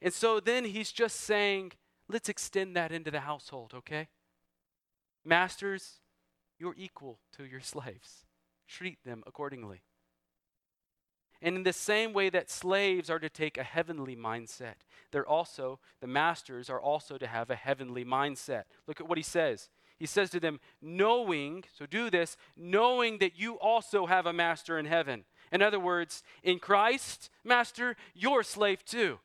And 0.00 0.12
so 0.12 0.40
then 0.40 0.64
he's 0.64 0.92
just 0.92 1.20
saying, 1.20 1.72
let's 2.08 2.28
extend 2.28 2.76
that 2.76 2.92
into 2.92 3.10
the 3.10 3.20
household, 3.20 3.72
okay? 3.74 4.08
Masters, 5.24 6.00
you're 6.58 6.74
equal 6.76 7.18
to 7.36 7.44
your 7.44 7.60
slaves. 7.62 8.26
Treat 8.68 8.98
them 9.04 9.22
accordingly. 9.26 9.82
And 11.42 11.56
in 11.56 11.62
the 11.62 11.72
same 11.72 12.12
way 12.12 12.30
that 12.30 12.50
slaves 12.50 13.10
are 13.10 13.18
to 13.18 13.28
take 13.28 13.58
a 13.58 13.62
heavenly 13.62 14.16
mindset, 14.16 14.74
they're 15.10 15.26
also, 15.26 15.78
the 16.00 16.06
masters 16.06 16.70
are 16.70 16.80
also 16.80 17.18
to 17.18 17.26
have 17.26 17.50
a 17.50 17.56
heavenly 17.56 18.04
mindset. 18.04 18.64
Look 18.86 19.00
at 19.00 19.08
what 19.08 19.18
he 19.18 19.24
says. 19.24 19.68
He 19.98 20.06
says 20.06 20.30
to 20.30 20.40
them, 20.40 20.58
knowing, 20.82 21.64
so 21.76 21.86
do 21.86 22.10
this, 22.10 22.36
knowing 22.56 23.18
that 23.18 23.38
you 23.38 23.54
also 23.60 24.06
have 24.06 24.26
a 24.26 24.32
master 24.32 24.78
in 24.78 24.86
heaven. 24.86 25.24
In 25.52 25.62
other 25.62 25.78
words, 25.78 26.22
in 26.42 26.58
Christ, 26.58 27.30
master, 27.44 27.96
you're 28.14 28.40
a 28.40 28.44
slave 28.44 28.84
too. 28.84 29.18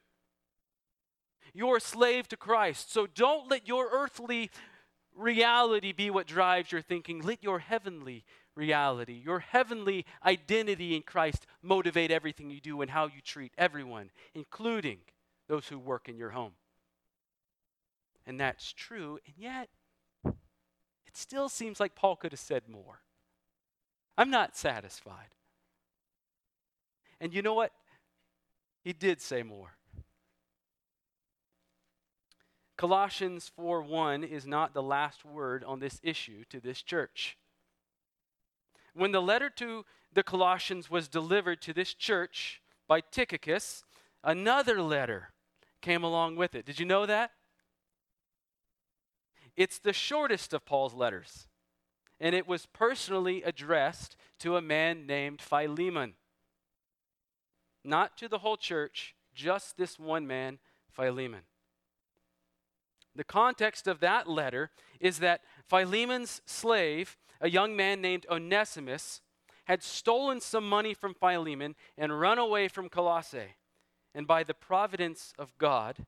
You're 1.53 1.78
a 1.78 1.82
slave 1.82 2.28
to 2.28 2.38
Christ. 2.38 2.93
So 2.93 3.07
don't 3.07 3.49
let 3.49 3.68
your 3.68 3.89
earthly 3.91 4.51
reality 5.16 5.91
be 5.91 6.10
what 6.10 6.28
drives 6.28 6.72
your 6.72 6.82
thinking. 6.82 7.22
Let 7.22 7.43
your 7.43 7.60
heavenly 7.60 8.24
reality, 8.56 9.22
your 9.24 9.39
heavenly 9.39 10.06
identity 10.26 10.95
in 10.95 11.02
Christ 11.02 11.45
motivate 11.62 12.12
everything 12.12 12.50
you 12.50 12.60
do 12.60 12.82
and 12.82 12.91
how 12.91 13.06
you 13.06 13.22
treat 13.24 13.54
everyone, 13.58 14.12
including 14.34 15.00
those 15.47 15.68
who 15.68 15.80
work 15.80 16.10
in 16.10 16.18
your 16.18 16.32
home. 16.32 16.54
And 18.26 18.39
that's 18.39 18.72
true, 18.74 19.20
and 19.26 19.36
yet 19.38 19.70
it 20.26 21.18
still 21.18 21.50
seems 21.50 21.80
like 21.80 21.95
Paul 21.95 22.16
could 22.16 22.32
have 22.32 22.39
said 22.39 22.64
more. 22.68 23.02
I'm 24.18 24.30
not 24.30 24.56
satisfied. 24.56 25.34
And 27.20 27.34
you 27.34 27.41
know 27.41 27.54
what? 27.54 27.72
He 28.84 28.93
did 28.93 29.22
say 29.22 29.43
more. 29.43 29.76
Colossians 32.78 33.52
4:1 33.58 34.24
is 34.24 34.45
not 34.45 34.74
the 34.74 34.84
last 34.84 35.26
word 35.26 35.64
on 35.66 35.80
this 35.80 36.00
issue 36.02 36.45
to 36.45 36.62
this 36.62 36.82
church. 36.82 37.38
When 38.93 39.11
the 39.11 39.21
letter 39.21 39.49
to 39.57 39.85
the 40.13 40.23
Colossians 40.23 40.89
was 40.89 41.07
delivered 41.07 41.61
to 41.61 41.73
this 41.73 41.93
church 41.93 42.61
by 42.87 43.01
Tychicus, 43.01 43.83
another 44.23 44.81
letter 44.81 45.31
came 45.81 46.03
along 46.03 46.35
with 46.35 46.55
it. 46.55 46.65
Did 46.65 46.79
you 46.79 46.85
know 46.85 47.05
that? 47.05 47.31
It's 49.55 49.79
the 49.79 49.93
shortest 49.93 50.53
of 50.53 50.65
Paul's 50.65 50.93
letters, 50.93 51.47
and 52.19 52.33
it 52.33 52.47
was 52.47 52.65
personally 52.65 53.43
addressed 53.43 54.15
to 54.39 54.55
a 54.55 54.61
man 54.61 55.05
named 55.05 55.41
Philemon. 55.41 56.13
Not 57.83 58.17
to 58.17 58.27
the 58.27 58.39
whole 58.39 58.57
church, 58.57 59.15
just 59.33 59.77
this 59.77 59.99
one 59.99 60.25
man, 60.25 60.59
Philemon. 60.89 61.41
The 63.15 63.23
context 63.23 63.87
of 63.87 63.99
that 63.99 64.29
letter 64.29 64.71
is 64.99 65.19
that 65.19 65.41
Philemon's 65.65 66.41
slave, 66.45 67.17
a 67.41 67.49
young 67.49 67.75
man 67.75 68.01
named 68.01 68.25
Onesimus, 68.29 69.21
had 69.65 69.83
stolen 69.83 70.41
some 70.41 70.67
money 70.67 70.93
from 70.93 71.13
Philemon 71.13 71.75
and 71.97 72.19
run 72.19 72.39
away 72.39 72.67
from 72.67 72.89
Colossae. 72.89 73.55
And 74.15 74.25
by 74.25 74.43
the 74.43 74.55
providence 74.55 75.31
of 75.37 75.55
God, 75.59 76.07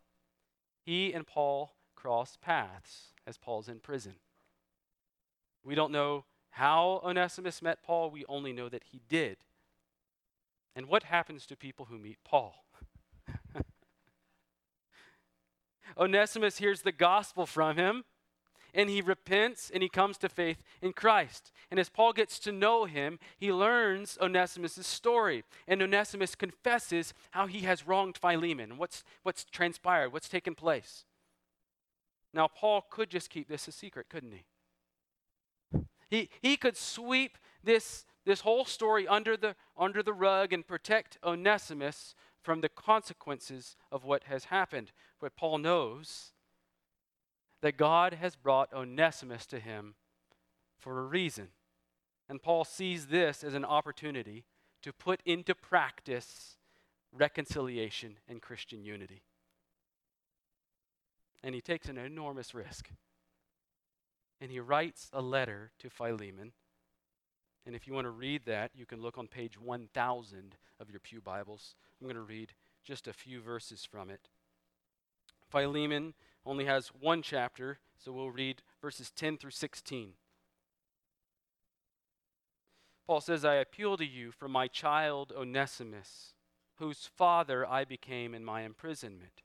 he 0.84 1.14
and 1.14 1.28
Paul 1.28 1.76
cross 1.96 2.38
paths 2.42 3.14
as 3.28 3.38
Paul's 3.38 3.70
in 3.70 3.80
prison. 3.80 4.16
We 5.64 5.76
don't 5.76 5.92
know 5.92 6.26
how 6.50 7.02
Onesimus 7.04 7.62
met 7.62 7.84
Paul, 7.84 8.10
we 8.10 8.26
only 8.28 8.52
know 8.52 8.68
that 8.68 8.86
he 8.92 9.00
did. 9.08 9.38
And 10.76 10.88
what 10.88 11.04
happens 11.04 11.46
to 11.46 11.56
people 11.56 11.86
who 11.86 12.00
meet 12.00 12.18
Paul? 12.24 12.66
Onesimus 15.98 16.58
hears 16.58 16.82
the 16.82 16.92
gospel 16.92 17.46
from 17.46 17.78
him 17.78 18.04
and 18.74 18.90
he 18.90 19.02
repents 19.02 19.72
and 19.74 19.84
he 19.84 19.90
comes 19.90 20.18
to 20.20 20.30
faith 20.30 20.64
in 20.82 20.94
Christ. 20.94 21.52
And 21.70 21.80
as 21.80 21.90
Paul 21.90 22.14
gets 22.14 22.40
to 22.40 22.52
know 22.52 22.86
him, 22.86 23.20
he 23.38 23.52
learns 23.52 24.18
Onesimus' 24.22 24.86
story. 24.86 25.44
And 25.68 25.82
Onesimus 25.82 26.36
confesses 26.36 27.14
how 27.32 27.48
he 27.48 27.62
has 27.62 27.88
wronged 27.88 28.18
Philemon 28.18 28.78
what's, 28.78 29.04
what's 29.24 29.44
transpired, 29.46 30.14
what's 30.14 30.30
taken 30.30 30.56
place. 30.56 31.06
Now, 32.34 32.48
Paul 32.48 32.86
could 32.90 33.10
just 33.10 33.30
keep 33.30 33.48
this 33.50 33.68
a 33.68 33.72
secret, 33.72 34.08
couldn't 34.10 34.32
he? 34.34 34.46
He, 36.10 36.30
he 36.42 36.58
could 36.58 36.78
sweep 36.78 37.38
this, 37.64 38.06
this 38.26 38.42
whole 38.42 38.66
story 38.66 39.08
under 39.08 39.38
the, 39.38 39.56
under 39.78 40.04
the 40.04 40.14
rug 40.14 40.54
and 40.54 40.68
protect 40.68 41.18
Onesimus 41.24 42.16
from 42.42 42.62
the 42.62 42.70
consequences 42.70 43.76
of 43.92 44.04
what 44.04 44.26
has 44.26 44.46
happened. 44.46 44.92
But 45.20 45.36
Paul 45.36 45.60
knows 45.60 46.34
that 47.62 47.78
God 47.78 48.14
has 48.16 48.36
brought 48.36 48.74
Onesimus 48.74 49.46
to 49.48 49.60
him 49.60 49.96
for 50.80 51.00
a 51.00 51.04
reason. 51.04 51.50
And 52.28 52.42
Paul 52.42 52.64
sees 52.64 53.08
this 53.08 53.44
as 53.44 53.54
an 53.54 53.66
opportunity 53.66 54.46
to 54.82 54.92
put 54.94 55.22
into 55.26 55.54
practice 55.54 56.58
reconciliation 57.12 58.18
and 58.28 58.42
Christian 58.42 58.84
unity. 58.84 59.24
and 61.44 61.56
he 61.56 61.62
takes 61.62 61.90
an 61.90 61.98
enormous 61.98 62.54
risk. 62.54 62.90
And 64.40 64.52
he 64.52 64.60
writes 64.60 65.10
a 65.14 65.22
letter 65.22 65.72
to 65.80 65.90
Philemon. 65.90 66.54
And 67.66 67.76
if 67.76 67.88
you 67.88 67.94
want 67.94 68.06
to 68.06 68.12
read 68.12 68.46
that, 68.46 68.72
you 68.74 68.86
can 68.86 69.02
look 69.02 69.18
on 69.18 69.28
page 69.28 69.60
1000 69.60 70.56
of 70.80 70.90
your 70.90 71.00
Pew 71.00 71.22
Bibles. 71.22 71.76
I'm 72.00 72.08
going 72.08 72.16
to 72.16 72.22
read 72.22 72.54
just 72.84 73.08
a 73.08 73.14
few 73.14 73.40
verses 73.40 73.86
from 73.86 74.10
it. 74.10 74.30
Philemon 75.50 76.14
only 76.46 76.66
has 76.66 76.88
one 76.88 77.22
chapter, 77.22 77.80
so 77.98 78.12
we'll 78.12 78.32
read 78.32 78.62
verses 78.82 79.12
10 79.12 79.38
through 79.38 79.52
16. 79.52 80.14
Paul 83.06 83.22
says, 83.22 83.44
I 83.44 83.56
appeal 83.56 83.98
to 83.98 84.06
you 84.06 84.32
for 84.32 84.48
my 84.48 84.68
child 84.68 85.34
Onesimus, 85.36 86.34
whose 86.78 87.10
father 87.18 87.68
I 87.68 87.84
became 87.84 88.34
in 88.34 88.44
my 88.46 88.62
imprisonment. 88.62 89.42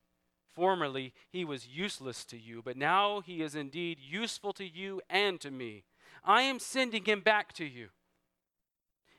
Formerly 0.55 1.13
he 1.29 1.45
was 1.45 1.69
useless 1.69 2.25
to 2.27 2.39
you, 2.39 2.63
but 2.65 2.77
now 2.77 3.21
he 3.21 3.43
is 3.43 3.55
indeed 3.55 3.99
useful 4.01 4.53
to 4.55 4.65
you 4.65 5.03
and 5.11 5.39
to 5.41 5.51
me. 5.51 5.85
I 6.25 6.43
am 6.43 6.59
sending 6.59 7.05
him 7.05 7.21
back 7.21 7.53
to 7.55 7.65
you, 7.65 7.89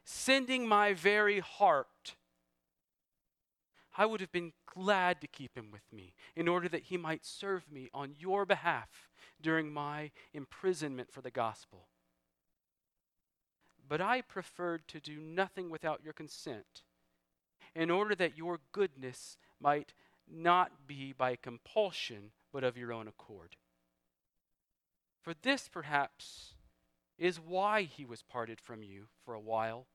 sending 0.03 0.67
my 0.67 0.93
very 0.93 1.39
heart. 1.39 2.15
I 3.97 4.05
would 4.05 4.21
have 4.21 4.31
been 4.31 4.53
glad 4.67 5.19
to 5.21 5.27
keep 5.27 5.57
him 5.57 5.71
with 5.71 5.91
me 5.91 6.13
in 6.35 6.47
order 6.47 6.69
that 6.69 6.83
he 6.83 6.97
might 6.97 7.25
serve 7.25 7.71
me 7.71 7.89
on 7.93 8.13
your 8.19 8.45
behalf 8.45 9.09
during 9.41 9.73
my 9.73 10.11
imprisonment 10.33 11.11
for 11.11 11.21
the 11.21 11.31
gospel. 11.31 11.87
But 13.89 13.99
I 13.99 14.21
preferred 14.21 14.87
to 14.89 14.99
do 14.99 15.19
nothing 15.19 15.71
without 15.71 16.03
your 16.03 16.13
consent, 16.13 16.83
in 17.75 17.89
order 17.89 18.13
that 18.15 18.37
your 18.37 18.59
goodness 18.71 19.37
might 19.59 19.93
not 20.29 20.85
be 20.85 21.13
by 21.13 21.35
compulsion, 21.35 22.31
but 22.51 22.63
of 22.63 22.77
your 22.77 22.93
own 22.93 23.07
accord. 23.07 23.55
For 25.21 25.33
this, 25.41 25.67
perhaps, 25.67 26.53
is 27.17 27.39
why 27.39 27.83
he 27.83 28.05
was 28.05 28.21
parted 28.21 28.59
from 28.59 28.83
you 28.83 29.07
for 29.25 29.33
a 29.33 29.39
while, 29.39 29.87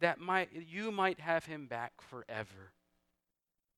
that 0.00 0.18
might, 0.18 0.50
you 0.52 0.90
might 0.90 1.20
have 1.20 1.46
him 1.46 1.66
back 1.66 1.92
forever, 2.00 2.72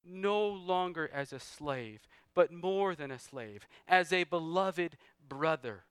no 0.05 0.47
longer 0.47 1.09
as 1.13 1.33
a 1.33 1.41
slave, 1.41 2.09
but 2.35 2.53
more 2.53 2.95
than 2.95 3.11
a 3.11 3.19
slave, 3.19 3.67
as 3.87 4.13
a 4.13 4.25
beloved 4.25 4.97
brother, 5.29 5.85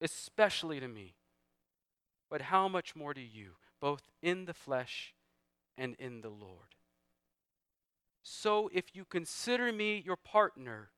especially 0.00 0.80
to 0.80 0.88
me 0.88 1.14
but 2.30 2.42
how 2.42 2.68
much 2.68 2.96
more 2.96 3.14
to 3.14 3.20
you, 3.20 3.52
both 3.80 4.02
in 4.22 4.46
the 4.46 4.54
flesh 4.54 5.14
and 5.76 5.94
in 5.98 6.20
the 6.20 6.28
Lord? 6.28 6.74
So 8.22 8.68
if 8.72 8.94
you 8.94 9.04
consider 9.04 9.72
me 9.72 10.02
your 10.04 10.16
partner, 10.16 10.90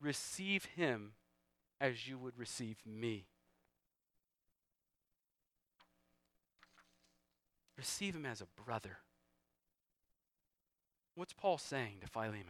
receive 0.00 0.66
him 0.76 1.12
as 1.80 2.06
you 2.06 2.18
would 2.18 2.38
receive 2.38 2.76
me. 2.84 3.26
Receive 7.80 8.14
him 8.14 8.26
as 8.26 8.42
a 8.42 8.62
brother. 8.62 8.98
What's 11.14 11.32
Paul 11.32 11.56
saying 11.56 12.00
to 12.02 12.06
Philemon? 12.06 12.44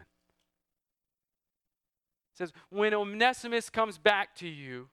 He 2.33 2.37
says, 2.37 2.53
When 2.68 2.93
Onesimus 2.93 3.70
comes 3.70 3.97
back 3.97 4.35
to 4.39 4.49
you, 4.49 4.89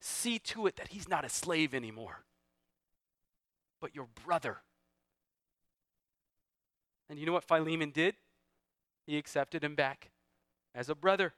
see 0.00 0.38
to 0.38 0.68
it 0.68 0.76
that 0.76 0.86
he's 0.86 1.08
not 1.08 1.24
a 1.24 1.28
slave 1.28 1.74
anymore, 1.74 2.20
but 3.80 3.92
your 3.92 4.06
brother. 4.24 4.58
And 7.08 7.18
you 7.18 7.26
know 7.26 7.32
what 7.32 7.42
Philemon 7.42 7.90
did? 7.90 8.14
He 9.04 9.18
accepted 9.18 9.64
him 9.64 9.74
back 9.74 10.10
as 10.76 10.88
a 10.88 10.94
brother. 10.94 11.34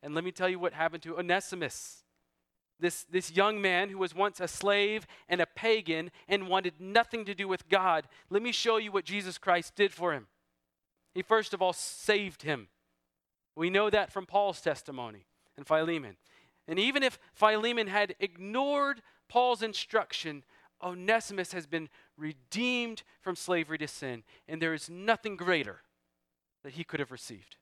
And 0.00 0.14
let 0.14 0.22
me 0.22 0.30
tell 0.30 0.48
you 0.48 0.60
what 0.60 0.74
happened 0.74 1.02
to 1.02 1.18
Onesimus. 1.18 2.04
This, 2.78 3.04
this 3.04 3.32
young 3.32 3.60
man 3.60 3.88
who 3.88 3.98
was 3.98 4.14
once 4.14 4.38
a 4.38 4.48
slave 4.48 5.06
and 5.28 5.40
a 5.40 5.46
pagan 5.46 6.10
and 6.28 6.48
wanted 6.48 6.74
nothing 6.78 7.24
to 7.24 7.34
do 7.34 7.48
with 7.48 7.68
God. 7.68 8.06
Let 8.28 8.42
me 8.42 8.52
show 8.52 8.76
you 8.76 8.92
what 8.92 9.04
Jesus 9.04 9.38
Christ 9.38 9.74
did 9.74 9.92
for 9.92 10.12
him. 10.12 10.26
He 11.14 11.22
first 11.22 11.54
of 11.54 11.62
all 11.62 11.72
saved 11.72 12.42
him. 12.42 12.68
We 13.54 13.70
know 13.70 13.88
that 13.88 14.12
from 14.12 14.26
Paul's 14.26 14.60
testimony 14.60 15.24
and 15.56 15.66
Philemon. 15.66 16.16
And 16.68 16.78
even 16.78 17.02
if 17.02 17.18
Philemon 17.32 17.86
had 17.86 18.14
ignored 18.20 19.00
Paul's 19.28 19.62
instruction, 19.62 20.44
Onesimus 20.82 21.52
has 21.52 21.66
been 21.66 21.88
redeemed 22.16 23.02
from 23.20 23.36
slavery 23.36 23.78
to 23.78 23.88
sin, 23.88 24.24
and 24.46 24.60
there 24.60 24.74
is 24.74 24.90
nothing 24.90 25.36
greater 25.36 25.80
that 26.62 26.74
he 26.74 26.84
could 26.84 27.00
have 27.00 27.12
received. 27.12 27.56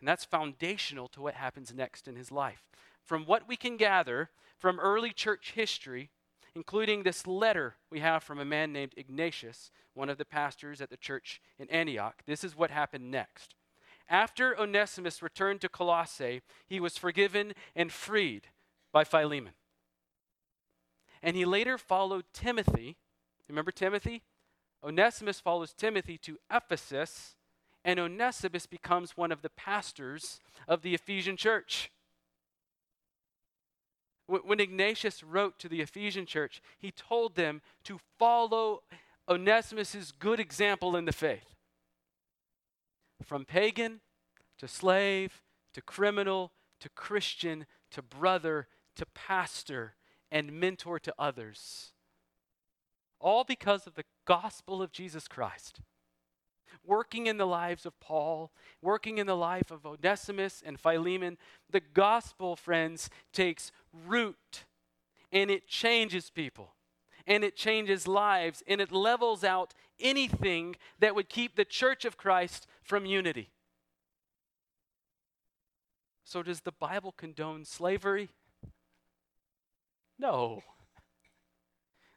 And 0.00 0.08
that's 0.08 0.24
foundational 0.24 1.08
to 1.08 1.20
what 1.20 1.34
happens 1.34 1.72
next 1.72 2.08
in 2.08 2.16
his 2.16 2.32
life. 2.32 2.62
From 3.06 3.24
what 3.24 3.46
we 3.46 3.56
can 3.56 3.76
gather 3.76 4.30
from 4.58 4.80
early 4.80 5.12
church 5.12 5.52
history, 5.54 6.10
including 6.56 7.02
this 7.02 7.24
letter 7.24 7.76
we 7.88 8.00
have 8.00 8.24
from 8.24 8.40
a 8.40 8.44
man 8.44 8.72
named 8.72 8.94
Ignatius, 8.96 9.70
one 9.94 10.08
of 10.08 10.18
the 10.18 10.24
pastors 10.24 10.80
at 10.80 10.90
the 10.90 10.96
church 10.96 11.40
in 11.56 11.70
Antioch, 11.70 12.22
this 12.26 12.42
is 12.42 12.56
what 12.56 12.70
happened 12.70 13.10
next. 13.10 13.54
After 14.08 14.58
Onesimus 14.58 15.22
returned 15.22 15.60
to 15.60 15.68
Colossae, 15.68 16.42
he 16.66 16.80
was 16.80 16.98
forgiven 16.98 17.54
and 17.76 17.92
freed 17.92 18.48
by 18.92 19.04
Philemon. 19.04 19.52
And 21.22 21.36
he 21.36 21.44
later 21.44 21.78
followed 21.78 22.24
Timothy. 22.32 22.96
Remember 23.48 23.70
Timothy? 23.70 24.22
Onesimus 24.82 25.38
follows 25.38 25.72
Timothy 25.72 26.18
to 26.18 26.38
Ephesus, 26.52 27.36
and 27.84 28.00
Onesimus 28.00 28.66
becomes 28.66 29.16
one 29.16 29.30
of 29.30 29.42
the 29.42 29.50
pastors 29.50 30.40
of 30.66 30.82
the 30.82 30.94
Ephesian 30.94 31.36
church. 31.36 31.90
When 34.26 34.60
Ignatius 34.60 35.22
wrote 35.22 35.58
to 35.60 35.68
the 35.68 35.80
Ephesian 35.80 36.26
church, 36.26 36.60
he 36.78 36.90
told 36.90 37.36
them 37.36 37.62
to 37.84 38.00
follow 38.18 38.82
Onesimus' 39.28 40.12
good 40.12 40.40
example 40.40 40.96
in 40.96 41.04
the 41.04 41.12
faith. 41.12 41.54
From 43.22 43.44
pagan 43.44 44.00
to 44.58 44.66
slave 44.66 45.42
to 45.74 45.80
criminal 45.80 46.52
to 46.80 46.88
Christian 46.88 47.66
to 47.90 48.02
brother 48.02 48.68
to 48.96 49.06
pastor 49.06 49.94
and 50.30 50.52
mentor 50.52 50.98
to 50.98 51.14
others. 51.18 51.92
All 53.20 53.44
because 53.44 53.86
of 53.86 53.94
the 53.94 54.04
gospel 54.26 54.82
of 54.82 54.92
Jesus 54.92 55.28
Christ. 55.28 55.80
Working 56.86 57.26
in 57.26 57.36
the 57.36 57.46
lives 57.46 57.84
of 57.84 57.98
Paul, 58.00 58.52
working 58.80 59.18
in 59.18 59.26
the 59.26 59.36
life 59.36 59.70
of 59.70 59.84
Onesimus 59.84 60.62
and 60.64 60.78
Philemon, 60.78 61.36
the 61.70 61.80
gospel, 61.80 62.54
friends, 62.54 63.10
takes 63.32 63.72
root 64.06 64.64
and 65.32 65.50
it 65.50 65.66
changes 65.66 66.30
people 66.30 66.74
and 67.26 67.42
it 67.42 67.56
changes 67.56 68.06
lives 68.06 68.62
and 68.68 68.80
it 68.80 68.92
levels 68.92 69.42
out 69.42 69.74
anything 69.98 70.76
that 71.00 71.14
would 71.14 71.28
keep 71.28 71.56
the 71.56 71.64
church 71.64 72.04
of 72.04 72.16
Christ 72.16 72.66
from 72.82 73.04
unity. 73.04 73.50
So, 76.24 76.42
does 76.42 76.60
the 76.60 76.72
Bible 76.72 77.12
condone 77.12 77.64
slavery? 77.64 78.30
No. 80.18 80.62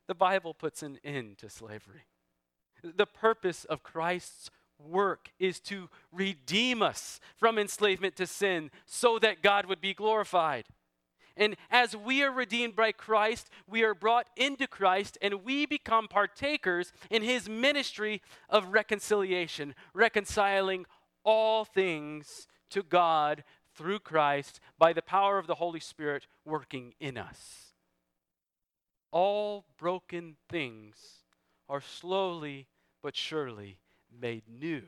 The 0.07 0.15
Bible 0.15 0.53
puts 0.53 0.81
an 0.81 0.97
end 1.03 1.37
to 1.39 1.49
slavery. 1.49 2.07
The 2.81 3.05
purpose 3.05 3.65
of 3.65 3.83
Christ's 3.83 4.49
work 4.79 5.29
is 5.39 5.59
to 5.61 5.89
redeem 6.11 6.81
us 6.81 7.19
from 7.37 7.57
enslavement 7.57 8.15
to 8.15 8.25
sin 8.25 8.71
so 8.85 9.19
that 9.19 9.43
God 9.43 9.65
would 9.65 9.81
be 9.81 9.93
glorified. 9.93 10.65
And 11.37 11.55
as 11.71 11.95
we 11.95 12.21
are 12.21 12.31
redeemed 12.31 12.75
by 12.75 12.91
Christ, 12.91 13.49
we 13.65 13.83
are 13.83 13.95
brought 13.95 14.27
into 14.35 14.67
Christ 14.67 15.17
and 15.21 15.45
we 15.45 15.65
become 15.65 16.09
partakers 16.09 16.91
in 17.09 17.23
his 17.23 17.47
ministry 17.47 18.21
of 18.49 18.73
reconciliation, 18.73 19.73
reconciling 19.93 20.85
all 21.23 21.63
things 21.63 22.47
to 22.71 22.83
God 22.83 23.45
through 23.73 23.99
Christ 23.99 24.59
by 24.77 24.91
the 24.91 25.01
power 25.01 25.37
of 25.37 25.47
the 25.47 25.55
Holy 25.55 25.79
Spirit 25.79 26.27
working 26.43 26.93
in 26.99 27.17
us. 27.17 27.73
All 29.11 29.65
broken 29.77 30.35
things 30.49 31.23
are 31.69 31.81
slowly 31.81 32.67
but 33.01 33.15
surely 33.15 33.79
made 34.11 34.43
new 34.47 34.83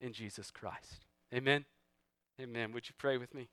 in 0.00 0.12
Jesus 0.12 0.50
Christ. 0.50 1.06
Amen. 1.32 1.64
Amen. 2.40 2.72
Would 2.72 2.88
you 2.88 2.94
pray 2.98 3.16
with 3.16 3.34
me? 3.34 3.48